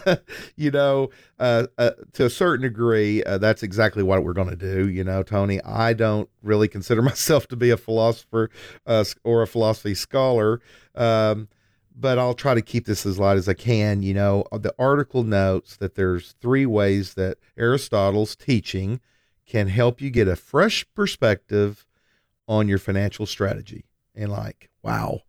you 0.56 0.70
know, 0.70 1.10
uh, 1.38 1.66
uh, 1.76 1.90
to 2.14 2.24
a 2.24 2.30
certain 2.30 2.62
degree, 2.62 3.22
uh, 3.24 3.38
that's 3.38 3.62
exactly 3.62 4.02
what 4.02 4.24
we're 4.24 4.32
going 4.32 4.48
to 4.48 4.56
do. 4.56 4.88
You 4.88 5.04
know, 5.04 5.22
Tony, 5.22 5.60
I 5.62 5.92
don't 5.92 6.28
really 6.42 6.68
consider 6.68 7.02
myself 7.10 7.46
to 7.48 7.56
be 7.56 7.70
a 7.70 7.76
philosopher 7.76 8.50
uh, 8.86 9.04
or 9.22 9.42
a 9.42 9.46
philosophy 9.46 9.94
scholar. 9.94 10.60
Um, 10.94 11.48
but 12.00 12.18
I'll 12.18 12.34
try 12.34 12.54
to 12.54 12.62
keep 12.62 12.86
this 12.86 13.04
as 13.04 13.18
light 13.18 13.36
as 13.36 13.48
I 13.48 13.54
can. 13.54 14.02
You 14.02 14.14
know, 14.14 14.44
uh, 14.50 14.58
the 14.58 14.74
article 14.78 15.22
notes 15.22 15.76
that 15.76 15.94
there's 15.94 16.34
three 16.40 16.66
ways 16.66 17.14
that 17.14 17.38
Aristotle's 17.58 18.34
teaching 18.34 19.00
can 19.46 19.68
help 19.68 20.00
you 20.00 20.10
get 20.10 20.28
a 20.28 20.36
fresh 20.36 20.86
perspective 20.94 21.86
on 22.48 22.68
your 22.68 22.78
financial 22.78 23.26
strategy. 23.26 23.84
And 24.14 24.30
like, 24.30 24.70
wow, 24.82 25.22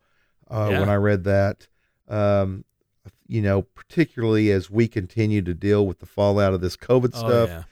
uh, 0.49 0.69
yeah. 0.71 0.79
when 0.79 0.89
I 0.89 0.95
read 0.95 1.23
that, 1.25 1.67
um, 2.07 2.63
you 3.27 3.41
know, 3.41 3.63
particularly 3.63 4.51
as 4.51 4.69
we 4.69 4.87
continue 4.87 5.41
to 5.41 5.53
deal 5.53 5.85
with 5.85 5.99
the 5.99 6.05
fallout 6.05 6.53
of 6.53 6.61
this 6.61 6.77
COVID 6.77 7.11
oh, 7.15 7.19
stuff, 7.19 7.49
yeah. 7.49 7.63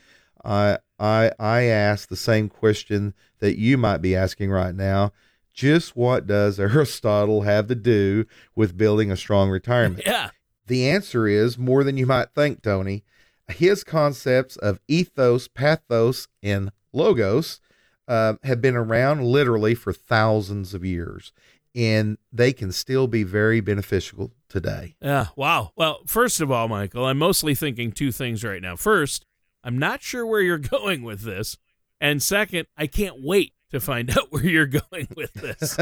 I 0.44 0.78
I 1.00 1.32
I 1.40 1.62
ask 1.64 2.10
the 2.10 2.16
same 2.16 2.50
question 2.50 3.14
that 3.40 3.58
you 3.58 3.78
might 3.78 4.02
be 4.02 4.16
asking 4.16 4.52
right 4.52 4.76
now 4.76 5.12
just 5.60 5.94
what 5.94 6.26
does 6.26 6.58
Aristotle 6.58 7.42
have 7.42 7.68
to 7.68 7.76
do 7.76 8.26
with 8.56 8.78
building 8.78 9.12
a 9.12 9.18
strong 9.18 9.50
retirement? 9.50 10.04
Yeah. 10.06 10.30
The 10.68 10.90
answer 10.90 11.28
is 11.28 11.58
more 11.58 11.84
than 11.84 11.98
you 11.98 12.06
might 12.06 12.30
think, 12.34 12.62
Tony. 12.62 13.04
His 13.50 13.84
concepts 13.84 14.56
of 14.56 14.80
ethos, 14.88 15.50
pathos, 15.50 16.30
and 16.42 16.72
logos 16.94 17.60
uh, 18.08 18.36
have 18.44 18.62
been 18.62 18.78
around 18.78 19.26
literally 19.26 19.76
for 19.76 19.92
thousands 19.92 20.74
of 20.74 20.86
years, 20.86 21.34
and 21.76 22.18
they 22.32 22.54
can 22.54 22.72
still 22.72 23.08
be 23.08 23.24
very 23.24 23.60
beneficial 23.60 24.32
today. 24.48 24.96
Yeah. 25.02 25.28
Wow. 25.36 25.74
Well, 25.76 26.04
first 26.08 26.40
of 26.40 26.50
all, 26.50 26.70
Michael, 26.70 27.06
I'm 27.06 27.18
mostly 27.18 27.54
thinking 27.54 27.92
two 27.92 28.14
things 28.14 28.46
right 28.46 28.62
now. 28.62 28.78
First, 28.78 29.26
I'm 29.62 29.78
not 29.78 30.02
sure 30.04 30.26
where 30.26 30.42
you're 30.42 30.58
going 30.58 31.04
with 31.04 31.24
this. 31.24 31.58
And 32.00 32.24
second, 32.24 32.68
I 32.78 32.88
can't 32.88 33.22
wait 33.22 33.52
to 33.72 33.80
find 33.80 34.10
out 34.18 34.32
where 34.32 34.46
you're 34.46 34.66
going 34.66 35.08
with 35.16 35.34
this. 35.34 35.78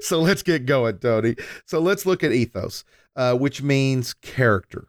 so 0.06 0.20
let's 0.20 0.42
get 0.42 0.66
going, 0.66 0.98
Tony. 0.98 1.36
So 1.66 1.78
let's 1.80 2.06
look 2.06 2.22
at 2.22 2.32
ethos, 2.32 2.84
uh, 3.16 3.34
which 3.34 3.62
means 3.62 4.14
character. 4.14 4.88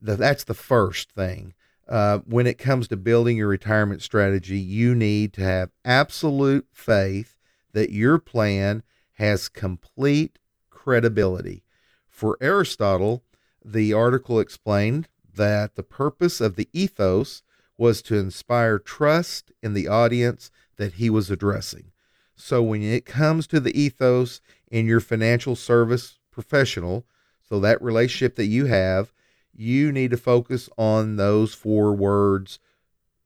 That's 0.00 0.44
the 0.44 0.54
first 0.54 1.10
thing. 1.12 1.54
Uh, 1.88 2.18
when 2.26 2.46
it 2.46 2.58
comes 2.58 2.86
to 2.88 2.96
building 2.96 3.38
your 3.38 3.48
retirement 3.48 4.02
strategy, 4.02 4.58
you 4.58 4.94
need 4.94 5.32
to 5.32 5.42
have 5.42 5.70
absolute 5.84 6.66
faith 6.70 7.34
that 7.72 7.90
your 7.90 8.18
plan 8.18 8.82
has 9.14 9.48
complete 9.48 10.38
credibility. 10.70 11.64
For 12.08 12.36
Aristotle, 12.40 13.24
the 13.64 13.92
article 13.92 14.38
explained 14.38 15.08
that 15.34 15.76
the 15.76 15.82
purpose 15.82 16.40
of 16.40 16.56
the 16.56 16.68
ethos 16.72 17.42
was 17.78 18.02
to 18.02 18.16
inspire 18.16 18.78
trust 18.78 19.52
in 19.62 19.72
the 19.72 19.88
audience 19.88 20.50
that 20.76 20.94
he 20.94 21.08
was 21.08 21.30
addressing. 21.30 21.92
So 22.36 22.62
when 22.62 22.82
it 22.82 23.06
comes 23.06 23.46
to 23.48 23.60
the 23.60 23.78
ethos, 23.80 24.40
in 24.70 24.86
your 24.86 25.00
financial 25.00 25.56
service 25.56 26.18
professional, 26.30 27.06
so 27.48 27.58
that 27.60 27.82
relationship 27.82 28.36
that 28.36 28.46
you 28.46 28.66
have, 28.66 29.12
you 29.54 29.90
need 29.90 30.10
to 30.10 30.16
focus 30.16 30.68
on 30.76 31.16
those 31.16 31.54
four 31.54 31.94
words 31.94 32.58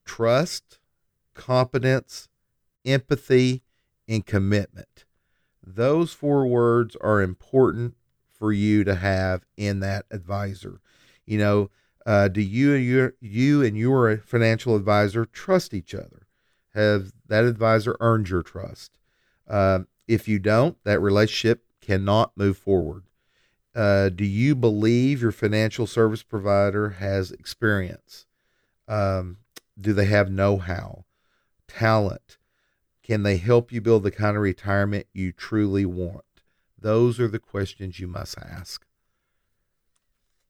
trust, 0.04 0.78
competence, 1.34 2.28
empathy, 2.84 3.62
and 4.08 4.24
commitment. 4.26 5.04
Those 5.64 6.12
four 6.12 6.46
words 6.46 6.96
are 7.00 7.22
important 7.22 7.94
for 8.30 8.52
you 8.52 8.82
to 8.84 8.96
have 8.96 9.44
in 9.56 9.80
that 9.80 10.06
advisor. 10.10 10.80
You 11.24 11.38
know, 11.38 11.70
uh, 12.04 12.28
do 12.28 12.40
you 12.40 12.74
and 12.74 12.84
your 12.84 13.14
you 13.20 13.62
and 13.62 13.76
your 13.76 14.18
financial 14.18 14.76
advisor 14.76 15.24
trust 15.24 15.74
each 15.74 15.94
other? 15.94 16.26
Have 16.74 17.12
that 17.28 17.44
advisor 17.44 17.96
earned 18.00 18.28
your 18.28 18.42
trust? 18.42 18.98
Uh, 19.48 19.80
if 20.08 20.26
you 20.26 20.38
don't, 20.38 20.76
that 20.84 21.00
relationship 21.00 21.64
cannot 21.80 22.32
move 22.36 22.56
forward. 22.56 23.04
Uh, 23.74 24.08
do 24.08 24.24
you 24.24 24.54
believe 24.54 25.22
your 25.22 25.32
financial 25.32 25.86
service 25.86 26.22
provider 26.22 26.90
has 26.90 27.30
experience? 27.30 28.26
Um, 28.88 29.38
do 29.80 29.92
they 29.92 30.06
have 30.06 30.30
know 30.30 30.58
how, 30.58 31.04
talent? 31.68 32.38
Can 33.02 33.22
they 33.22 33.38
help 33.38 33.72
you 33.72 33.80
build 33.80 34.02
the 34.02 34.10
kind 34.10 34.36
of 34.36 34.42
retirement 34.42 35.06
you 35.12 35.32
truly 35.32 35.86
want? 35.86 36.24
Those 36.78 37.18
are 37.18 37.28
the 37.28 37.38
questions 37.38 37.98
you 37.98 38.06
must 38.06 38.38
ask. 38.38 38.84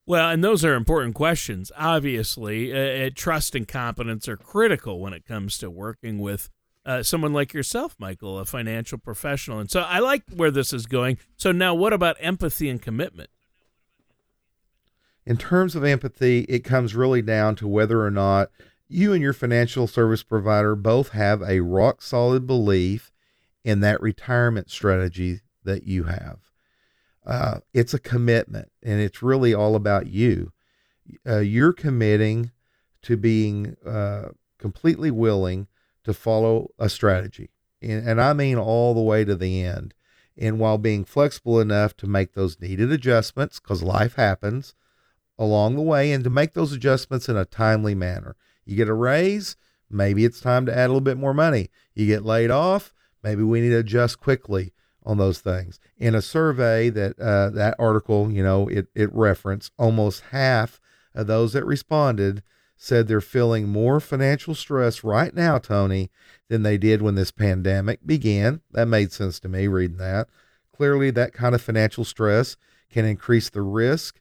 Well, 0.05 0.31
and 0.31 0.43
those 0.43 0.65
are 0.65 0.75
important 0.75 1.15
questions. 1.15 1.71
Obviously, 1.77 2.73
uh, 2.73 3.07
uh, 3.07 3.11
trust 3.15 3.55
and 3.55 3.69
competence 3.69 4.29
are 4.29 4.37
critical 4.37 4.99
when 5.01 5.13
it 5.13 5.25
comes 5.25 5.59
to 5.59 5.71
working 5.71 6.19
with 6.19 6.51
uh, 6.85 7.05
someone 7.05 7.33
like 7.33 7.55
yourself, 7.55 7.95
Michael, 7.99 8.39
a 8.39 8.45
financial 8.45 8.99
professional. 8.99 9.61
And 9.61 9.71
so 9.71 9.81
I 9.81 10.01
like 10.01 10.25
where 10.35 10.51
this 10.51 10.73
is 10.73 10.87
going. 10.87 11.19
So 11.37 11.53
now, 11.53 11.75
what 11.75 11.93
about 11.93 12.17
empathy 12.19 12.69
and 12.69 12.83
commitment? 12.83 13.31
In 15.25 15.37
terms 15.37 15.77
of 15.77 15.85
empathy, 15.85 16.41
it 16.49 16.65
comes 16.65 16.97
really 16.97 17.23
down 17.23 17.55
to 17.57 17.69
whether 17.69 18.05
or 18.05 18.11
not 18.11 18.51
you 18.89 19.13
and 19.13 19.23
your 19.23 19.33
financial 19.33 19.87
service 19.87 20.25
provider 20.25 20.75
both 20.75 21.11
have 21.11 21.43
a 21.43 21.61
rock 21.61 22.03
solid 22.03 22.47
belief 22.47 23.13
in 23.65 23.81
that 23.81 24.03
retirement 24.03 24.69
strategy 24.69 25.41
that 25.63 25.85
you 25.85 26.05
have. 26.05 26.52
Uh, 27.25 27.61
it's 27.73 27.95
a 27.95 27.99
commitment, 27.99 28.71
and 28.83 29.01
it's 29.01 29.23
really 29.23 29.55
all 29.55 29.77
about 29.77 30.09
you. 30.09 30.53
Uh, 31.27 31.39
you're 31.39 31.73
committing 31.73 32.51
to 33.03 33.17
being 33.17 33.77
uh, 33.87 34.29
completely 34.59 35.11
willing 35.11 35.69
to 36.05 36.13
follow 36.13 36.71
a 36.79 36.89
strategy, 36.89 37.51
and, 37.81 38.09
and 38.09 38.21
I 38.21 38.33
mean 38.33 38.59
all 38.59 38.95
the 38.95 39.01
way 39.01 39.25
to 39.25 39.37
the 39.37 39.63
end. 39.63 39.95
And 40.37 40.59
while 40.59 40.79
being 40.79 41.05
flexible 41.05 41.61
enough 41.61 41.97
to 41.99 42.07
make 42.07 42.33
those 42.33 42.61
needed 42.61 42.91
adjustments, 42.91 43.61
because 43.61 43.83
life 43.83 44.15
happens 44.15 44.75
along 45.39 45.77
the 45.77 45.83
way, 45.83 46.13
and 46.13 46.25
to 46.25 46.31
make 46.31 46.55
those 46.55 46.73
adjustments 46.73 47.29
in 47.29 47.37
a 47.37 47.45
timely 47.45 47.95
manner. 47.95 48.37
You 48.65 48.77
get 48.77 48.89
a 48.89 48.95
raise, 48.95 49.57
maybe 49.91 50.25
it's 50.25 50.41
time 50.41 50.67
to 50.67 50.73
add 50.73 50.87
a 50.87 50.89
little 50.89 51.01
bit 51.01 51.19
more 51.19 51.35
money. 51.35 51.69
You 51.95 52.07
get 52.07 52.25
laid 52.25 52.51
off, 52.51 52.93
maybe 53.23 53.43
we 53.43 53.61
need 53.61 53.71
to 53.71 53.79
adjust 53.79 54.21
quickly 54.21 54.73
on 55.05 55.19
those 55.19 55.41
things. 55.41 55.79
In 55.99 56.15
a 56.15 56.23
survey 56.23 56.89
that 56.91 57.19
uh, 57.19 57.51
that 57.51 57.75
article, 57.79 58.31
you 58.31 58.43
know, 58.43 58.69
it 58.69 58.89
it 58.95 59.13
referenced 59.13 59.73
almost 59.79 60.25
half 60.31 60.81
of 61.15 61.27
those 61.27 61.53
that 61.53 61.65
responded 61.65 62.43
said 62.77 63.07
they're 63.07 63.21
feeling 63.21 63.69
more 63.69 64.01
financial 64.01 64.57
stress 64.57 65.05
right 65.05 65.35
now, 65.35 65.57
Tony, 65.57 66.11
than 66.49 66.65
they 66.65 66.77
did 66.77 67.01
when 67.01 67.15
this 67.15 67.31
pandemic 67.31 68.05
began. 68.05 68.61
That 68.73 68.87
made 68.87 69.13
sense 69.13 69.39
to 69.41 69.49
me 69.49 69.69
reading 69.69 69.99
that. 69.99 70.29
Clearly, 70.75 71.11
that 71.13 71.33
kind 71.33 71.55
of 71.55 71.63
financial 71.63 72.05
stress 72.05 72.57
can 72.91 73.05
increase 73.05 73.51
the 73.51 73.63
risk 73.63 74.21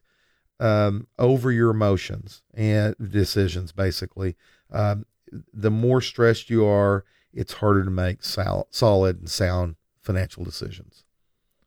um, 0.60 1.08
over 1.18 1.50
your 1.50 1.70
emotions 1.70 2.42
and 2.54 2.94
decisions, 2.96 3.72
basically. 3.72 4.36
Um, 4.70 5.06
the 5.52 5.70
more 5.70 6.00
stressed 6.00 6.48
you 6.48 6.64
are, 6.64 7.04
it's 7.32 7.54
harder 7.54 7.84
to 7.84 7.90
make 7.90 8.22
sol- 8.22 8.68
solid 8.70 9.18
and 9.18 9.28
sound 9.28 9.74
financial 10.02 10.44
decisions. 10.44 11.04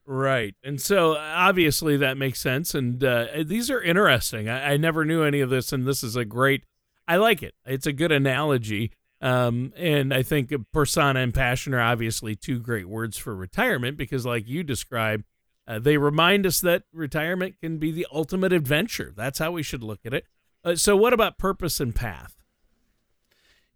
Right. 0.05 0.53
And 0.63 0.79
so 0.79 1.15
obviously 1.17 1.97
that 1.97 2.17
makes 2.17 2.39
sense. 2.39 2.75
And 2.75 3.03
uh, 3.03 3.27
these 3.43 3.71
are 3.71 3.81
interesting. 3.81 4.47
I, 4.47 4.73
I, 4.73 4.77
never 4.77 5.03
knew 5.03 5.23
any 5.23 5.41
of 5.41 5.49
this. 5.49 5.73
And 5.73 5.87
this 5.87 6.03
is 6.03 6.15
a 6.15 6.23
great, 6.23 6.63
I 7.07 7.15
like 7.17 7.41
it. 7.41 7.55
It's 7.65 7.87
a 7.87 7.93
good 7.93 8.11
analogy. 8.11 8.91
Um, 9.19 9.73
and 9.75 10.13
I 10.13 10.21
think 10.21 10.53
persona 10.71 11.21
and 11.21 11.33
passion 11.33 11.73
are 11.73 11.81
obviously 11.81 12.35
two 12.35 12.59
great 12.59 12.87
words 12.87 13.17
for 13.17 13.35
retirement 13.35 13.97
because, 13.97 14.25
like 14.25 14.47
you 14.47 14.61
described, 14.61 15.23
uh, 15.67 15.79
they 15.79 15.97
remind 15.97 16.45
us 16.45 16.59
that 16.61 16.83
retirement 16.93 17.55
can 17.59 17.77
be 17.79 17.91
the 17.91 18.05
ultimate 18.13 18.53
adventure. 18.53 19.13
That's 19.15 19.39
how 19.39 19.51
we 19.51 19.63
should 19.63 19.81
look 19.81 20.01
at 20.05 20.13
it. 20.13 20.25
Uh, 20.63 20.75
so, 20.75 20.95
what 20.95 21.13
about 21.13 21.39
purpose 21.39 21.79
and 21.79 21.95
path? 21.95 22.35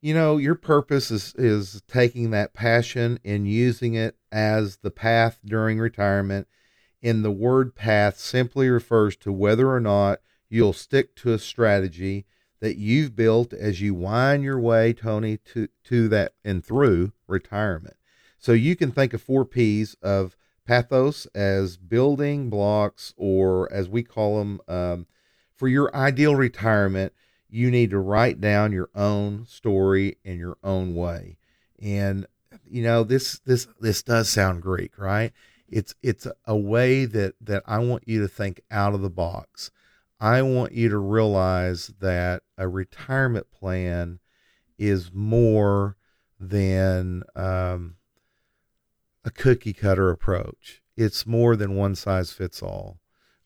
you 0.01 0.14
know 0.14 0.38
your 0.38 0.55
purpose 0.55 1.12
is 1.12 1.34
is 1.36 1.82
taking 1.88 2.32
that 2.32 2.53
passion 2.53 3.20
and 3.26 3.47
using 3.47 3.95
it 3.95 4.16
as 4.32 4.77
the 4.77 4.91
path 4.91 5.39
during 5.45 5.80
retirement 5.80 6.47
and 7.01 7.23
the 7.23 7.32
word 7.32 7.75
path 7.75 8.17
simply 8.17 8.69
refers 8.69 9.15
to 9.15 9.32
whether 9.32 9.71
or 9.71 9.80
not 9.80 10.19
you'll 10.49 10.73
stick 10.73 11.15
to 11.15 11.34
a 11.34 11.39
strategy 11.39 12.25
that 12.59 12.77
you've 12.77 13.15
built 13.15 13.53
as 13.53 13.82
you 13.82 13.93
wind 13.93 14.43
your 14.43 14.59
way 14.59 14.93
tony 14.93 15.38
to 15.38 15.67
to 15.84 16.07
that 16.07 16.34
and 16.43 16.63
through 16.63 17.11
retirement 17.27 17.95
so 18.38 18.51
you 18.51 18.75
can 18.75 18.91
think 18.91 19.13
of 19.13 19.21
four 19.21 19.45
p's 19.45 19.95
of 20.01 20.36
pathos 20.65 21.25
as 21.27 21.77
building 21.77 22.49
blocks 22.49 23.13
or 23.17 23.71
as 23.71 23.89
we 23.89 24.03
call 24.03 24.39
them 24.39 24.59
um, 24.67 25.07
for 25.55 25.67
your 25.67 25.93
ideal 25.95 26.36
retirement 26.36 27.13
you 27.49 27.71
need 27.71 27.89
to 27.89 27.99
write 27.99 28.39
down 28.39 28.71
your 28.71 28.89
own 28.93 29.45
story 29.45 30.17
in 30.23 30.38
your 30.38 30.57
own 30.63 30.93
way. 30.93 31.38
And 31.82 32.27
you 32.70 32.84
know, 32.84 33.03
this 33.03 33.39
this 33.45 33.67
this 33.80 34.03
does 34.03 34.30
sound 34.30 34.61
Greek, 34.61 34.97
right? 34.97 35.32
It's 35.67 35.95
it's 36.01 36.28
a 36.45 36.57
way 36.57 37.05
that 37.05 37.36
that 37.41 37.63
I 37.65 37.80
want 37.80 38.07
you 38.07 38.22
to 38.22 38.28
think 38.28 38.61
out 38.72 38.93
of 38.93 39.01
the 39.01 39.09
box. 39.09 39.72
I 40.20 40.41
want 40.41 40.74
you 40.74 40.89
to 40.89 40.97
realize 40.97 41.93
that 41.99 42.43
a 42.57 42.67
retirement 42.67 43.51
plan 43.51 44.20
is 44.78 45.11
more 45.13 45.95
than 46.39 47.24
um, 47.36 47.95
a 49.24 49.32
cookie 49.32 49.74
cutter 49.74 50.09
approach. 50.09 50.82
It's 50.97 51.26
more 51.26 51.55
than 51.55 51.76
one 51.76 51.95
size 51.95 52.34
fits 52.34 52.61
all. 52.61 52.99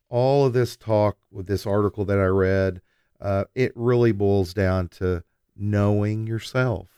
All 0.10 0.46
of 0.46 0.54
this 0.54 0.76
talk 0.76 1.18
with 1.32 1.46
this 1.46 1.66
article 1.68 2.06
that 2.06 2.20
I 2.20 2.26
read 2.26 2.82
uh, 3.24 3.46
it 3.56 3.72
really 3.76 4.12
boils 4.12 4.54
down 4.54 4.90
to 4.90 5.24
knowing 5.56 6.28
yourself, 6.28 6.90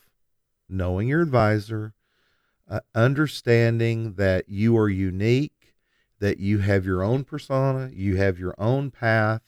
knowing 0.68 1.08
your 1.08 1.22
advisor, 1.22 1.94
uh, 2.70 2.80
understanding 2.94 4.14
that 4.14 4.50
you 4.50 4.78
are 4.78 4.90
unique, 4.90 5.76
that 6.20 6.40
you 6.40 6.60
have 6.60 6.86
your 6.86 7.04
own 7.04 7.24
persona, 7.24 7.90
you 7.94 8.16
have 8.18 8.40
your 8.40 8.56
own 8.58 8.92
path, 8.92 9.42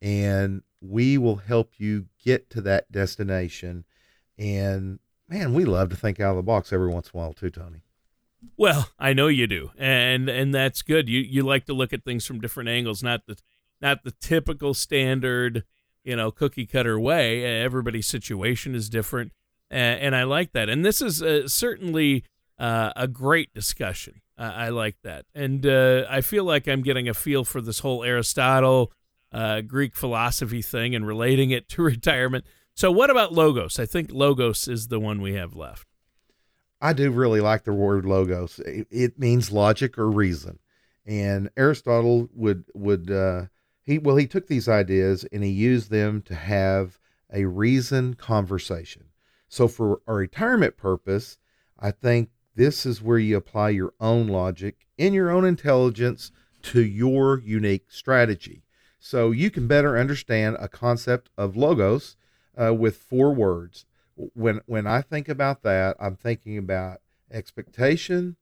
and 0.00 0.62
we 0.80 1.18
will 1.18 1.36
help 1.36 1.72
you 1.78 2.06
get 2.22 2.48
to 2.50 2.60
that 2.62 2.90
destination. 2.90 3.84
And 4.38 4.98
man, 5.28 5.54
we 5.54 5.64
love 5.64 5.90
to 5.90 5.96
think 5.96 6.20
out 6.20 6.30
of 6.30 6.36
the 6.36 6.42
box 6.42 6.72
every 6.72 6.88
once 6.88 7.10
in 7.12 7.18
a 7.18 7.22
while 7.22 7.32
too, 7.32 7.50
Tony. 7.50 7.82
Well, 8.56 8.90
I 8.98 9.12
know 9.12 9.28
you 9.28 9.46
do, 9.46 9.70
and 9.76 10.28
and 10.28 10.54
that's 10.54 10.82
good. 10.82 11.08
You 11.08 11.20
you 11.20 11.42
like 11.42 11.64
to 11.66 11.72
look 11.72 11.92
at 11.92 12.04
things 12.04 12.26
from 12.26 12.40
different 12.40 12.68
angles, 12.68 13.02
not 13.02 13.26
the 13.26 13.36
not 13.80 14.04
the 14.04 14.12
typical 14.12 14.72
standard 14.74 15.64
you 16.04 16.14
know 16.16 16.30
cookie 16.30 16.66
cutter 16.66 16.98
way. 17.00 17.44
Everybody's 17.44 18.06
situation 18.06 18.74
is 18.74 18.88
different, 18.88 19.32
and, 19.70 20.00
and 20.00 20.16
I 20.16 20.22
like 20.22 20.52
that. 20.52 20.68
And 20.68 20.84
this 20.84 21.02
is 21.02 21.22
uh, 21.22 21.48
certainly 21.48 22.24
uh, 22.58 22.92
a 22.96 23.08
great 23.08 23.52
discussion. 23.54 24.20
Uh, 24.38 24.52
I 24.54 24.68
like 24.68 24.96
that, 25.02 25.24
and 25.34 25.64
uh, 25.66 26.04
I 26.10 26.20
feel 26.20 26.44
like 26.44 26.68
I'm 26.68 26.82
getting 26.82 27.08
a 27.08 27.14
feel 27.14 27.44
for 27.44 27.60
this 27.62 27.78
whole 27.78 28.04
Aristotle 28.04 28.92
uh, 29.32 29.62
Greek 29.62 29.96
philosophy 29.96 30.62
thing 30.62 30.94
and 30.94 31.06
relating 31.06 31.50
it 31.50 31.68
to 31.70 31.82
retirement. 31.82 32.44
So, 32.74 32.92
what 32.92 33.10
about 33.10 33.32
logos? 33.32 33.78
I 33.78 33.86
think 33.86 34.10
logos 34.12 34.68
is 34.68 34.88
the 34.88 35.00
one 35.00 35.22
we 35.22 35.34
have 35.34 35.54
left. 35.54 35.86
I 36.82 36.92
do 36.92 37.10
really 37.10 37.40
like 37.40 37.64
the 37.64 37.72
word 37.72 38.04
logos. 38.04 38.60
It, 38.66 39.18
means 39.18 39.50
logic 39.50 39.96
or 39.96 40.10
reason, 40.10 40.58
and 41.06 41.48
Aristotle 41.56 42.28
would 42.34 42.64
would 42.74 43.10
uh, 43.10 43.46
he 43.86 43.98
well 43.98 44.16
he 44.16 44.26
took 44.26 44.48
these 44.48 44.68
ideas 44.68 45.24
and 45.32 45.42
he 45.42 45.50
used 45.50 45.90
them 45.90 46.20
to 46.22 46.34
have 46.34 46.98
a 47.32 47.44
reason 47.44 48.14
conversation 48.14 49.04
so 49.48 49.66
for 49.68 50.00
a 50.06 50.12
retirement 50.12 50.76
purpose 50.76 51.38
i 51.78 51.90
think 51.90 52.28
this 52.56 52.84
is 52.84 53.02
where 53.02 53.18
you 53.18 53.36
apply 53.36 53.70
your 53.70 53.92
own 54.00 54.26
logic 54.26 54.86
and 54.98 55.14
your 55.14 55.30
own 55.30 55.44
intelligence 55.44 56.32
to 56.62 56.82
your 56.82 57.38
unique 57.40 57.86
strategy 57.88 58.62
so 58.98 59.30
you 59.30 59.50
can 59.50 59.68
better 59.68 59.96
understand 59.96 60.56
a 60.58 60.68
concept 60.68 61.30
of 61.38 61.56
logos 61.56 62.16
uh, 62.60 62.74
with 62.74 62.96
four 62.96 63.32
words 63.32 63.84
when 64.34 64.60
when 64.66 64.86
i 64.86 65.00
think 65.00 65.28
about 65.28 65.62
that 65.62 65.96
i'm 66.00 66.16
thinking 66.16 66.58
about 66.58 67.00
expectation 67.30 68.36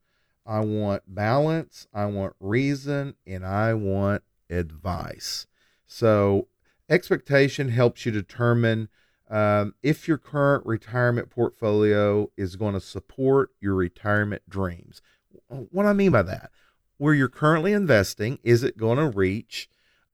I 0.47 0.61
want 0.61 1.03
balance, 1.07 1.87
I 1.95 2.07
want 2.07 2.35
reason, 2.39 3.15
and 3.27 3.47
I 3.47 3.75
want 3.75 4.23
advice. 4.51 5.47
So, 5.87 6.49
expectation 6.89 7.71
helps 7.71 8.05
you 8.05 8.13
determine 8.13 8.89
um, 9.31 9.75
if 9.83 10.07
your 10.07 10.19
current 10.19 10.67
retirement 10.67 11.31
portfolio 11.31 12.31
is 12.37 12.57
going 12.57 12.75
to 12.75 12.81
support 12.81 13.51
your 13.61 13.75
retirement 13.75 14.43
dreams. 14.49 15.01
What 15.49 15.87
I 15.87 15.93
mean 15.93 16.11
by 16.11 16.23
that, 16.23 16.51
where 16.99 17.15
you're 17.15 17.29
currently 17.29 17.73
investing, 17.73 18.39
is 18.43 18.63
it 18.63 18.77
going 18.77 18.99
to 18.99 19.17
reach 19.17 19.69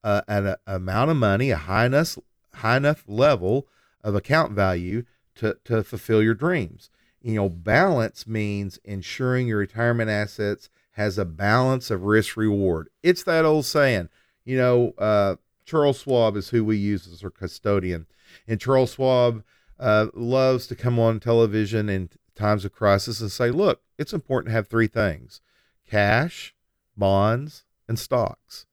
uh, 0.05 0.23
an 0.29 0.55
amount 0.67 1.11
of 1.11 1.17
money, 1.17 1.51
a 1.51 1.57
high 1.57 1.87
enough, 1.87 2.19
high 2.55 2.77
enough 2.77 3.05
level 3.07 3.67
of 4.03 4.15
account 4.15 4.53
value 4.53 5.05
to, 5.37 5.57
to 5.65 5.83
fulfill 5.83 6.23
your 6.23 6.35
dreams? 6.35 6.91
You 7.21 7.35
know, 7.35 7.49
balance 7.49 8.27
means 8.27 8.79
ensuring 8.85 9.49
your 9.49 9.59
retirement 9.59 10.11
assets 10.11 10.71
has 10.93 11.19
a 11.19 11.25
balance 11.25 11.91
of 11.91 12.05
risk 12.05 12.37
reward. 12.37 12.89
It's 13.03 13.23
that 13.25 13.45
old 13.45 13.67
saying, 13.67 14.09
you 14.45 14.57
know, 14.57 14.95
uh, 14.99 15.37
Charles 15.71 16.01
Schwab 16.01 16.37
is 16.37 16.49
who 16.49 16.65
we 16.65 16.77
use 16.77 17.07
as 17.07 17.23
our 17.23 17.31
custodian. 17.31 18.07
And 18.49 18.61
Charles 18.61 18.95
Schwab 18.95 19.45
uh, 19.79 20.09
loves 20.15 20.67
to 20.67 20.75
come 20.75 20.99
on 20.99 21.21
television 21.21 21.89
in 21.89 22.11
times 22.35 22.65
of 22.65 22.73
crisis 22.73 23.21
and 23.21 23.31
say, 23.31 23.53
look, 23.53 23.81
it's 23.97 24.13
important 24.13 24.49
to 24.49 24.53
have 24.55 24.67
three 24.67 24.89
things 24.89 25.41
cash, 25.89 26.55
bonds, 26.97 27.65
and 27.89 27.99
stocks. 27.99 28.67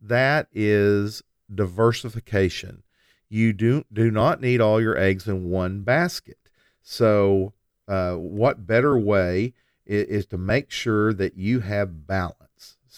That 0.00 0.48
is 0.52 1.22
diversification. 1.52 2.82
You 3.28 3.52
do, 3.52 3.84
do 3.92 4.10
not 4.10 4.40
need 4.40 4.60
all 4.60 4.80
your 4.80 4.98
eggs 4.98 5.28
in 5.28 5.50
one 5.50 5.82
basket. 5.82 6.38
So, 6.82 7.52
uh, 7.86 8.14
what 8.14 8.66
better 8.66 8.98
way 8.98 9.52
is, 9.86 10.06
is 10.06 10.26
to 10.26 10.38
make 10.38 10.72
sure 10.72 11.12
that 11.12 11.36
you 11.36 11.60
have 11.60 12.08
balance? 12.08 12.49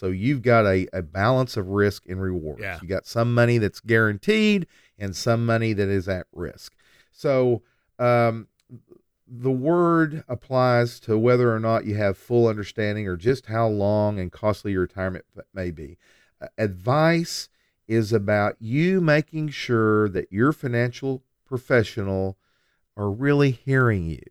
So 0.02 0.08
you've 0.08 0.42
got 0.42 0.66
a, 0.66 0.88
a 0.92 1.00
balance 1.00 1.56
of 1.56 1.68
risk 1.68 2.08
and 2.08 2.20
reward. 2.20 2.58
Yeah. 2.58 2.76
You 2.82 2.88
got 2.88 3.06
some 3.06 3.32
money 3.32 3.58
that's 3.58 3.78
guaranteed 3.78 4.66
and 4.98 5.14
some 5.14 5.46
money 5.46 5.74
that 5.74 5.88
is 5.88 6.08
at 6.08 6.26
risk. 6.32 6.74
So 7.12 7.62
um, 8.00 8.48
the 9.28 9.52
word 9.52 10.24
applies 10.26 10.98
to 11.00 11.16
whether 11.16 11.54
or 11.54 11.60
not 11.60 11.84
you 11.84 11.94
have 11.94 12.18
full 12.18 12.48
understanding 12.48 13.06
or 13.06 13.16
just 13.16 13.46
how 13.46 13.68
long 13.68 14.18
and 14.18 14.32
costly 14.32 14.72
your 14.72 14.80
retirement 14.80 15.24
may 15.54 15.70
be. 15.70 15.98
Uh, 16.40 16.48
advice 16.58 17.48
is 17.86 18.12
about 18.12 18.56
you 18.58 19.00
making 19.00 19.50
sure 19.50 20.08
that 20.08 20.32
your 20.32 20.52
financial 20.52 21.22
professional 21.46 22.36
are 22.96 23.08
really 23.08 23.52
hearing 23.52 24.10
you. 24.10 24.24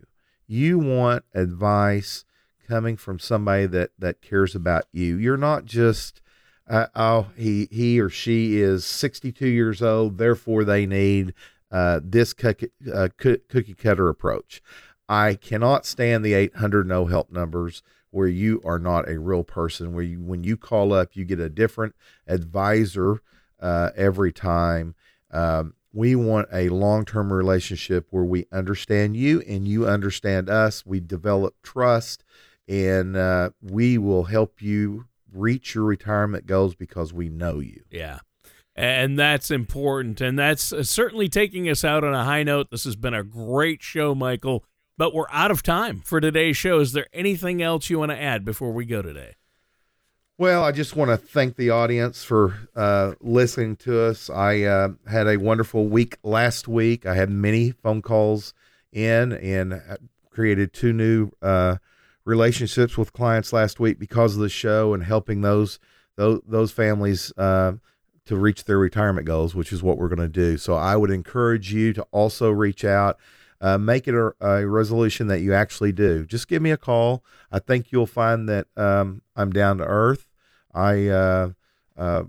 You 0.47 0.79
want 0.79 1.23
advice 1.33 2.25
coming 2.71 2.95
from 2.95 3.19
somebody 3.19 3.65
that 3.65 3.91
that 3.99 4.21
cares 4.21 4.55
about 4.55 4.85
you. 4.93 5.17
You're 5.17 5.35
not 5.35 5.65
just 5.65 6.21
uh, 6.69 6.87
oh 6.95 7.27
he 7.35 7.67
he 7.69 7.99
or 7.99 8.09
she 8.09 8.61
is 8.61 8.85
62 8.85 9.45
years 9.45 9.81
old, 9.81 10.17
therefore 10.17 10.63
they 10.63 10.85
need 10.85 11.33
uh, 11.69 11.99
this 12.01 12.31
cookie, 12.31 12.69
uh, 12.93 13.09
cookie 13.17 13.73
cutter 13.73 14.07
approach. 14.07 14.61
I 15.09 15.35
cannot 15.35 15.85
stand 15.85 16.23
the 16.23 16.33
800 16.33 16.87
no 16.87 17.07
help 17.07 17.29
numbers 17.29 17.83
where 18.09 18.29
you 18.29 18.61
are 18.63 18.79
not 18.79 19.09
a 19.09 19.19
real 19.19 19.43
person. 19.43 19.93
Where 19.93 20.03
you, 20.05 20.21
when 20.21 20.45
you 20.45 20.55
call 20.55 20.93
up, 20.93 21.09
you 21.13 21.25
get 21.25 21.41
a 21.41 21.49
different 21.49 21.93
advisor 22.25 23.21
uh, 23.59 23.89
every 23.97 24.31
time. 24.31 24.95
Um, 25.29 25.73
we 25.91 26.15
want 26.15 26.47
a 26.53 26.69
long 26.69 27.03
term 27.03 27.33
relationship 27.33 28.07
where 28.11 28.23
we 28.23 28.47
understand 28.49 29.17
you 29.17 29.41
and 29.41 29.67
you 29.67 29.85
understand 29.85 30.49
us. 30.49 30.85
We 30.85 31.01
develop 31.01 31.55
trust 31.63 32.23
and 32.71 33.17
uh, 33.17 33.49
we 33.61 33.97
will 33.97 34.23
help 34.23 34.61
you 34.61 35.05
reach 35.33 35.75
your 35.75 35.83
retirement 35.83 36.45
goals 36.45 36.73
because 36.73 37.13
we 37.13 37.27
know 37.27 37.59
you. 37.59 37.83
Yeah. 37.91 38.19
And 38.75 39.19
that's 39.19 39.51
important. 39.51 40.21
And 40.21 40.39
that's 40.39 40.71
uh, 40.71 40.83
certainly 40.83 41.27
taking 41.27 41.67
us 41.67 41.83
out 41.83 42.05
on 42.05 42.13
a 42.13 42.23
high 42.23 42.43
note. 42.43 42.71
This 42.71 42.85
has 42.85 42.95
been 42.95 43.13
a 43.13 43.23
great 43.23 43.83
show, 43.83 44.15
Michael, 44.15 44.63
but 44.97 45.13
we're 45.13 45.29
out 45.31 45.51
of 45.51 45.61
time 45.61 45.99
for 45.99 46.21
today's 46.21 46.55
show. 46.55 46.79
Is 46.79 46.93
there 46.93 47.07
anything 47.11 47.61
else 47.61 47.89
you 47.89 47.99
want 47.99 48.11
to 48.11 48.21
add 48.21 48.45
before 48.45 48.71
we 48.71 48.85
go 48.85 49.01
today? 49.01 49.35
Well, 50.37 50.63
I 50.63 50.71
just 50.71 50.95
want 50.95 51.11
to 51.11 51.17
thank 51.17 51.57
the 51.57 51.71
audience 51.71 52.23
for 52.23 52.69
uh, 52.73 53.15
listening 53.19 53.75
to 53.77 54.01
us. 54.01 54.29
I 54.29 54.61
uh, 54.61 54.89
had 55.07 55.27
a 55.27 55.35
wonderful 55.35 55.87
week 55.87 56.17
last 56.23 56.69
week. 56.69 57.05
I 57.05 57.15
had 57.15 57.29
many 57.29 57.71
phone 57.71 58.01
calls 58.01 58.53
in 58.93 59.33
and 59.33 59.73
uh, 59.73 59.97
created 60.31 60.71
two 60.71 60.93
new 60.93 61.31
uh, 61.41 61.75
relationships 62.31 62.97
with 62.97 63.11
clients 63.11 63.51
last 63.51 63.79
week 63.79 63.99
because 63.99 64.35
of 64.35 64.41
the 64.41 64.49
show 64.49 64.93
and 64.93 65.03
helping 65.03 65.41
those 65.41 65.77
those 66.15 66.39
those 66.47 66.71
families 66.71 67.33
uh, 67.37 67.73
to 68.25 68.35
reach 68.37 68.63
their 68.63 68.79
retirement 68.79 69.27
goals, 69.27 69.53
which 69.53 69.73
is 69.73 69.83
what 69.83 69.97
we're 69.97 70.07
going 70.07 70.19
to 70.19 70.29
do. 70.29 70.57
So 70.57 70.73
I 70.75 70.95
would 70.95 71.11
encourage 71.11 71.73
you 71.73 71.93
to 71.93 72.03
also 72.11 72.49
reach 72.49 72.85
out. 72.85 73.19
Uh, 73.59 73.77
make 73.77 74.07
it 74.07 74.15
a, 74.15 74.33
a, 74.41 74.67
resolution 74.67 75.27
that 75.27 75.41
you 75.41 75.53
actually 75.53 75.91
do. 75.91 76.25
Just 76.25 76.47
give 76.47 76.63
me 76.63 76.71
a 76.71 76.77
call. 76.77 77.23
I 77.51 77.59
think 77.59 77.91
you'll 77.91 78.07
find 78.07 78.49
that 78.49 78.65
um, 78.75 79.21
I'm 79.35 79.51
down 79.51 79.77
to 79.77 79.83
earth. 79.83 80.27
I 80.73 81.09
uh, 81.09 81.49
uh, 81.95 82.23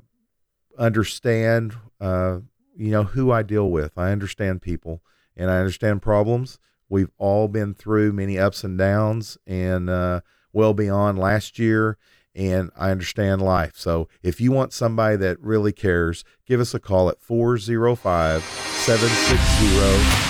understand, 0.78 1.74
uh, 2.02 2.40
you 2.76 2.90
know, 2.90 3.04
who 3.04 3.32
I 3.32 3.42
deal 3.44 3.70
with. 3.70 3.96
I 3.96 4.12
understand 4.12 4.60
people, 4.60 5.00
and 5.34 5.50
I 5.50 5.56
understand 5.56 6.02
problems. 6.02 6.58
We've 6.92 7.10
all 7.16 7.48
been 7.48 7.72
through 7.72 8.12
many 8.12 8.38
ups 8.38 8.64
and 8.64 8.76
downs 8.76 9.38
and 9.46 9.88
uh, 9.88 10.20
well 10.52 10.74
beyond 10.74 11.18
last 11.18 11.58
year. 11.58 11.96
And 12.34 12.70
I 12.76 12.90
understand 12.90 13.40
life. 13.40 13.72
So 13.76 14.08
if 14.22 14.42
you 14.42 14.52
want 14.52 14.74
somebody 14.74 15.16
that 15.16 15.40
really 15.40 15.72
cares, 15.72 16.22
give 16.46 16.60
us 16.60 16.74
a 16.74 16.78
call 16.78 17.08
at 17.08 17.18
405 17.22 18.42
760 18.42 19.66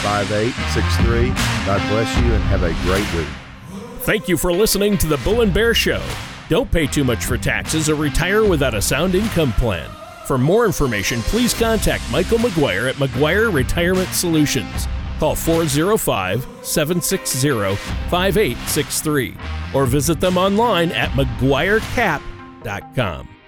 5863. 0.02 1.28
God 1.66 1.80
bless 1.90 2.16
you 2.18 2.32
and 2.32 2.42
have 2.44 2.62
a 2.62 2.72
great 2.84 3.12
week. 3.12 3.26
Thank 4.02 4.28
you 4.28 4.36
for 4.36 4.52
listening 4.52 4.96
to 4.98 5.08
the 5.08 5.16
Bull 5.18 5.40
and 5.40 5.52
Bear 5.52 5.74
Show. 5.74 6.00
Don't 6.48 6.70
pay 6.70 6.86
too 6.86 7.02
much 7.02 7.24
for 7.24 7.36
taxes 7.36 7.90
or 7.90 7.96
retire 7.96 8.44
without 8.44 8.74
a 8.74 8.82
sound 8.82 9.16
income 9.16 9.52
plan. 9.54 9.90
For 10.28 10.38
more 10.38 10.64
information, 10.64 11.22
please 11.22 11.54
contact 11.54 12.08
Michael 12.12 12.38
McGuire 12.38 12.88
at 12.88 12.96
McGuire 12.96 13.52
Retirement 13.52 14.10
Solutions. 14.10 14.86
Call 15.22 15.36
405 15.36 16.42
760 16.62 17.76
5863 18.10 19.36
or 19.72 19.86
visit 19.86 20.18
them 20.18 20.36
online 20.36 20.90
at 20.90 21.10
McGuireCap.com. 21.10 23.28